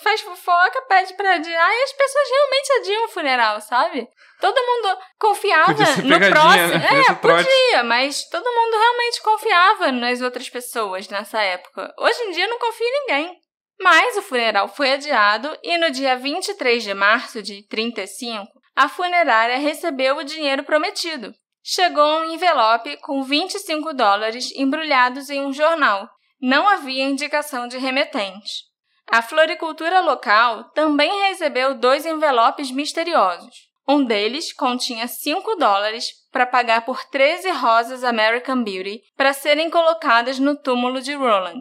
faz 0.03 0.21
fofoca, 0.21 0.83
pede 0.83 1.15
pra 1.15 1.35
adiar 1.35 1.71
e 1.71 1.83
as 1.85 1.93
pessoas 1.93 2.29
realmente 2.29 2.73
adiam 2.73 3.05
o 3.05 3.09
funeral, 3.09 3.61
sabe? 3.63 4.09
Todo 4.41 4.61
mundo 4.61 4.99
confiava 5.19 5.73
no 5.73 6.19
próximo. 6.31 6.79
Né? 6.79 7.05
É, 7.09 7.15
podia, 7.15 7.83
mas 7.85 8.29
todo 8.29 8.45
mundo 8.45 8.79
realmente 8.79 9.23
confiava 9.23 9.93
nas 9.93 10.21
outras 10.21 10.51
pessoas 10.51 11.09
nessa 11.09 11.41
época. 11.41 11.95
Hoje 11.99 12.21
em 12.25 12.31
dia 12.33 12.47
não 12.47 12.59
confia 12.59 12.87
em 12.87 13.01
ninguém. 13.01 13.48
Mas 13.81 14.17
o 14.17 14.23
funeral 14.23 14.69
foi 14.69 14.93
adiado 14.93 15.57
e 15.63 15.79
no 15.79 15.91
dia 15.91 16.17
23 16.17 16.83
de 16.83 16.95
março 16.95 17.43
de 17.43 17.63
35, 17.69 18.47
a 18.75 18.89
funerária 18.89 19.59
recebeu 19.59 20.17
o 20.17 20.25
dinheiro 20.25 20.65
prometido. 20.65 21.33
Chegou 21.63 22.21
um 22.21 22.33
envelope 22.33 22.97
com 22.99 23.23
25 23.23 23.93
dólares 23.93 24.53
embrulhados 24.57 25.31
em 25.31 25.41
um 25.45 25.53
jornal. 25.53 26.09
Não 26.41 26.69
havia 26.69 27.05
indicação 27.05 27.69
de 27.69 27.79
remetente. 27.79 28.69
A 29.11 29.23
floricultura 29.23 30.01
local 30.01 30.65
também 30.71 31.11
recebeu 31.29 31.75
dois 31.75 32.05
envelopes 32.05 32.71
misteriosos. 32.71 33.69
Um 33.89 34.05
deles 34.05 34.53
continha 34.53 35.09
5 35.09 35.57
dólares 35.57 36.13
para 36.31 36.47
pagar 36.47 36.85
por 36.85 37.03
13 37.05 37.51
rosas 37.53 38.05
American 38.05 38.63
Beauty 38.63 39.01
para 39.17 39.33
serem 39.33 39.71
colocadas 39.71 40.39
no 40.39 40.55
túmulo 40.55 41.01
de 41.01 41.15
Roland. 41.15 41.61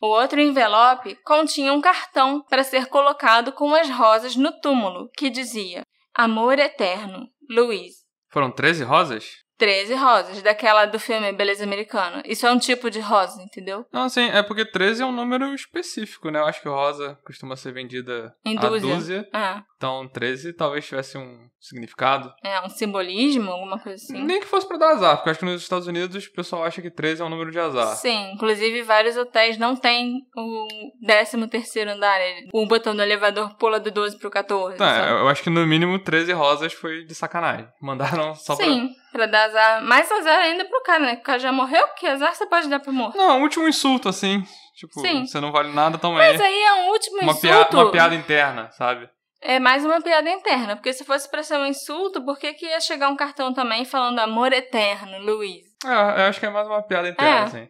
O 0.00 0.06
outro 0.06 0.40
envelope 0.40 1.14
continha 1.16 1.74
um 1.74 1.80
cartão 1.80 2.42
para 2.48 2.64
ser 2.64 2.86
colocado 2.86 3.52
com 3.52 3.74
as 3.74 3.90
rosas 3.90 4.34
no 4.34 4.50
túmulo, 4.60 5.10
que 5.14 5.28
dizia: 5.28 5.82
Amor 6.14 6.58
Eterno, 6.58 7.28
Luiz. 7.50 7.96
Foram 8.30 8.50
13 8.50 8.82
rosas? 8.82 9.44
13 9.60 9.94
rosas, 9.94 10.42
daquela 10.42 10.86
do 10.86 10.98
filme 10.98 11.30
Beleza 11.32 11.62
Americana. 11.64 12.22
Isso 12.24 12.46
é 12.46 12.50
um 12.50 12.58
tipo 12.58 12.90
de 12.90 12.98
rosa, 12.98 13.42
entendeu? 13.42 13.84
Não, 13.92 14.08
sim, 14.08 14.30
é 14.30 14.42
porque 14.42 14.64
13 14.64 15.02
é 15.02 15.06
um 15.06 15.12
número 15.12 15.54
específico, 15.54 16.30
né? 16.30 16.40
Eu 16.40 16.46
acho 16.46 16.62
que 16.62 16.68
rosa 16.68 17.18
costuma 17.26 17.54
ser 17.56 17.72
vendida 17.72 18.34
em 18.42 18.56
dúzia. 18.56 18.90
a 18.92 18.96
dúzia. 18.96 19.28
É. 19.34 19.62
Então 19.76 20.08
13 20.08 20.54
talvez 20.54 20.86
tivesse 20.86 21.18
um 21.18 21.48
significado. 21.60 22.32
É, 22.42 22.58
um 22.62 22.70
simbolismo, 22.70 23.50
alguma 23.50 23.78
coisa 23.78 24.02
assim. 24.02 24.22
Nem 24.22 24.40
que 24.40 24.46
fosse 24.46 24.66
pra 24.66 24.78
dar 24.78 24.92
azar, 24.92 25.16
porque 25.16 25.28
eu 25.28 25.30
acho 25.32 25.40
que 25.40 25.46
nos 25.46 25.62
Estados 25.62 25.86
Unidos 25.86 26.24
o 26.24 26.32
pessoal 26.32 26.64
acha 26.64 26.80
que 26.80 26.90
13 26.90 27.20
é 27.20 27.24
um 27.24 27.28
número 27.28 27.50
de 27.50 27.58
azar. 27.58 27.96
Sim, 27.96 28.32
inclusive 28.32 28.82
vários 28.82 29.16
hotéis 29.18 29.58
não 29.58 29.76
têm 29.76 30.22
o 30.34 30.66
13 31.06 31.46
terceiro 31.48 31.90
andar. 31.90 32.18
O 32.52 32.66
botão 32.66 32.96
do 32.96 33.02
elevador 33.02 33.54
pula 33.56 33.78
do 33.78 33.90
12 33.90 34.18
pro 34.18 34.30
14. 34.30 34.78
Tá, 34.78 35.10
eu 35.10 35.28
acho 35.28 35.42
que 35.42 35.50
no 35.50 35.66
mínimo 35.66 35.98
13 35.98 36.32
rosas 36.32 36.72
foi 36.72 37.04
de 37.04 37.14
sacanagem. 37.14 37.68
Mandaram 37.80 38.34
só 38.34 38.56
Sim. 38.56 38.62
pra... 38.62 38.72
Sim 38.72 38.99
Pra 39.12 39.26
dar 39.26 39.44
azar. 39.44 39.82
Mais 39.82 40.10
azar 40.10 40.38
ainda 40.38 40.64
pro 40.64 40.82
cara, 40.82 41.00
né? 41.00 41.14
O 41.14 41.22
cara 41.22 41.38
já 41.38 41.52
morreu, 41.52 41.86
que 41.96 42.06
azar 42.06 42.34
você 42.34 42.46
pode 42.46 42.68
dar 42.68 42.80
pro 42.80 42.92
morto? 42.92 43.16
Não, 43.16 43.42
último 43.42 43.68
insulto, 43.68 44.08
assim. 44.08 44.44
Tipo, 44.76 45.00
Sim. 45.00 45.26
você 45.26 45.40
não 45.40 45.52
vale 45.52 45.72
nada, 45.72 45.98
toma 45.98 46.18
Mas 46.18 46.40
aí 46.40 46.62
é 46.62 46.74
um 46.74 46.88
último 46.90 47.20
uma 47.20 47.32
insulto. 47.32 47.76
uma 47.76 47.90
piada 47.90 48.14
interna, 48.14 48.70
sabe? 48.70 49.08
É 49.42 49.58
mais 49.58 49.84
uma 49.84 50.00
piada 50.00 50.30
interna, 50.30 50.76
porque 50.76 50.92
se 50.92 51.04
fosse 51.04 51.30
pra 51.30 51.42
ser 51.42 51.56
um 51.56 51.66
insulto, 51.66 52.22
por 52.24 52.38
que, 52.38 52.52
que 52.52 52.66
ia 52.66 52.80
chegar 52.80 53.08
um 53.08 53.16
cartão 53.16 53.54
também 53.54 53.84
falando 53.84 54.18
amor 54.18 54.52
eterno, 54.52 55.18
Luiz? 55.18 55.64
É, 55.84 55.88
eu 56.22 56.28
acho 56.28 56.38
que 56.38 56.46
é 56.46 56.50
mais 56.50 56.66
uma 56.66 56.82
piada 56.82 57.08
interna, 57.08 57.40
é. 57.40 57.42
assim. 57.44 57.68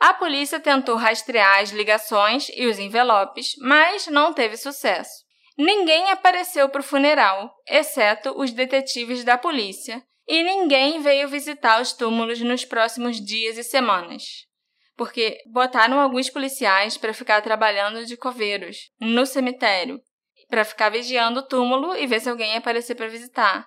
A 0.00 0.12
polícia 0.14 0.60
tentou 0.60 0.96
rastrear 0.96 1.60
as 1.60 1.70
ligações 1.70 2.48
e 2.54 2.66
os 2.66 2.78
envelopes, 2.78 3.54
mas 3.60 4.06
não 4.08 4.32
teve 4.32 4.56
sucesso. 4.56 5.24
Ninguém 5.56 6.10
apareceu 6.10 6.68
para 6.68 6.80
o 6.80 6.84
funeral, 6.84 7.50
exceto 7.66 8.34
os 8.36 8.52
detetives 8.52 9.24
da 9.24 9.38
polícia, 9.38 10.02
e 10.26 10.42
ninguém 10.42 11.00
veio 11.00 11.28
visitar 11.28 11.80
os 11.80 11.92
túmulos 11.92 12.40
nos 12.40 12.64
próximos 12.64 13.24
dias 13.24 13.56
e 13.56 13.62
semanas. 13.62 14.46
Porque 14.96 15.38
botaram 15.52 16.00
alguns 16.00 16.30
policiais 16.30 16.96
para 16.96 17.14
ficar 17.14 17.42
trabalhando 17.42 18.04
de 18.04 18.16
coveiros 18.16 18.90
no 19.00 19.26
cemitério, 19.26 20.00
para 20.48 20.64
ficar 20.64 20.90
vigiando 20.90 21.40
o 21.40 21.46
túmulo 21.46 21.94
e 21.96 22.06
ver 22.06 22.20
se 22.20 22.28
alguém 22.28 22.52
ia 22.52 22.58
aparecer 22.58 22.94
para 22.94 23.08
visitar. 23.08 23.66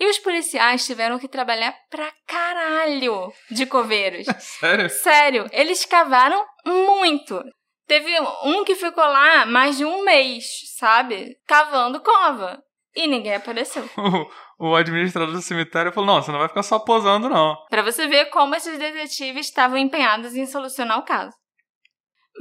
E 0.00 0.08
os 0.08 0.18
policiais 0.18 0.86
tiveram 0.86 1.18
que 1.18 1.28
trabalhar 1.28 1.74
pra 1.90 2.12
caralho 2.26 3.32
de 3.50 3.66
coveiros. 3.66 4.26
Sério? 4.38 4.90
Sério, 4.90 5.46
eles 5.52 5.84
cavaram 5.84 6.44
muito. 6.64 7.42
Teve 7.86 8.14
um 8.44 8.64
que 8.64 8.74
ficou 8.74 9.04
lá 9.04 9.46
mais 9.46 9.76
de 9.76 9.84
um 9.84 10.04
mês, 10.04 10.44
sabe? 10.76 11.36
Cavando 11.46 12.00
cova. 12.00 12.62
E 12.98 13.06
ninguém 13.06 13.36
apareceu. 13.36 13.88
o 14.58 14.74
administrador 14.74 15.30
do 15.30 15.40
cemitério 15.40 15.92
falou: 15.92 16.08
não, 16.08 16.20
você 16.20 16.32
não 16.32 16.40
vai 16.40 16.48
ficar 16.48 16.64
só 16.64 16.80
posando, 16.80 17.28
não. 17.28 17.56
Para 17.70 17.82
você 17.82 18.08
ver 18.08 18.24
como 18.26 18.56
esses 18.56 18.76
detetives 18.76 19.46
estavam 19.46 19.78
empenhados 19.78 20.34
em 20.34 20.44
solucionar 20.44 20.98
o 20.98 21.04
caso. 21.04 21.30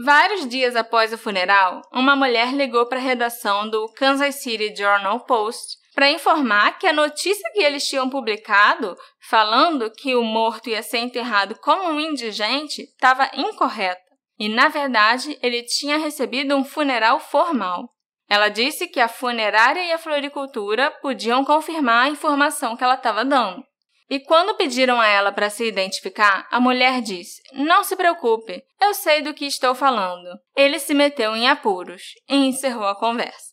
Vários 0.03 0.47
dias 0.47 0.75
após 0.75 1.13
o 1.13 1.17
funeral, 1.17 1.83
uma 1.93 2.15
mulher 2.15 2.51
ligou 2.53 2.87
para 2.87 2.97
a 2.97 3.01
redação 3.01 3.69
do 3.69 3.85
Kansas 3.93 4.41
City 4.41 4.75
Journal 4.75 5.19
Post 5.25 5.77
para 5.93 6.09
informar 6.09 6.79
que 6.79 6.87
a 6.87 6.93
notícia 6.93 7.51
que 7.53 7.61
eles 7.61 7.87
tinham 7.87 8.09
publicado, 8.09 8.95
falando 9.29 9.91
que 9.91 10.15
o 10.15 10.23
morto 10.23 10.71
ia 10.71 10.81
ser 10.81 10.99
enterrado 10.99 11.55
como 11.59 11.89
um 11.89 11.99
indigente, 11.99 12.81
estava 12.81 13.29
incorreta. 13.35 14.01
E, 14.39 14.49
na 14.49 14.69
verdade, 14.69 15.37
ele 15.41 15.61
tinha 15.63 15.97
recebido 15.99 16.55
um 16.55 16.63
funeral 16.63 17.19
formal. 17.19 17.89
Ela 18.29 18.49
disse 18.49 18.87
que 18.87 18.99
a 18.99 19.07
funerária 19.07 19.83
e 19.83 19.91
a 19.91 19.97
floricultura 19.97 20.91
podiam 21.01 21.45
confirmar 21.45 22.05
a 22.05 22.09
informação 22.09 22.75
que 22.75 22.83
ela 22.83 22.95
estava 22.95 23.23
dando. 23.23 23.63
E 24.09 24.19
quando 24.19 24.55
pediram 24.55 25.01
a 25.01 25.07
ela 25.07 25.31
para 25.31 25.49
se 25.49 25.65
identificar, 25.65 26.47
a 26.49 26.59
mulher 26.59 27.01
disse: 27.01 27.41
Não 27.53 27.83
se 27.83 27.95
preocupe, 27.95 28.63
eu 28.81 28.93
sei 28.93 29.21
do 29.21 29.33
que 29.33 29.45
estou 29.45 29.75
falando. 29.75 30.27
Ele 30.55 30.79
se 30.79 30.93
meteu 30.93 31.35
em 31.35 31.47
apuros 31.47 32.13
e 32.29 32.35
encerrou 32.35 32.87
a 32.87 32.95
conversa. 32.95 33.47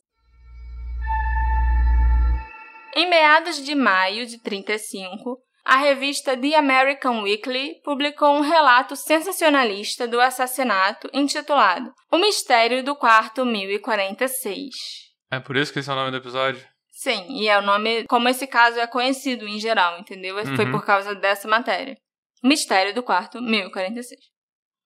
Em 2.96 3.08
meados 3.08 3.64
de 3.64 3.74
maio 3.74 4.24
de 4.26 4.40
35, 4.40 5.38
a 5.64 5.76
revista 5.76 6.36
The 6.36 6.54
American 6.56 7.22
Weekly 7.22 7.80
publicou 7.82 8.36
um 8.36 8.40
relato 8.40 8.94
sensacionalista 8.96 10.06
do 10.06 10.20
assassinato 10.20 11.08
intitulado 11.12 11.92
O 12.12 12.18
Mistério 12.18 12.82
do 12.84 12.94
Quarto 12.94 13.44
1046. 13.44 14.74
É 15.30 15.40
por 15.40 15.56
isso 15.56 15.72
que 15.72 15.78
esse 15.78 15.90
é 15.90 15.92
o 15.92 15.96
nome 15.96 16.10
do 16.10 16.16
episódio? 16.18 16.64
Sim, 16.90 17.26
e 17.30 17.48
é 17.48 17.58
o 17.58 17.62
nome, 17.62 18.04
como 18.06 18.28
esse 18.28 18.46
caso 18.46 18.78
é 18.78 18.86
conhecido 18.86 19.46
em 19.48 19.58
geral, 19.58 19.98
entendeu? 19.98 20.36
Foi 20.54 20.64
Uhum. 20.66 20.70
por 20.72 20.84
causa 20.86 21.14
dessa 21.14 21.48
matéria. 21.48 21.96
Mistério 22.42 22.94
do 22.94 23.02
Quarto 23.02 23.40
1046. 23.42 24.20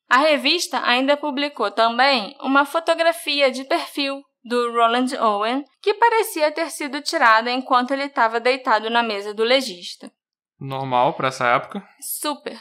A 0.09 0.19
revista 0.19 0.81
ainda 0.85 1.17
publicou 1.17 1.71
também 1.71 2.35
uma 2.41 2.65
fotografia 2.65 3.51
de 3.51 3.65
perfil 3.65 4.23
do 4.43 4.73
Roland 4.73 5.15
Owen 5.21 5.63
que 5.83 5.93
parecia 5.93 6.51
ter 6.51 6.71
sido 6.71 7.03
tirada 7.03 7.51
enquanto 7.51 7.91
ele 7.91 8.05
estava 8.05 8.41
deitado 8.41 8.89
na 8.89 9.03
mesa 9.03 9.35
do 9.35 9.45
legista. 9.45 10.11
Normal 10.61 11.15
pra 11.15 11.29
essa 11.29 11.47
época. 11.47 11.87
Super. 12.01 12.59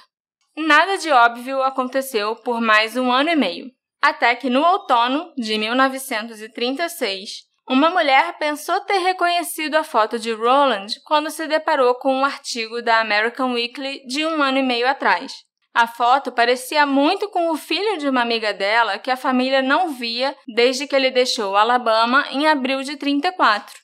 Nada 0.56 0.98
de 0.98 1.12
óbvio 1.12 1.62
aconteceu 1.62 2.36
por 2.36 2.60
mais 2.60 2.98
um 2.98 3.12
ano 3.12 3.30
e 3.30 3.36
meio, 3.36 3.72
até 4.02 4.36
que 4.36 4.50
no 4.50 4.64
outono 4.64 5.34
de 5.38 5.58
1936, 5.58 7.48
uma 7.70 7.90
mulher 7.90 8.38
pensou 8.38 8.80
ter 8.82 9.00
reconhecido 9.00 9.76
a 9.76 9.84
foto 9.84 10.18
de 10.18 10.32
Roland 10.32 10.88
quando 11.06 11.30
se 11.30 11.48
deparou 11.48 11.96
com 11.96 12.14
um 12.14 12.26
artigo 12.26 12.82
da 12.82 13.02
American 13.02 13.54
Weekly 13.54 14.06
de 14.08 14.26
um 14.26 14.42
ano 14.42 14.60
e 14.60 14.64
meio 14.64 14.88
atrás. 14.88 15.34
A 15.74 15.86
foto 15.86 16.32
parecia 16.32 16.86
muito 16.86 17.30
com 17.30 17.52
o 17.52 17.58
filho 17.58 18.00
de 18.00 18.10
uma 18.10 18.22
amiga 18.22 18.52
dela 18.54 18.98
que 18.98 19.12
a 19.12 19.18
família 19.18 19.62
não 19.62 19.90
via 19.90 20.36
desde 20.48 20.88
que 20.88 20.96
ele 20.96 21.12
deixou 21.12 21.56
Alabama 21.56 22.26
em 22.32 22.48
abril 22.48 22.82
de 22.82 22.96
34. 22.98 23.76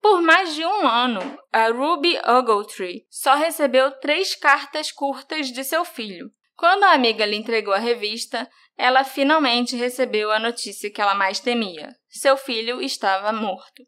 Por 0.00 0.22
mais 0.22 0.54
de 0.54 0.64
um 0.64 0.86
ano, 0.86 1.38
a 1.52 1.68
Ruby 1.68 2.18
Ogletree 2.26 3.04
só 3.10 3.34
recebeu 3.34 3.90
três 4.00 4.34
cartas 4.34 4.92
curtas 4.92 5.48
de 5.48 5.64
seu 5.64 5.84
filho. 5.84 6.30
Quando 6.56 6.84
a 6.84 6.92
amiga 6.92 7.24
lhe 7.24 7.36
entregou 7.36 7.74
a 7.74 7.78
revista, 7.78 8.48
ela 8.76 9.04
finalmente 9.04 9.76
recebeu 9.76 10.30
a 10.30 10.38
notícia 10.38 10.90
que 10.90 11.00
ela 11.00 11.14
mais 11.14 11.40
temia: 11.40 11.94
seu 12.08 12.36
filho 12.36 12.80
estava 12.80 13.32
morto. 13.32 13.82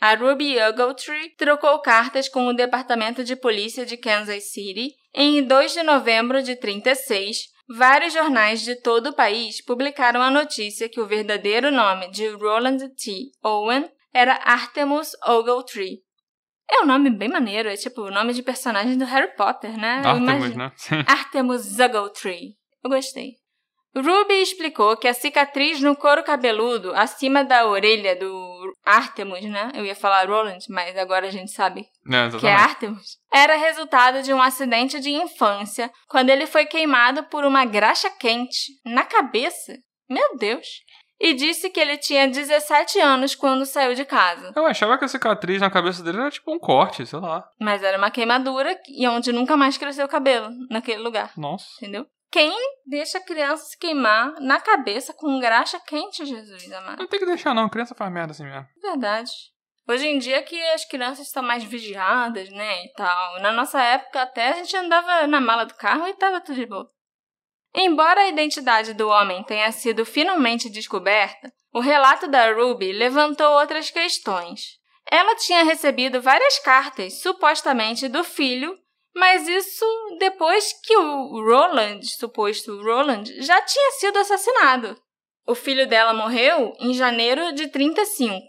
A 0.00 0.14
Ruby 0.14 0.60
Ogletree 0.60 1.34
trocou 1.36 1.80
cartas 1.80 2.28
com 2.28 2.46
o 2.46 2.52
Departamento 2.52 3.24
de 3.24 3.34
Polícia 3.34 3.86
de 3.86 3.96
Kansas 3.96 4.52
City. 4.52 4.94
Em 5.14 5.42
2 5.42 5.72
de 5.72 5.82
novembro 5.82 6.42
de 6.42 6.54
36, 6.54 7.48
vários 7.66 8.12
jornais 8.12 8.60
de 8.60 8.76
todo 8.76 9.08
o 9.08 9.14
país 9.14 9.64
publicaram 9.64 10.20
a 10.20 10.30
notícia 10.30 10.88
que 10.88 11.00
o 11.00 11.06
verdadeiro 11.06 11.70
nome 11.70 12.10
de 12.10 12.28
Roland 12.28 12.78
T. 12.90 13.30
Owen 13.42 13.90
era 14.16 14.40
Artemus 14.44 15.10
Ogletree. 15.26 15.98
É 16.68 16.82
um 16.82 16.86
nome 16.86 17.10
bem 17.10 17.28
maneiro, 17.28 17.68
é 17.68 17.76
tipo 17.76 18.02
o 18.02 18.10
nome 18.10 18.32
de 18.32 18.42
personagem 18.42 18.96
do 18.96 19.04
Harry 19.04 19.36
Potter, 19.36 19.78
né? 19.78 20.02
Artemus, 20.04 20.56
né? 20.56 20.72
Artemus 21.06 21.78
Ogletree. 21.78 22.54
Eu 22.82 22.90
gostei. 22.90 23.34
Ruby 23.94 24.42
explicou 24.42 24.96
que 24.96 25.08
a 25.08 25.14
cicatriz 25.14 25.80
no 25.80 25.96
couro 25.96 26.22
cabeludo 26.22 26.94
acima 26.94 27.42
da 27.42 27.66
orelha 27.66 28.14
do 28.14 28.74
Artemus, 28.84 29.42
né? 29.44 29.72
Eu 29.74 29.86
ia 29.86 29.94
falar 29.94 30.28
Roland, 30.28 30.58
mas 30.68 30.96
agora 30.98 31.28
a 31.28 31.30
gente 31.30 31.50
sabe 31.50 31.86
É, 32.10 32.38
que 32.38 32.46
é. 32.46 32.52
Artemus, 32.52 33.16
era 33.32 33.56
resultado 33.56 34.22
de 34.22 34.34
um 34.34 34.42
acidente 34.42 35.00
de 35.00 35.10
infância 35.10 35.90
quando 36.08 36.28
ele 36.28 36.46
foi 36.46 36.66
queimado 36.66 37.24
por 37.24 37.44
uma 37.44 37.64
graxa 37.64 38.10
quente 38.10 38.72
na 38.84 39.04
cabeça. 39.04 39.78
Meu 40.08 40.36
Deus! 40.36 40.66
E 41.18 41.32
disse 41.34 41.70
que 41.70 41.80
ele 41.80 41.96
tinha 41.96 42.28
17 42.28 43.00
anos 43.00 43.34
quando 43.34 43.64
saiu 43.64 43.94
de 43.94 44.04
casa. 44.04 44.52
Eu 44.54 44.66
achava 44.66 44.98
que 44.98 45.04
a 45.04 45.08
cicatriz 45.08 45.60
na 45.60 45.70
cabeça 45.70 46.02
dele 46.02 46.18
era 46.18 46.30
tipo 46.30 46.52
um 46.52 46.58
corte, 46.58 47.06
sei 47.06 47.18
lá. 47.18 47.48
Mas 47.58 47.82
era 47.82 47.96
uma 47.96 48.10
queimadura 48.10 48.78
e 48.88 49.08
onde 49.08 49.32
nunca 49.32 49.56
mais 49.56 49.78
cresceu 49.78 50.06
cabelo 50.08 50.50
naquele 50.70 51.02
lugar. 51.02 51.32
Nossa. 51.36 51.66
Entendeu? 51.80 52.06
Quem 52.30 52.52
deixa 52.86 53.18
a 53.18 53.24
criança 53.24 53.64
se 53.64 53.78
queimar 53.78 54.34
na 54.40 54.60
cabeça 54.60 55.14
com 55.14 55.40
graxa 55.40 55.80
quente, 55.80 56.24
Jesus 56.26 56.70
amado? 56.70 56.98
Não 56.98 57.06
tem 57.06 57.18
que 57.18 57.26
deixar, 57.26 57.54
não. 57.54 57.68
Criança 57.68 57.94
faz 57.94 58.12
merda 58.12 58.32
assim 58.32 58.44
mesmo. 58.44 58.66
Verdade. 58.82 59.30
Hoje 59.88 60.06
em 60.06 60.18
dia 60.18 60.42
que 60.42 60.60
as 60.70 60.84
crianças 60.84 61.28
estão 61.28 61.44
mais 61.44 61.62
vigiadas, 61.62 62.50
né, 62.50 62.84
e 62.84 62.92
tal. 62.94 63.40
Na 63.40 63.52
nossa 63.52 63.80
época 63.80 64.20
até 64.20 64.48
a 64.48 64.52
gente 64.54 64.76
andava 64.76 65.28
na 65.28 65.40
mala 65.40 65.64
do 65.64 65.74
carro 65.74 66.08
e 66.08 66.14
tava 66.14 66.40
tudo 66.40 66.56
de 66.56 66.66
boa. 66.66 66.90
Embora 67.78 68.22
a 68.22 68.28
identidade 68.28 68.94
do 68.94 69.08
homem 69.08 69.42
tenha 69.42 69.70
sido 69.70 70.06
finalmente 70.06 70.70
descoberta, 70.70 71.52
o 71.74 71.80
relato 71.80 72.26
da 72.26 72.50
Ruby 72.50 72.90
levantou 72.90 73.46
outras 73.52 73.90
questões. 73.90 74.78
Ela 75.12 75.36
tinha 75.36 75.62
recebido 75.62 76.22
várias 76.22 76.58
cartas, 76.58 77.20
supostamente 77.20 78.08
do 78.08 78.24
filho, 78.24 78.74
mas 79.14 79.46
isso 79.46 79.84
depois 80.18 80.72
que 80.82 80.96
o 80.96 81.44
Roland, 81.44 82.00
suposto 82.02 82.82
Roland, 82.82 83.24
já 83.42 83.60
tinha 83.60 83.90
sido 83.92 84.18
assassinado. 84.18 84.96
O 85.46 85.54
filho 85.54 85.86
dela 85.86 86.14
morreu 86.14 86.72
em 86.80 86.94
janeiro 86.94 87.52
de 87.52 87.68
35. 87.68 88.40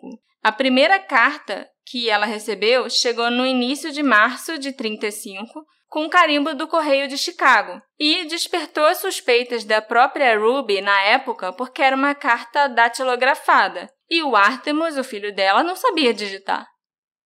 A 0.41 0.53
primeira 0.53 0.99
carta 0.99 1.69
que 1.85 2.09
ela 2.09 2.25
recebeu 2.25 2.89
chegou 2.89 3.29
no 3.29 3.45
início 3.45 3.91
de 3.91 4.01
março 4.01 4.57
de 4.57 4.71
35, 4.71 5.65
com 5.87 6.09
carimbo 6.09 6.53
do 6.53 6.67
Correio 6.67 7.07
de 7.07 7.17
Chicago, 7.17 7.81
e 7.97 8.25
despertou 8.25 8.85
as 8.85 8.99
suspeitas 8.99 9.63
da 9.63 9.81
própria 9.81 10.37
Ruby 10.37 10.81
na 10.81 11.01
época 11.03 11.53
porque 11.53 11.81
era 11.81 11.95
uma 11.95 12.13
carta 12.13 12.67
datilografada, 12.67 13.89
e 14.09 14.21
o 14.21 14.35
Artemus, 14.35 14.97
o 14.97 15.03
filho 15.03 15.33
dela, 15.33 15.63
não 15.63 15.75
sabia 15.75 16.13
digitar. 16.13 16.67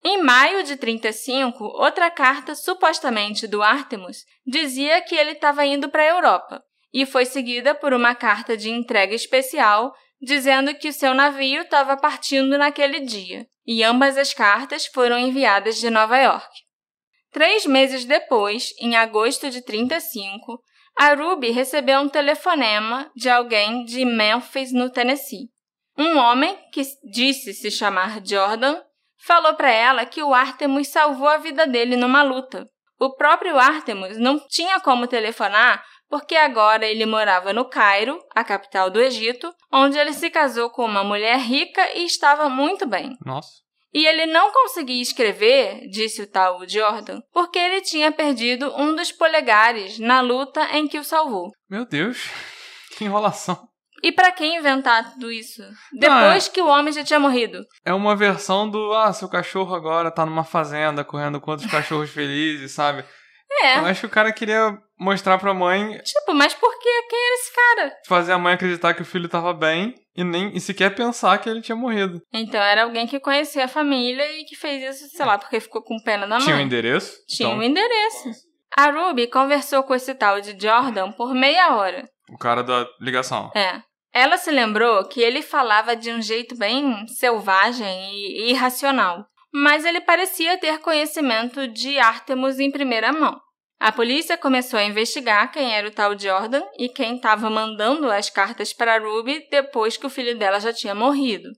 Em 0.04 0.22
maio 0.22 0.64
de 0.64 0.78
35, 0.78 1.64
outra 1.64 2.10
carta 2.10 2.56
supostamente 2.56 3.48
do 3.48 3.62
Artemus 3.62 4.26
dizia 4.46 5.02
que 5.02 5.16
ele 5.16 5.32
estava 5.32 5.66
indo 5.66 5.90
para 5.90 6.02
a 6.02 6.08
Europa, 6.08 6.64
e 6.94 7.06
foi 7.06 7.26
seguida 7.26 7.76
por 7.76 7.94
uma 7.94 8.16
carta 8.16 8.58
de 8.58 8.70
entrega 8.70 9.14
especial 9.14 9.94
dizendo 10.22 10.74
que 10.76 10.88
o 10.88 10.94
seu 10.94 11.14
navio 11.14 11.64
estava 11.64 11.98
partindo 11.98 12.58
naquele 12.58 13.00
dia, 13.00 13.48
e 13.66 13.84
ambas 13.84 14.18
as 14.18 14.34
cartas 14.34 14.86
foram 14.86 15.18
enviadas 15.18 15.78
de 15.78 15.90
Nova 15.90 16.18
York. 16.18 16.61
Três 17.32 17.66
meses 17.66 18.06
depois, 18.06 18.74
em 18.80 18.96
agosto 18.96 19.50
de 19.50 19.62
35, 19.62 20.62
a 20.98 21.14
Ruby 21.14 21.52
recebeu 21.52 22.00
um 22.00 22.10
telefonema 22.10 23.10
de 23.16 23.30
alguém 23.30 23.86
de 23.86 24.04
Memphis, 24.04 24.74
no 24.74 24.90
Tennessee. 24.90 25.50
Um 25.98 26.18
homem, 26.18 26.58
que 26.72 26.82
disse 27.12 27.54
se 27.54 27.72
chamar 27.72 28.20
Jordan, 28.26 28.82
falou 29.26 29.54
para 29.56 29.70
ela 29.70 30.06
que 30.06 30.22
o 30.22 30.34
Artemus 30.34 30.90
salvou 30.90 31.28
a 31.28 31.38
vida 31.38 31.66
dele 31.66 31.96
numa 31.96 32.24
luta. 32.24 32.66
O 33.00 33.16
próprio 33.16 33.58
Artemus 33.58 34.18
não 34.18 34.40
tinha 34.48 34.80
como 34.80 35.08
telefonar 35.08 35.84
porque 36.12 36.36
agora 36.36 36.86
ele 36.86 37.06
morava 37.06 37.54
no 37.54 37.64
Cairo, 37.64 38.20
a 38.36 38.44
capital 38.44 38.90
do 38.90 39.00
Egito, 39.00 39.50
onde 39.72 39.98
ele 39.98 40.12
se 40.12 40.30
casou 40.30 40.70
com 40.70 40.84
uma 40.84 41.06
mulher 41.06 41.40
rica 41.40 41.82
e 41.98 42.04
estava 42.06 42.50
muito 42.50 42.86
bem. 42.86 43.16
Nossa. 43.26 43.62
E 43.94 44.06
ele 44.06 44.26
não 44.26 44.52
conseguia 44.52 45.02
escrever, 45.02 45.88
disse 45.90 46.22
o 46.22 46.28
tal 46.28 46.68
Jordan, 46.68 47.20
porque 47.34 47.60
ele 47.60 47.82
tinha 47.82 48.12
perdido 48.12 48.74
um 48.78 48.96
dos 48.96 49.12
polegares 49.12 50.00
na 50.00 50.22
luta 50.22 50.64
em 50.78 50.88
que 50.88 50.98
o 50.98 51.04
salvou. 51.04 51.52
Meu 51.70 51.86
Deus. 51.86 52.30
Que 52.98 53.06
enrolação. 53.06 53.72
E 54.04 54.12
para 54.12 54.32
quem 54.32 54.58
inventar 54.58 55.14
tudo 55.14 55.32
isso? 55.32 55.64
Depois 55.94 56.48
que 56.48 56.62
o 56.62 56.68
homem 56.68 56.92
já 56.92 57.04
tinha 57.04 57.20
morrido. 57.20 57.64
É 57.86 57.94
uma 57.94 58.16
versão 58.16 58.70
do, 58.70 58.94
ah, 58.94 59.14
seu 59.14 59.30
cachorro 59.30 59.76
agora 59.76 60.12
tá 60.12 60.26
numa 60.26 60.44
fazenda 60.44 61.04
correndo 61.04 61.40
com 61.40 61.52
outros 61.52 61.70
cachorros 61.70 62.10
felizes, 62.12 62.72
sabe? 62.72 63.06
É. 63.64 63.78
Eu 63.80 63.86
acho 63.86 64.02
que 64.02 64.08
o 64.08 64.10
cara 64.10 64.32
queria 64.32 64.78
mostrar 65.00 65.38
pra 65.38 65.54
mãe, 65.54 65.98
Tipo, 66.04 66.34
mas 66.34 66.54
por 66.54 66.72
que? 66.80 67.02
Quem 67.10 67.20
era 67.20 67.36
esse 67.36 67.56
cara? 67.56 67.94
fazer 68.08 68.32
a 68.34 68.38
mãe 68.38 68.54
acreditar 68.54 68.94
que 68.94 69.02
o 69.02 69.06
filho 69.06 69.28
tava 69.28 69.54
bem 69.54 69.96
e 70.16 70.24
nem 70.24 70.56
e 70.56 70.60
sequer 70.60 70.94
pensar 70.94 71.38
que 71.40 71.50
ele 71.50 71.62
tinha 71.62 71.76
morrido. 71.76 72.22
Então 72.34 72.62
era 72.62 72.84
alguém 72.84 73.08
que 73.08 73.20
conhecia 73.20 73.66
a 73.66 73.68
família 73.68 74.32
e 74.40 74.44
que 74.46 74.56
fez 74.56 74.84
isso, 74.96 75.10
sei 75.16 75.26
lá, 75.26 75.38
porque 75.38 75.60
ficou 75.60 75.82
com 75.84 75.98
pena 76.04 76.28
da 76.28 76.36
mãe. 76.36 76.46
Tinha 76.46 76.58
o 76.58 76.62
endereço? 76.62 77.14
Tinha 77.28 77.50
então, 77.50 77.60
um 77.60 77.64
endereço. 77.64 78.30
A 78.78 78.90
Ruby 78.90 79.28
conversou 79.28 79.84
com 79.84 79.94
esse 79.94 80.14
tal 80.16 80.40
de 80.40 80.56
Jordan 80.60 81.12
por 81.12 81.34
meia 81.34 81.76
hora. 81.76 82.08
o 82.32 82.38
cara 82.38 82.64
da 82.64 82.88
ligação. 83.00 83.52
É. 83.56 83.82
Ela 84.14 84.38
se 84.38 84.52
lembrou 84.52 85.06
que 85.08 85.22
ele 85.22 85.42
falava 85.42 85.96
de 85.96 86.12
um 86.12 86.22
jeito 86.22 86.56
bem 86.58 87.08
selvagem 87.08 88.14
e 88.14 88.52
irracional, 88.52 89.26
mas 89.54 89.86
ele 89.86 90.02
parecia 90.02 90.58
ter 90.58 90.80
conhecimento 90.80 91.68
de 91.68 91.98
Artemus 91.98 92.60
em 92.60 92.72
primeira 92.72 93.12
mão. 93.14 93.40
A 93.82 93.92
polícia 93.92 94.38
começou 94.38 94.78
a 94.78 94.84
investigar 94.84 95.52
quem 95.52 95.74
era 95.74 95.88
o 95.88 95.92
tal 95.92 96.16
Jordan 96.16 96.62
e 96.78 96.88
quem 96.88 97.16
estava 97.16 97.50
mandando 97.50 98.12
as 98.12 98.30
cartas 98.30 98.72
para 98.72 99.00
Ruby 99.00 99.48
depois 99.50 99.98
que 99.98 100.06
o 100.06 100.10
filho 100.10 100.38
dela 100.38 100.60
já 100.60 100.72
tinha 100.72 100.94
morrido. 100.94 101.50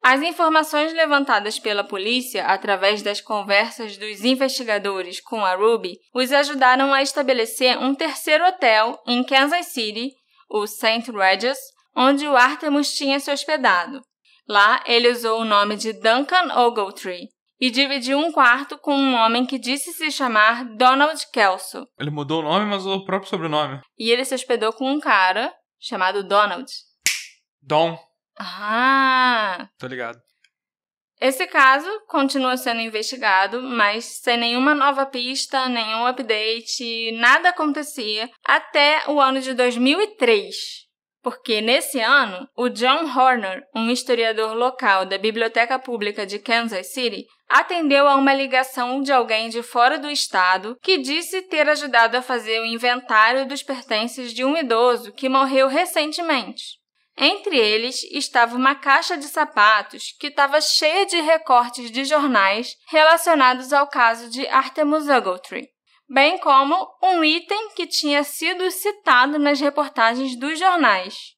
As 0.00 0.22
informações 0.22 0.92
levantadas 0.92 1.58
pela 1.58 1.82
polícia 1.82 2.46
através 2.46 3.02
das 3.02 3.20
conversas 3.20 3.96
dos 3.96 4.22
investigadores 4.22 5.20
com 5.20 5.44
a 5.44 5.56
Ruby 5.56 5.98
os 6.14 6.30
ajudaram 6.30 6.94
a 6.94 7.02
estabelecer 7.02 7.76
um 7.76 7.92
terceiro 7.92 8.46
hotel 8.46 8.96
em 9.04 9.24
Kansas 9.24 9.66
City, 9.66 10.12
o 10.48 10.68
St. 10.68 11.10
Regis, 11.10 11.58
onde 11.96 12.24
o 12.28 12.36
Artemus 12.36 12.94
tinha 12.94 13.18
se 13.18 13.32
hospedado. 13.32 14.00
Lá, 14.48 14.80
ele 14.86 15.10
usou 15.10 15.40
o 15.40 15.44
nome 15.44 15.74
de 15.74 15.92
Duncan 15.92 16.56
Ogletree 16.56 17.33
e 17.64 17.70
dividiu 17.70 18.18
um 18.18 18.30
quarto 18.30 18.76
com 18.76 18.94
um 18.94 19.14
homem 19.14 19.46
que 19.46 19.58
disse 19.58 19.90
se 19.94 20.10
chamar 20.10 20.66
Donald 20.76 21.18
Kelso. 21.32 21.88
Ele 21.98 22.10
mudou 22.10 22.40
o 22.40 22.42
nome, 22.42 22.66
mas 22.66 22.82
usou 22.82 22.98
o 22.98 23.04
próprio 23.06 23.30
sobrenome. 23.30 23.80
E 23.98 24.10
ele 24.10 24.22
se 24.22 24.34
hospedou 24.34 24.70
com 24.74 24.92
um 24.92 25.00
cara 25.00 25.50
chamado 25.80 26.22
Donald. 26.22 26.70
Dom. 27.62 27.98
Ah, 28.38 29.66
Tô 29.78 29.86
ligado. 29.86 30.20
Esse 31.18 31.46
caso 31.46 31.88
continua 32.06 32.58
sendo 32.58 32.82
investigado, 32.82 33.62
mas 33.62 34.20
sem 34.20 34.36
nenhuma 34.36 34.74
nova 34.74 35.06
pista, 35.06 35.66
nenhum 35.66 36.04
update, 36.04 37.12
nada 37.12 37.48
acontecia 37.48 38.28
até 38.44 39.04
o 39.08 39.18
ano 39.18 39.40
de 39.40 39.54
2003 39.54 40.83
porque 41.24 41.62
nesse 41.62 41.98
ano, 42.00 42.46
o 42.54 42.68
John 42.68 43.06
Horner, 43.06 43.62
um 43.74 43.90
historiador 43.90 44.54
local 44.54 45.06
da 45.06 45.16
Biblioteca 45.16 45.78
Pública 45.78 46.26
de 46.26 46.38
Kansas 46.38 46.92
City, 46.92 47.26
atendeu 47.48 48.06
a 48.06 48.14
uma 48.16 48.34
ligação 48.34 49.00
de 49.00 49.10
alguém 49.10 49.48
de 49.48 49.62
fora 49.62 49.98
do 49.98 50.10
estado 50.10 50.76
que 50.82 50.98
disse 50.98 51.40
ter 51.42 51.66
ajudado 51.66 52.18
a 52.18 52.22
fazer 52.22 52.60
o 52.60 52.66
inventário 52.66 53.48
dos 53.48 53.62
pertences 53.62 54.34
de 54.34 54.44
um 54.44 54.54
idoso 54.54 55.12
que 55.12 55.28
morreu 55.28 55.66
recentemente. 55.66 56.78
Entre 57.16 57.56
eles 57.56 58.02
estava 58.12 58.54
uma 58.54 58.74
caixa 58.74 59.16
de 59.16 59.24
sapatos 59.24 60.14
que 60.20 60.26
estava 60.26 60.60
cheia 60.60 61.06
de 61.06 61.20
recortes 61.20 61.90
de 61.90 62.04
jornais 62.04 62.76
relacionados 62.88 63.72
ao 63.72 63.88
caso 63.88 64.28
de 64.28 64.46
Artemus 64.48 65.08
Ogletree 65.08 65.73
bem 66.08 66.38
como 66.38 66.74
um 67.02 67.24
item 67.24 67.70
que 67.74 67.86
tinha 67.86 68.22
sido 68.22 68.70
citado 68.70 69.38
nas 69.38 69.60
reportagens 69.60 70.36
dos 70.38 70.58
jornais. 70.58 71.34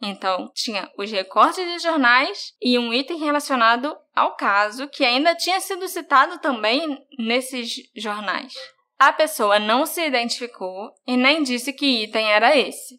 Então, 0.00 0.50
tinha 0.54 0.90
os 0.98 1.10
recortes 1.10 1.64
de 1.64 1.78
jornais 1.78 2.52
e 2.60 2.78
um 2.78 2.92
item 2.92 3.18
relacionado 3.18 3.96
ao 4.14 4.36
caso 4.36 4.88
que 4.88 5.04
ainda 5.04 5.34
tinha 5.34 5.58
sido 5.60 5.88
citado 5.88 6.38
também 6.38 6.98
nesses 7.18 7.74
jornais. 7.94 8.52
A 8.98 9.12
pessoa 9.12 9.58
não 9.58 9.86
se 9.86 10.04
identificou 10.06 10.90
e 11.06 11.16
nem 11.16 11.42
disse 11.42 11.72
que 11.72 12.04
item 12.04 12.30
era 12.30 12.56
esse. 12.56 12.96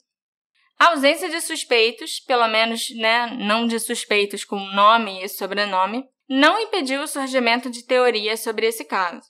A 0.79 0.89
ausência 0.89 1.27
de 1.27 1.41
suspeitos, 1.41 2.19
pelo 2.19 2.47
menos 2.47 2.87
né, 2.95 3.35
não 3.39 3.65
de 3.65 3.79
suspeitos 3.79 4.43
com 4.43 4.59
nome 4.59 5.23
e 5.23 5.27
sobrenome, 5.27 6.05
não 6.29 6.59
impediu 6.59 7.01
o 7.01 7.07
surgimento 7.07 7.69
de 7.69 7.83
teorias 7.83 8.41
sobre 8.41 8.67
esse 8.67 8.85
caso. 8.85 9.21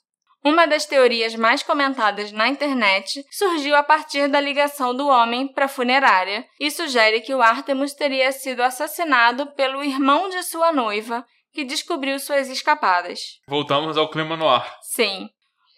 Uma 0.48 0.66
das 0.66 0.86
teorias 0.86 1.34
mais 1.34 1.62
comentadas 1.62 2.32
na 2.32 2.48
internet 2.48 3.22
surgiu 3.30 3.76
a 3.76 3.82
partir 3.82 4.28
da 4.28 4.40
ligação 4.40 4.94
do 4.94 5.06
homem 5.06 5.46
para 5.46 5.66
a 5.66 5.68
funerária 5.68 6.42
e 6.58 6.70
sugere 6.70 7.20
que 7.20 7.34
o 7.34 7.42
Artemus 7.42 7.92
teria 7.92 8.32
sido 8.32 8.62
assassinado 8.62 9.48
pelo 9.48 9.84
irmão 9.84 10.30
de 10.30 10.42
sua 10.42 10.72
noiva, 10.72 11.22
que 11.52 11.64
descobriu 11.64 12.18
suas 12.18 12.48
escapadas. 12.48 13.20
Voltamos 13.46 13.98
ao 13.98 14.10
clima 14.10 14.38
no 14.38 14.48
ar. 14.48 14.74
Sim. 14.80 15.28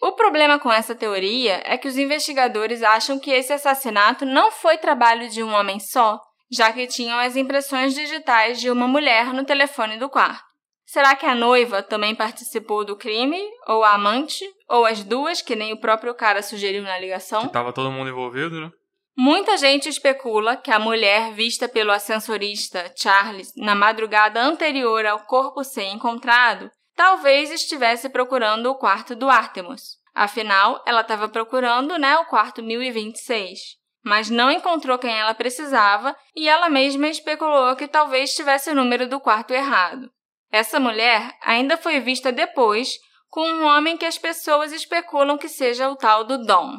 O 0.01 0.13
problema 0.13 0.57
com 0.57 0.71
essa 0.71 0.95
teoria 0.95 1.61
é 1.65 1.77
que 1.77 1.89
os 1.89 1.97
investigadores 1.97 2.81
acham 2.81 3.19
que 3.19 3.29
esse 3.29 3.51
assassinato 3.51 4.25
não 4.25 4.53
foi 4.53 4.77
trabalho 4.77 5.29
de 5.29 5.43
um 5.43 5.53
homem 5.53 5.81
só, 5.81 6.17
já 6.49 6.71
que 6.71 6.87
tinham 6.87 7.19
as 7.19 7.35
impressões 7.35 7.93
digitais 7.93 8.61
de 8.61 8.71
uma 8.71 8.87
mulher 8.87 9.33
no 9.33 9.43
telefone 9.43 9.97
do 9.97 10.07
quarto. 10.07 10.50
Será 10.91 11.15
que 11.15 11.25
a 11.25 11.33
noiva 11.33 11.81
também 11.81 12.13
participou 12.13 12.83
do 12.83 12.97
crime? 12.97 13.41
Ou 13.65 13.81
a 13.81 13.93
amante? 13.93 14.43
Ou 14.67 14.85
as 14.85 15.05
duas, 15.05 15.41
que 15.41 15.55
nem 15.55 15.71
o 15.71 15.79
próprio 15.79 16.13
cara 16.13 16.43
sugeriu 16.43 16.83
na 16.83 16.99
ligação? 16.99 17.43
Que 17.43 17.53
tava 17.53 17.71
todo 17.71 17.89
mundo 17.89 18.09
envolvido, 18.09 18.59
né? 18.59 18.69
Muita 19.15 19.55
gente 19.55 19.87
especula 19.87 20.57
que 20.57 20.69
a 20.69 20.79
mulher 20.79 21.31
vista 21.31 21.69
pelo 21.69 21.93
ascensorista 21.93 22.91
Charles 22.93 23.53
na 23.55 23.73
madrugada 23.73 24.41
anterior 24.41 25.05
ao 25.05 25.19
corpo 25.19 25.63
ser 25.63 25.85
encontrado 25.85 26.69
talvez 26.93 27.51
estivesse 27.51 28.09
procurando 28.09 28.69
o 28.69 28.75
quarto 28.75 29.15
do 29.15 29.29
Artemus. 29.29 29.95
Afinal, 30.13 30.83
ela 30.85 31.01
estava 31.01 31.29
procurando 31.29 31.97
né, 31.97 32.17
o 32.17 32.25
quarto 32.25 32.61
1026 32.61 33.79
mas 34.03 34.31
não 34.31 34.49
encontrou 34.51 34.97
quem 34.97 35.15
ela 35.15 35.35
precisava 35.35 36.13
e 36.35 36.49
ela 36.49 36.69
mesma 36.69 37.07
especulou 37.07 37.75
que 37.75 37.87
talvez 37.87 38.33
tivesse 38.33 38.71
o 38.71 38.75
número 38.75 39.07
do 39.07 39.19
quarto 39.19 39.51
errado. 39.51 40.09
Essa 40.51 40.79
mulher 40.79 41.33
ainda 41.41 41.77
foi 41.77 41.99
vista 41.99 42.31
depois 42.31 42.89
com 43.29 43.47
um 43.47 43.65
homem 43.65 43.95
que 43.95 44.05
as 44.05 44.17
pessoas 44.17 44.73
especulam 44.73 45.37
que 45.37 45.47
seja 45.47 45.89
o 45.89 45.95
tal 45.95 46.25
do 46.25 46.43
Dom. 46.43 46.77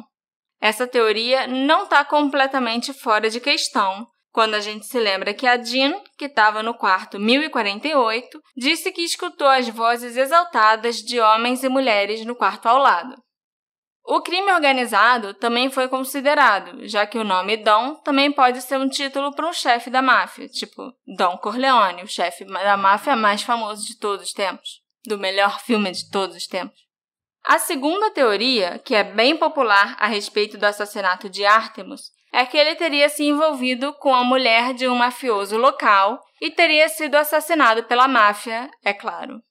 Essa 0.61 0.87
teoria 0.87 1.47
não 1.47 1.83
está 1.83 2.05
completamente 2.05 2.93
fora 2.93 3.29
de 3.29 3.39
questão, 3.39 4.07
quando 4.31 4.55
a 4.55 4.59
gente 4.59 4.85
se 4.85 4.99
lembra 4.99 5.33
que 5.33 5.45
a 5.45 5.61
Jean, 5.61 6.01
que 6.17 6.25
estava 6.25 6.63
no 6.63 6.73
quarto 6.73 7.19
1048, 7.19 8.39
disse 8.55 8.91
que 8.91 9.01
escutou 9.01 9.47
as 9.47 9.67
vozes 9.69 10.17
exaltadas 10.17 10.97
de 10.97 11.19
homens 11.19 11.63
e 11.63 11.69
mulheres 11.69 12.25
no 12.25 12.35
quarto 12.35 12.67
ao 12.67 12.79
lado. 12.79 13.15
O 14.05 14.21
crime 14.21 14.51
organizado 14.51 15.33
também 15.33 15.71
foi 15.71 15.87
considerado, 15.87 16.85
já 16.87 17.05
que 17.05 17.17
o 17.17 17.23
nome 17.23 17.55
Dom 17.55 17.95
também 17.95 18.31
pode 18.31 18.61
ser 18.61 18.77
um 18.77 18.89
título 18.89 19.33
para 19.33 19.47
um 19.47 19.53
chefe 19.53 19.89
da 19.89 20.01
máfia, 20.01 20.49
tipo 20.49 20.93
Dom 21.07 21.37
Corleone, 21.37 22.03
o 22.03 22.07
chefe 22.07 22.43
da 22.43 22.75
máfia 22.75 23.15
mais 23.15 23.43
famoso 23.43 23.85
de 23.87 23.97
todos 23.97 24.27
os 24.27 24.33
tempos, 24.33 24.81
do 25.05 25.17
melhor 25.17 25.61
filme 25.61 25.89
de 25.89 26.09
todos 26.11 26.35
os 26.35 26.47
tempos. 26.47 26.83
A 27.45 27.59
segunda 27.59 28.11
teoria, 28.11 28.77
que 28.79 28.93
é 28.93 29.03
bem 29.03 29.37
popular 29.37 29.95
a 29.97 30.07
respeito 30.07 30.57
do 30.57 30.65
assassinato 30.65 31.29
de 31.29 31.45
Artemus, 31.45 32.11
é 32.31 32.45
que 32.45 32.57
ele 32.57 32.75
teria 32.75 33.07
se 33.07 33.23
envolvido 33.23 33.93
com 33.93 34.13
a 34.13 34.23
mulher 34.23 34.73
de 34.73 34.87
um 34.87 34.95
mafioso 34.95 35.57
local 35.57 36.19
e 36.41 36.51
teria 36.51 36.89
sido 36.89 37.15
assassinado 37.15 37.83
pela 37.83 38.07
máfia, 38.07 38.69
é 38.83 38.93
claro. 38.93 39.41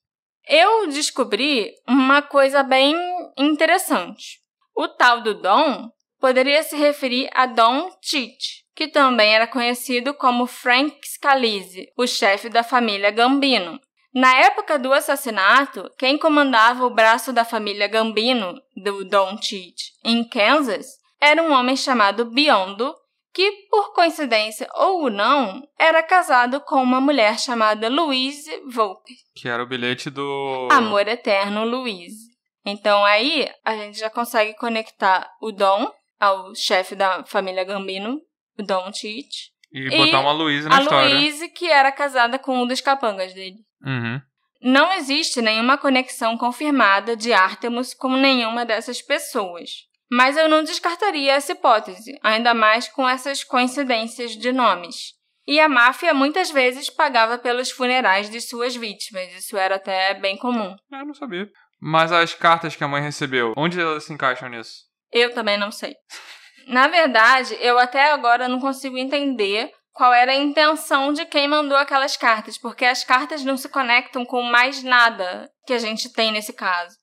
Eu 0.47 0.87
descobri 0.87 1.71
uma 1.87 2.21
coisa 2.21 2.61
bem 2.61 2.95
interessante. 3.37 4.42
O 4.75 4.87
tal 4.87 5.21
do 5.21 5.35
Don 5.35 5.89
poderia 6.19 6.63
se 6.63 6.75
referir 6.75 7.29
a 7.33 7.45
Don 7.45 7.89
Cheat, 8.01 8.63
que 8.75 8.87
também 8.87 9.35
era 9.35 9.45
conhecido 9.45 10.13
como 10.13 10.47
Frank 10.47 10.97
Scalise, 11.05 11.91
o 11.97 12.07
chefe 12.07 12.49
da 12.49 12.63
família 12.63 13.11
Gambino. 13.11 13.79
Na 14.13 14.35
época 14.35 14.77
do 14.77 14.93
assassinato, 14.93 15.89
quem 15.97 16.17
comandava 16.17 16.85
o 16.85 16.89
braço 16.93 17.33
da 17.33 17.43
família 17.43 17.87
Gambino, 17.87 18.61
do 18.75 19.03
Don 19.03 19.37
Cheat, 19.41 19.93
em 20.03 20.23
Kansas, 20.23 20.85
era 21.19 21.41
um 21.41 21.51
homem 21.51 21.75
chamado 21.75 22.25
Biondo, 22.25 22.93
que, 23.33 23.51
por 23.69 23.93
coincidência 23.93 24.67
ou 24.75 25.09
não, 25.09 25.67
era 25.77 26.03
casado 26.03 26.61
com 26.61 26.75
uma 26.75 27.01
mulher 27.01 27.39
chamada 27.39 27.89
Louise 27.89 28.51
Volpe. 28.71 29.13
Que 29.35 29.49
era 29.49 29.63
o 29.63 29.65
bilhete 29.65 30.09
do. 30.09 30.67
Amor 30.71 31.07
Eterno 31.07 31.65
Louise. 31.65 32.32
Então 32.65 33.03
aí 33.03 33.49
a 33.63 33.75
gente 33.75 33.99
já 33.99 34.09
consegue 34.09 34.55
conectar 34.55 35.29
o 35.41 35.51
Dom 35.51 35.91
ao 36.19 36.55
chefe 36.55 36.95
da 36.95 37.23
família 37.25 37.63
Gambino, 37.63 38.19
o 38.57 38.63
Dom 38.63 38.91
Cheat. 38.93 39.51
E, 39.71 39.87
e 39.87 39.97
botar 39.97 40.21
uma 40.21 40.31
Louise 40.31 40.69
na 40.69 40.77
a 40.77 40.81
história. 40.81 41.15
A 41.15 41.19
Louise, 41.19 41.49
que 41.49 41.69
era 41.69 41.91
casada 41.91 42.39
com 42.39 42.61
um 42.61 42.67
dos 42.67 42.79
capangas 42.79 43.33
dele. 43.33 43.57
Uhum. 43.83 44.21
Não 44.61 44.93
existe 44.93 45.41
nenhuma 45.41 45.77
conexão 45.77 46.37
confirmada 46.37 47.17
de 47.17 47.33
Artemus 47.33 47.93
com 47.93 48.15
nenhuma 48.15 48.63
dessas 48.63 49.01
pessoas. 49.01 49.71
Mas 50.09 50.37
eu 50.37 50.47
não 50.47 50.63
descartaria 50.63 51.33
essa 51.33 51.53
hipótese, 51.53 52.17
ainda 52.23 52.53
mais 52.53 52.87
com 52.87 53.09
essas 53.09 53.43
coincidências 53.43 54.31
de 54.37 54.51
nomes. 54.53 55.13
E 55.45 55.59
a 55.59 55.67
máfia 55.67 56.13
muitas 56.13 56.49
vezes 56.49 56.89
pagava 56.89 57.37
pelos 57.37 57.71
funerais 57.71 58.29
de 58.29 58.39
suas 58.39 58.75
vítimas, 58.75 59.33
isso 59.33 59.57
era 59.57 59.75
até 59.75 60.13
bem 60.13 60.37
comum. 60.37 60.75
Ah, 60.91 61.03
não 61.03 61.13
sabia. 61.13 61.49
Mas 61.85 62.13
as 62.13 62.33
cartas 62.33 62.77
que 62.77 62.83
a 62.83 62.87
mãe 62.87 63.01
recebeu, 63.01 63.51
onde 63.57 63.77
elas 63.77 64.05
se 64.05 64.13
encaixam 64.13 64.47
nisso? 64.47 64.85
Eu 65.11 65.33
também 65.33 65.57
não 65.57 65.69
sei. 65.69 65.93
Na 66.65 66.87
verdade, 66.87 67.57
eu 67.59 67.77
até 67.77 68.13
agora 68.13 68.47
não 68.47 68.57
consigo 68.57 68.97
entender 68.97 69.69
qual 69.91 70.13
era 70.13 70.31
a 70.31 70.35
intenção 70.35 71.11
de 71.11 71.25
quem 71.25 71.45
mandou 71.45 71.77
aquelas 71.77 72.15
cartas, 72.15 72.57
porque 72.57 72.85
as 72.85 73.03
cartas 73.03 73.43
não 73.43 73.57
se 73.57 73.67
conectam 73.67 74.23
com 74.23 74.41
mais 74.43 74.81
nada 74.81 75.51
que 75.67 75.73
a 75.73 75.77
gente 75.77 76.11
tem 76.13 76.31
nesse 76.31 76.53
caso. 76.53 76.95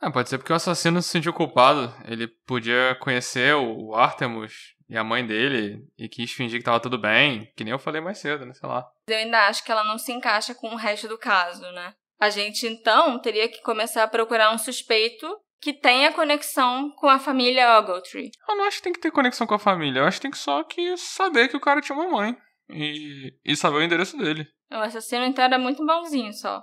É, 0.00 0.08
pode 0.08 0.28
ser 0.28 0.38
porque 0.38 0.52
o 0.52 0.56
assassino 0.56 1.02
se 1.02 1.08
sentiu 1.08 1.32
culpado. 1.32 1.92
Ele 2.04 2.28
podia 2.46 2.96
conhecer 3.00 3.56
o 3.56 3.92
Artemus 3.96 4.52
e 4.88 4.96
a 4.96 5.02
mãe 5.02 5.26
dele 5.26 5.80
e 5.98 6.08
quis 6.08 6.30
fingir 6.30 6.60
que 6.60 6.64
tava 6.64 6.78
tudo 6.78 6.96
bem, 6.96 7.52
que 7.56 7.64
nem 7.64 7.72
eu 7.72 7.78
falei 7.78 8.00
mais 8.00 8.18
cedo, 8.18 8.46
né? 8.46 8.54
Sei 8.54 8.68
lá. 8.68 8.86
Eu 9.08 9.16
ainda 9.16 9.48
acho 9.48 9.64
que 9.64 9.72
ela 9.72 9.82
não 9.82 9.98
se 9.98 10.12
encaixa 10.12 10.54
com 10.54 10.68
o 10.68 10.76
resto 10.76 11.08
do 11.08 11.18
caso, 11.18 11.68
né? 11.72 11.92
A 12.18 12.30
gente 12.30 12.66
então 12.66 13.20
teria 13.20 13.48
que 13.48 13.62
começar 13.62 14.02
a 14.02 14.08
procurar 14.08 14.52
um 14.52 14.58
suspeito 14.58 15.26
que 15.60 15.72
tenha 15.72 16.12
conexão 16.12 16.90
com 16.96 17.08
a 17.08 17.18
família 17.18 17.78
Ogletree. 17.78 18.30
Eu 18.48 18.56
não 18.56 18.64
acho 18.64 18.78
que 18.78 18.84
tem 18.84 18.92
que 18.92 19.00
ter 19.00 19.10
conexão 19.10 19.46
com 19.46 19.54
a 19.54 19.58
família. 19.58 20.00
Eu 20.00 20.04
acho 20.04 20.18
que 20.18 20.22
tem 20.22 20.30
que 20.30 20.38
só 20.38 20.62
que 20.62 20.96
saber 20.96 21.48
que 21.48 21.56
o 21.56 21.60
cara 21.60 21.80
tinha 21.80 21.96
uma 21.96 22.08
mãe. 22.08 22.36
E, 22.70 23.34
e 23.44 23.56
saber 23.56 23.78
o 23.78 23.82
endereço 23.82 24.16
dele. 24.16 24.46
O 24.70 24.76
assassino 24.76 25.24
então 25.24 25.44
era 25.44 25.58
muito 25.58 25.84
bonzinho 25.84 26.32
só. 26.32 26.62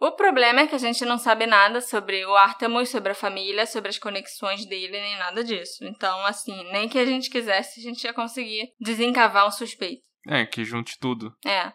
O 0.00 0.12
problema 0.12 0.60
é 0.60 0.66
que 0.66 0.74
a 0.74 0.78
gente 0.78 1.04
não 1.04 1.18
sabe 1.18 1.44
nada 1.44 1.82
sobre 1.82 2.24
o 2.24 2.34
Artemus, 2.34 2.88
sobre 2.88 3.12
a 3.12 3.14
família, 3.14 3.66
sobre 3.66 3.90
as 3.90 3.98
conexões 3.98 4.64
dele, 4.64 4.98
nem 4.98 5.18
nada 5.18 5.44
disso. 5.44 5.84
Então, 5.84 6.24
assim, 6.24 6.64
nem 6.72 6.88
que 6.88 6.98
a 6.98 7.04
gente 7.04 7.28
quisesse, 7.28 7.80
a 7.80 7.82
gente 7.82 8.02
ia 8.04 8.14
conseguir 8.14 8.72
desencavar 8.80 9.46
um 9.46 9.50
suspeito. 9.50 10.02
É, 10.26 10.46
que 10.46 10.64
junte 10.64 10.98
tudo. 10.98 11.34
É. 11.44 11.70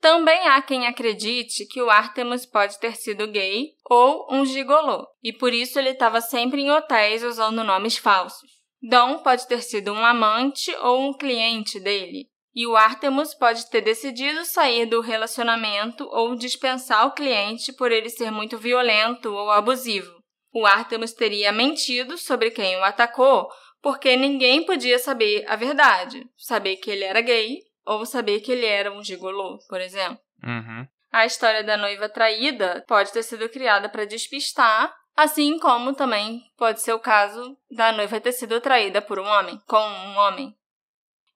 Também 0.00 0.48
há 0.48 0.62
quem 0.62 0.86
acredite 0.86 1.66
que 1.66 1.82
o 1.82 1.90
Artemus 1.90 2.46
pode 2.46 2.78
ter 2.80 2.96
sido 2.96 3.26
gay 3.26 3.68
ou 3.88 4.26
um 4.30 4.46
gigolô, 4.46 5.06
e 5.22 5.32
por 5.32 5.52
isso 5.52 5.78
ele 5.78 5.90
estava 5.90 6.22
sempre 6.22 6.62
em 6.62 6.70
hotéis 6.70 7.22
usando 7.22 7.62
nomes 7.62 7.98
falsos. 7.98 8.48
Dom 8.82 9.18
pode 9.18 9.46
ter 9.46 9.62
sido 9.62 9.92
um 9.92 10.04
amante 10.04 10.74
ou 10.76 11.10
um 11.10 11.12
cliente 11.12 11.78
dele. 11.78 12.30
E 12.54 12.66
o 12.66 12.76
Artemus 12.76 13.34
pode 13.34 13.68
ter 13.70 13.82
decidido 13.82 14.44
sair 14.44 14.86
do 14.86 15.02
relacionamento 15.02 16.08
ou 16.10 16.34
dispensar 16.34 17.06
o 17.06 17.12
cliente 17.12 17.72
por 17.72 17.92
ele 17.92 18.08
ser 18.08 18.30
muito 18.30 18.56
violento 18.56 19.32
ou 19.32 19.50
abusivo. 19.50 20.18
O 20.52 20.66
Artemus 20.66 21.12
teria 21.12 21.52
mentido 21.52 22.16
sobre 22.16 22.50
quem 22.50 22.76
o 22.76 22.82
atacou 22.82 23.48
porque 23.82 24.16
ninguém 24.16 24.64
podia 24.64 24.98
saber 24.98 25.44
a 25.48 25.56
verdade, 25.56 26.26
saber 26.36 26.76
que 26.76 26.90
ele 26.90 27.04
era 27.04 27.20
gay 27.20 27.69
ou 27.90 28.06
saber 28.06 28.38
que 28.38 28.52
ele 28.52 28.66
era 28.66 28.92
um 28.92 29.02
gigolô, 29.02 29.58
por 29.68 29.80
exemplo. 29.80 30.20
Uhum. 30.44 30.86
A 31.10 31.26
história 31.26 31.64
da 31.64 31.76
noiva 31.76 32.08
traída 32.08 32.84
pode 32.86 33.12
ter 33.12 33.24
sido 33.24 33.48
criada 33.48 33.88
para 33.88 34.04
despistar, 34.04 34.94
assim 35.16 35.58
como 35.58 35.92
também 35.92 36.40
pode 36.56 36.80
ser 36.80 36.92
o 36.92 37.00
caso 37.00 37.58
da 37.68 37.90
noiva 37.90 38.20
ter 38.20 38.30
sido 38.30 38.60
traída 38.60 39.02
por 39.02 39.18
um 39.18 39.26
homem, 39.26 39.60
com 39.66 39.76
um 39.76 40.16
homem. 40.18 40.56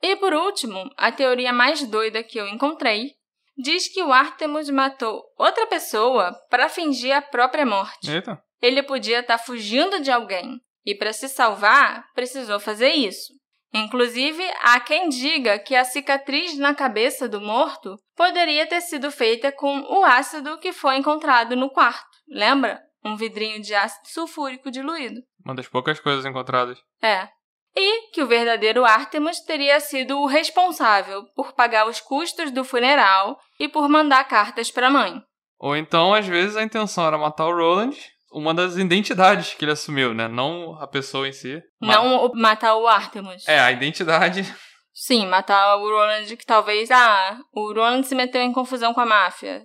E 0.01 0.15
por 0.15 0.33
último, 0.33 0.89
a 0.97 1.11
teoria 1.11 1.53
mais 1.53 1.83
doida 1.89 2.23
que 2.23 2.39
eu 2.39 2.47
encontrei 2.47 3.17
diz 3.59 3.89
que 3.89 4.03
o 4.05 4.13
Artemus 4.13 4.71
matou 4.71 5.25
outra 5.37 5.67
pessoa 5.67 6.33
para 6.49 6.69
fingir 6.69 7.17
a 7.17 7.21
própria 7.23 7.67
morte. 7.67 8.09
Eita. 8.09 8.41
Ele 8.63 8.83
podia 8.85 9.21
estar 9.21 9.39
fugindo 9.39 10.01
de 10.01 10.11
alguém 10.11 10.61
e, 10.87 10.95
para 10.95 11.13
se 11.13 11.29
salvar, 11.29 12.05
precisou 12.15 12.61
fazer 12.61 12.91
isso. 12.91 13.33
Inclusive, 13.75 14.49
há 14.61 14.79
quem 14.79 15.09
diga 15.09 15.59
que 15.59 15.75
a 15.75 15.85
cicatriz 15.85 16.57
na 16.57 16.73
cabeça 16.73 17.29
do 17.29 17.41
morto 17.41 17.97
poderia 18.17 18.65
ter 18.69 18.81
sido 18.81 19.11
feita 19.11 19.51
com 19.51 19.81
o 19.81 20.05
ácido 20.05 20.59
que 20.59 20.73
foi 20.73 20.97
encontrado 20.97 21.57
no 21.57 21.69
quarto. 21.69 22.07
Lembra? 22.29 22.81
Um 23.05 23.17
vidrinho 23.17 23.61
de 23.61 23.75
ácido 23.75 24.09
sulfúrico 24.09 24.71
diluído. 24.71 25.21
Uma 25.45 25.57
das 25.57 25.67
poucas 25.67 25.99
coisas 25.99 26.25
encontradas. 26.25 26.79
É. 27.03 27.29
E 27.77 28.13
que 28.13 28.23
o 28.23 28.29
verdadeiro 28.29 28.85
Artemus 28.85 29.41
teria 29.41 29.81
sido 29.81 30.21
o 30.21 30.27
responsável 30.27 31.25
por 31.35 31.53
pagar 31.53 31.89
os 31.89 32.01
custos 32.01 32.53
do 32.53 32.65
funeral 32.65 33.37
e 33.59 33.69
por 33.69 33.89
mandar 33.89 34.23
cartas 34.29 34.71
para 34.71 34.87
a 34.87 34.91
mãe. 34.91 35.21
Ou 35.59 35.77
então, 35.77 36.15
às 36.15 36.27
vezes, 36.27 36.57
a 36.57 36.63
intenção 36.63 37.07
era 37.07 37.19
matar 37.19 37.47
o 37.47 37.57
Roland 37.57 37.97
uma 38.35 38.53
das 38.53 38.77
identidades 38.77 39.55
que 39.55 39.65
ele 39.65 39.73
assumiu, 39.73 40.13
né? 40.13 40.27
Não 40.27 40.77
a 40.81 40.87
pessoa 40.87 41.29
em 41.29 41.33
si. 41.33 41.63
Não 41.81 42.29
ma 42.29 42.31
matar 42.35 42.77
o 42.77 42.87
Artemus. 42.87 43.47
É, 43.47 43.61
a 43.61 43.71
identidade. 43.71 44.43
Sim, 44.93 45.27
matar 45.27 45.77
o 45.77 45.89
Roland, 45.89 46.37
que 46.37 46.45
talvez. 46.45 46.91
Ah, 46.91 47.39
o 47.53 47.73
Roland 47.73 48.03
se 48.03 48.15
meteu 48.15 48.43
em 48.43 48.53
confusão 48.53 48.93
com 48.93 49.01
a 49.01 49.07
máfia. 49.07 49.63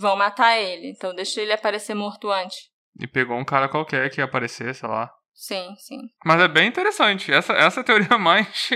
Vão 0.00 0.16
matar 0.16 0.56
ele, 0.56 0.90
então 0.90 1.14
deixa 1.14 1.40
ele 1.40 1.52
aparecer 1.52 1.94
morto 1.94 2.30
antes. 2.30 2.70
E 3.00 3.06
pegou 3.06 3.36
um 3.36 3.44
cara 3.44 3.68
qualquer 3.68 4.10
que 4.10 4.20
ia 4.20 4.24
aparecer, 4.24 4.74
sei 4.74 4.88
lá. 4.88 5.10
Sim, 5.42 5.74
sim. 5.76 5.98
Mas 6.24 6.40
é 6.40 6.46
bem 6.46 6.68
interessante. 6.68 7.32
Essa, 7.32 7.52
essa 7.54 7.80
é 7.80 7.82
a 7.82 7.84
teoria 7.84 8.14
mais 8.16 8.70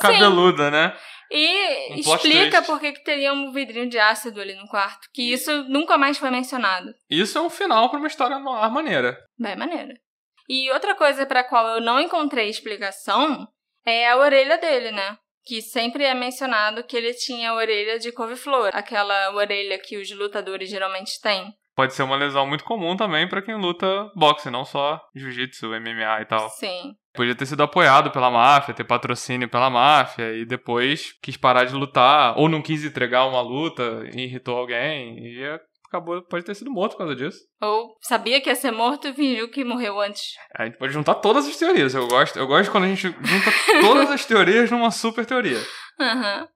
cabeluda, 0.00 0.64
sim. 0.64 0.70
né? 0.72 0.98
E 1.30 1.92
um 1.92 1.94
explica 1.94 2.60
por 2.62 2.80
que 2.80 2.92
teria 3.04 3.32
um 3.32 3.52
vidrinho 3.52 3.88
de 3.88 4.00
ácido 4.00 4.40
ali 4.40 4.56
no 4.56 4.66
quarto. 4.66 5.08
Que 5.14 5.32
isso 5.32 5.62
nunca 5.68 5.96
mais 5.96 6.18
foi 6.18 6.28
mencionado. 6.28 6.92
Isso 7.08 7.38
é 7.38 7.40
um 7.40 7.48
final 7.48 7.88
para 7.88 8.00
uma 8.00 8.08
história 8.08 8.40
no 8.40 8.50
ar 8.50 8.68
maneira. 8.68 9.16
Bem 9.38 9.54
maneira. 9.54 9.94
E 10.48 10.68
outra 10.72 10.96
coisa 10.96 11.24
para 11.24 11.40
a 11.40 11.44
qual 11.44 11.68
eu 11.68 11.80
não 11.80 12.00
encontrei 12.00 12.48
explicação 12.48 13.46
é 13.86 14.08
a 14.08 14.16
orelha 14.16 14.58
dele, 14.58 14.90
né? 14.90 15.16
Que 15.44 15.62
sempre 15.62 16.02
é 16.02 16.14
mencionado 16.14 16.82
que 16.82 16.96
ele 16.96 17.14
tinha 17.14 17.52
a 17.52 17.54
orelha 17.54 18.00
de 18.00 18.10
couve-flor, 18.10 18.70
aquela 18.74 19.32
orelha 19.36 19.78
que 19.78 19.96
os 19.96 20.10
lutadores 20.10 20.68
geralmente 20.68 21.20
têm. 21.20 21.54
Pode 21.74 21.94
ser 21.94 22.02
uma 22.02 22.16
lesão 22.16 22.46
muito 22.46 22.64
comum 22.64 22.96
também 22.96 23.26
para 23.28 23.40
quem 23.40 23.54
luta 23.54 24.10
boxe, 24.14 24.50
não 24.50 24.64
só 24.64 25.00
jiu-jitsu, 25.14 25.68
MMA 25.68 26.20
e 26.20 26.24
tal. 26.26 26.48
Sim. 26.50 26.94
Podia 27.14 27.34
ter 27.34 27.46
sido 27.46 27.62
apoiado 27.62 28.10
pela 28.10 28.30
máfia, 28.30 28.74
ter 28.74 28.84
patrocínio 28.84 29.48
pela 29.48 29.70
máfia, 29.70 30.34
e 30.34 30.44
depois 30.44 31.12
quis 31.22 31.36
parar 31.36 31.64
de 31.64 31.74
lutar, 31.74 32.38
ou 32.38 32.48
não 32.48 32.62
quis 32.62 32.84
entregar 32.84 33.26
uma 33.26 33.40
luta 33.40 34.04
e 34.14 34.24
irritou 34.24 34.56
alguém, 34.56 35.18
e 35.18 35.44
acabou, 35.86 36.22
pode 36.22 36.44
ter 36.44 36.54
sido 36.54 36.70
morto 36.70 36.92
por 36.92 36.98
causa 36.98 37.14
disso. 37.14 37.38
Ou 37.60 37.96
sabia 38.00 38.40
que 38.40 38.48
ia 38.48 38.56
ser 38.56 38.70
morto 38.70 39.08
e 39.08 39.12
fingiu 39.12 39.50
que 39.50 39.62
morreu 39.62 40.00
antes. 40.00 40.34
A 40.56 40.64
gente 40.64 40.78
pode 40.78 40.92
juntar 40.92 41.16
todas 41.16 41.46
as 41.46 41.56
teorias. 41.56 41.94
Eu 41.94 42.08
gosto, 42.08 42.38
eu 42.38 42.46
gosto 42.46 42.70
quando 42.70 42.84
a 42.84 42.88
gente 42.88 43.02
junta 43.02 43.52
todas 43.82 44.10
as 44.10 44.24
teorias 44.26 44.70
numa 44.70 44.90
super 44.90 45.26
teoria. 45.26 45.58
Aham. 46.00 46.40
Uhum. 46.40 46.48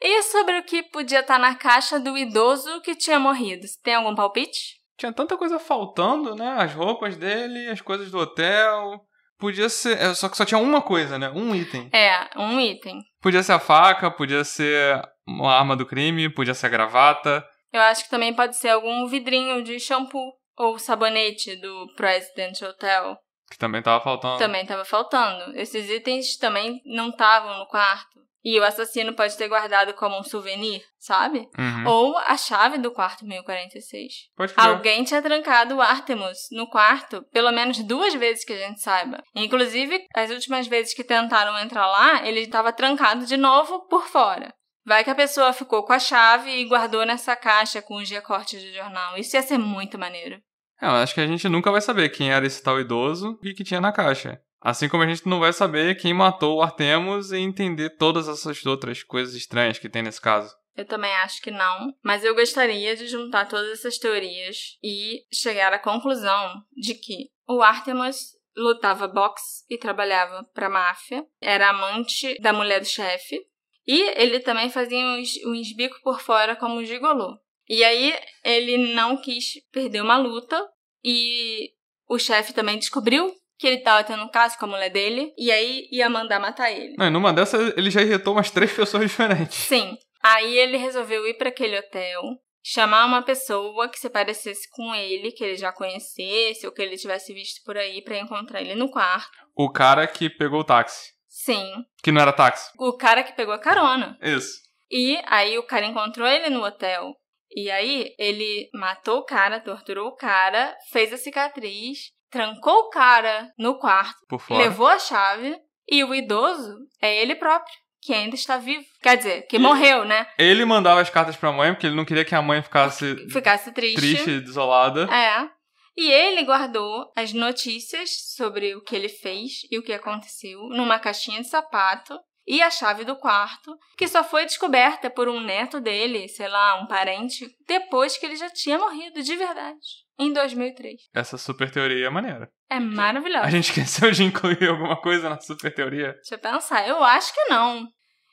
E 0.00 0.22
sobre 0.22 0.58
o 0.58 0.62
que 0.62 0.82
podia 0.82 1.20
estar 1.20 1.38
na 1.38 1.54
caixa 1.54 1.98
do 1.98 2.16
idoso 2.16 2.80
que 2.82 2.94
tinha 2.94 3.18
morrido? 3.18 3.66
Você 3.66 3.78
tem 3.82 3.94
algum 3.94 4.14
palpite? 4.14 4.78
Tinha 4.96 5.12
tanta 5.12 5.36
coisa 5.36 5.58
faltando, 5.58 6.34
né? 6.34 6.56
As 6.58 6.72
roupas 6.72 7.16
dele, 7.16 7.68
as 7.68 7.80
coisas 7.80 8.10
do 8.10 8.18
hotel. 8.18 9.00
Podia 9.38 9.68
ser. 9.68 9.96
É, 9.98 10.14
só 10.14 10.28
que 10.28 10.36
só 10.36 10.44
tinha 10.44 10.58
uma 10.58 10.82
coisa, 10.82 11.18
né? 11.18 11.30
Um 11.30 11.54
item. 11.54 11.88
É, 11.92 12.28
um 12.36 12.60
item. 12.60 13.00
Podia 13.20 13.42
ser 13.42 13.52
a 13.52 13.60
faca, 13.60 14.10
podia 14.10 14.42
ser 14.42 15.00
uma 15.26 15.52
arma 15.52 15.76
do 15.76 15.86
crime, 15.86 16.28
podia 16.28 16.54
ser 16.54 16.66
a 16.66 16.70
gravata. 16.70 17.44
Eu 17.72 17.80
acho 17.82 18.04
que 18.04 18.10
também 18.10 18.34
pode 18.34 18.56
ser 18.56 18.70
algum 18.70 19.06
vidrinho 19.06 19.62
de 19.62 19.78
shampoo 19.78 20.32
ou 20.56 20.78
sabonete 20.78 21.54
do 21.60 21.86
President 21.96 22.60
Hotel. 22.62 23.16
Que 23.50 23.58
também 23.58 23.80
tava 23.80 24.02
faltando. 24.02 24.38
Também 24.38 24.66
tava 24.66 24.84
faltando. 24.84 25.56
Esses 25.56 25.88
itens 25.88 26.36
também 26.36 26.80
não 26.84 27.10
estavam 27.10 27.58
no 27.58 27.66
quarto. 27.66 28.18
E 28.44 28.58
o 28.58 28.64
assassino 28.64 29.14
pode 29.14 29.36
ter 29.36 29.48
guardado 29.48 29.92
como 29.94 30.18
um 30.18 30.22
souvenir, 30.22 30.82
sabe? 30.98 31.48
Uhum. 31.58 31.86
Ou 31.86 32.18
a 32.18 32.36
chave 32.36 32.78
do 32.78 32.90
quarto 32.90 33.26
1046. 33.26 34.12
Pode 34.36 34.54
crer. 34.54 34.66
Alguém 34.66 35.04
tinha 35.04 35.20
trancado 35.20 35.76
o 35.76 35.82
Artemus 35.82 36.38
no 36.52 36.68
quarto 36.68 37.24
pelo 37.32 37.50
menos 37.50 37.82
duas 37.82 38.14
vezes 38.14 38.44
que 38.44 38.52
a 38.52 38.58
gente 38.58 38.80
saiba. 38.80 39.22
Inclusive, 39.34 40.06
as 40.14 40.30
últimas 40.30 40.66
vezes 40.66 40.94
que 40.94 41.02
tentaram 41.02 41.58
entrar 41.58 41.86
lá, 41.86 42.26
ele 42.26 42.40
estava 42.40 42.72
trancado 42.72 43.26
de 43.26 43.36
novo 43.36 43.86
por 43.88 44.06
fora. 44.06 44.54
Vai 44.86 45.04
que 45.04 45.10
a 45.10 45.14
pessoa 45.14 45.52
ficou 45.52 45.84
com 45.84 45.92
a 45.92 45.98
chave 45.98 46.50
e 46.50 46.64
guardou 46.64 47.04
nessa 47.04 47.36
caixa 47.36 47.82
com 47.82 47.96
os 47.96 48.08
recortes 48.08 48.60
de 48.62 48.72
jornal. 48.72 49.18
Isso 49.18 49.36
ia 49.36 49.42
ser 49.42 49.58
muito 49.58 49.98
maneiro. 49.98 50.40
É, 50.80 50.86
eu 50.86 50.92
acho 50.92 51.12
que 51.12 51.20
a 51.20 51.26
gente 51.26 51.46
nunca 51.48 51.70
vai 51.70 51.80
saber 51.80 52.08
quem 52.08 52.32
era 52.32 52.46
esse 52.46 52.62
tal 52.62 52.80
idoso 52.80 53.38
e 53.42 53.50
o 53.50 53.54
que 53.54 53.64
tinha 53.64 53.80
na 53.80 53.92
caixa. 53.92 54.40
Assim 54.60 54.88
como 54.88 55.02
a 55.02 55.06
gente 55.06 55.26
não 55.28 55.40
vai 55.40 55.52
saber 55.52 55.96
quem 55.96 56.12
matou 56.12 56.56
o 56.58 56.62
Artemus 56.62 57.30
e 57.30 57.38
entender 57.38 57.90
todas 57.90 58.28
essas 58.28 58.64
outras 58.66 59.02
coisas 59.02 59.34
estranhas 59.34 59.78
que 59.78 59.88
tem 59.88 60.02
nesse 60.02 60.20
caso. 60.20 60.54
Eu 60.76 60.84
também 60.84 61.12
acho 61.16 61.42
que 61.42 61.50
não, 61.50 61.92
mas 62.04 62.24
eu 62.24 62.34
gostaria 62.34 62.94
de 62.94 63.08
juntar 63.08 63.46
todas 63.48 63.72
essas 63.72 63.98
teorias 63.98 64.78
e 64.82 65.24
chegar 65.32 65.72
à 65.72 65.78
conclusão 65.78 66.62
de 66.76 66.94
que 66.94 67.30
o 67.48 67.62
Artemus 67.62 68.36
lutava 68.56 69.08
boxe 69.08 69.64
e 69.68 69.78
trabalhava 69.78 70.44
para 70.54 70.68
máfia, 70.68 71.24
era 71.40 71.70
amante 71.70 72.38
da 72.40 72.52
mulher 72.52 72.80
do 72.80 72.86
chefe 72.86 73.40
e 73.86 74.00
ele 74.20 74.40
também 74.40 74.68
fazia 74.70 75.04
uns 75.46 75.74
bicos 75.74 76.00
por 76.00 76.20
fora 76.20 76.54
como 76.54 76.84
gigolô. 76.84 77.38
E 77.68 77.82
aí 77.82 78.14
ele 78.44 78.94
não 78.94 79.16
quis 79.20 79.54
perder 79.72 80.00
uma 80.00 80.16
luta 80.16 80.64
e 81.02 81.72
o 82.08 82.18
chefe 82.18 82.52
também 82.52 82.78
descobriu 82.78 83.34
que 83.58 83.66
ele 83.66 83.78
tava 83.78 84.04
tendo 84.04 84.22
um 84.22 84.30
caso 84.30 84.56
com 84.56 84.66
a 84.66 84.68
mulher 84.68 84.90
dele, 84.90 85.34
e 85.36 85.50
aí 85.50 85.88
ia 85.90 86.08
mandar 86.08 86.38
matar 86.38 86.70
ele. 86.70 86.94
Não, 86.96 87.10
numa 87.10 87.32
dessas 87.32 87.76
ele 87.76 87.90
já 87.90 88.00
irritou 88.00 88.34
umas 88.34 88.50
três 88.50 88.72
pessoas 88.72 89.02
diferentes. 89.02 89.58
Sim. 89.58 89.98
Aí 90.22 90.56
ele 90.56 90.76
resolveu 90.76 91.26
ir 91.26 91.34
para 91.34 91.48
aquele 91.48 91.78
hotel, 91.78 92.22
chamar 92.62 93.06
uma 93.06 93.22
pessoa 93.22 93.88
que 93.88 93.98
se 93.98 94.08
parecesse 94.08 94.68
com 94.70 94.94
ele, 94.94 95.32
que 95.32 95.42
ele 95.42 95.56
já 95.56 95.72
conhecesse, 95.72 96.66
ou 96.66 96.72
que 96.72 96.80
ele 96.80 96.96
tivesse 96.96 97.34
visto 97.34 97.62
por 97.64 97.76
aí, 97.76 98.02
para 98.02 98.18
encontrar 98.18 98.60
ele 98.60 98.74
no 98.76 98.90
quarto. 98.90 99.36
O 99.56 99.70
cara 99.70 100.06
que 100.06 100.30
pegou 100.30 100.60
o 100.60 100.64
táxi. 100.64 101.12
Sim. 101.28 101.84
Que 102.02 102.12
não 102.12 102.20
era 102.20 102.32
táxi. 102.32 102.70
O 102.78 102.96
cara 102.96 103.22
que 103.22 103.32
pegou 103.32 103.54
a 103.54 103.58
carona. 103.58 104.16
Isso. 104.22 104.60
E 104.90 105.20
aí 105.26 105.58
o 105.58 105.62
cara 105.62 105.86
encontrou 105.86 106.26
ele 106.26 106.48
no 106.48 106.64
hotel. 106.64 107.14
E 107.50 107.70
aí 107.70 108.14
ele 108.18 108.68
matou 108.74 109.18
o 109.18 109.24
cara, 109.24 109.60
torturou 109.60 110.08
o 110.08 110.16
cara, 110.16 110.76
fez 110.90 111.12
a 111.12 111.16
cicatriz 111.16 112.10
trancou 112.30 112.74
o 112.74 112.90
cara 112.90 113.52
no 113.58 113.78
quarto, 113.78 114.38
levou 114.50 114.86
a 114.86 114.98
chave 114.98 115.56
e 115.88 116.04
o 116.04 116.14
idoso 116.14 116.76
é 117.00 117.20
ele 117.20 117.34
próprio. 117.34 117.74
Que 118.00 118.14
ainda 118.14 118.36
está 118.36 118.58
vivo. 118.58 118.84
Quer 119.02 119.16
dizer, 119.16 119.46
que 119.48 119.56
e 119.56 119.58
morreu, 119.58 120.04
né? 120.04 120.26
Ele 120.38 120.64
mandava 120.64 121.00
as 121.00 121.10
cartas 121.10 121.36
pra 121.36 121.50
mãe, 121.50 121.72
porque 121.72 121.86
ele 121.86 121.96
não 121.96 122.04
queria 122.04 122.24
que 122.24 122.34
a 122.34 122.40
mãe 122.40 122.62
ficasse. 122.62 123.16
Ficasse 123.28 123.72
triste. 123.72 123.96
Triste, 123.96 124.40
desolada. 124.40 125.08
É. 125.12 125.50
E 125.96 126.08
ele 126.08 126.44
guardou 126.44 127.10
as 127.16 127.32
notícias 127.32 128.10
sobre 128.36 128.76
o 128.76 128.80
que 128.80 128.94
ele 128.94 129.08
fez 129.08 129.62
e 129.68 129.76
o 129.76 129.82
que 129.82 129.92
aconteceu 129.92 130.60
numa 130.68 130.96
caixinha 131.00 131.40
de 131.40 131.48
sapato 131.48 132.16
e 132.48 132.62
a 132.62 132.70
chave 132.70 133.04
do 133.04 133.14
quarto, 133.14 133.78
que 133.96 134.08
só 134.08 134.24
foi 134.24 134.46
descoberta 134.46 135.10
por 135.10 135.28
um 135.28 135.38
neto 135.38 135.80
dele, 135.80 136.26
sei 136.28 136.48
lá, 136.48 136.80
um 136.80 136.86
parente, 136.86 137.46
depois 137.66 138.16
que 138.16 138.24
ele 138.24 138.36
já 138.36 138.48
tinha 138.48 138.78
morrido 138.78 139.22
de 139.22 139.36
verdade 139.36 140.08
em 140.18 140.32
2003. 140.32 140.94
Essa 141.14 141.36
super 141.36 141.70
teoria 141.70 142.06
é 142.06 142.10
maneira. 142.10 142.50
É 142.70 142.80
maravilhosa. 142.80 143.46
A 143.46 143.50
gente 143.50 143.66
esqueceu 143.70 144.10
de 144.10 144.24
incluir 144.24 144.66
alguma 144.66 145.00
coisa 145.00 145.28
na 145.28 145.38
super 145.38 145.72
teoria? 145.72 146.14
Deixa 146.14 146.34
eu 146.34 146.38
pensar. 146.38 146.88
Eu 146.88 147.04
acho 147.04 147.34
que 147.34 147.44
não. 147.44 147.86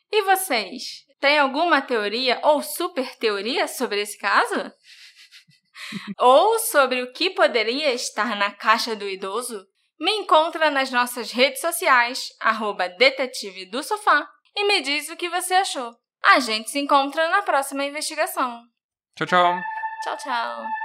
E 0.10 0.24
vocês? 0.24 1.04
Tem 1.20 1.38
alguma 1.38 1.82
teoria 1.82 2.40
ou 2.42 2.64
super 2.64 3.16
teoria 3.18 3.68
sobre 3.68 4.02
esse 4.02 4.18
caso? 4.18 4.72
ou 6.18 6.58
sobre 6.60 7.02
o 7.02 7.12
que 7.12 7.32
poderia 7.32 7.94
estar 7.94 8.36
na 8.38 8.50
caixa 8.50 8.96
do 8.96 9.08
idoso? 9.08 9.66
Me 10.00 10.12
encontra 10.12 10.70
nas 10.70 10.92
nossas 10.92 11.32
redes 11.32 11.62
sociais, 11.62 12.30
arroba 12.42 12.90
detetive 12.90 13.66
do 13.66 13.82
sofá, 13.82 14.28
e 14.56 14.66
me 14.66 14.82
diz 14.82 15.10
o 15.10 15.16
que 15.16 15.30
você 15.30 15.54
achou. 15.54 15.96
A 16.24 16.40
gente 16.40 16.70
se 16.70 16.80
encontra 16.80 17.30
na 17.30 17.42
próxima 17.42 17.86
investigação. 17.86 18.64
Tchau, 19.16 19.28
tchau. 19.28 19.62
Tchau, 20.04 20.18
tchau. 20.18 20.85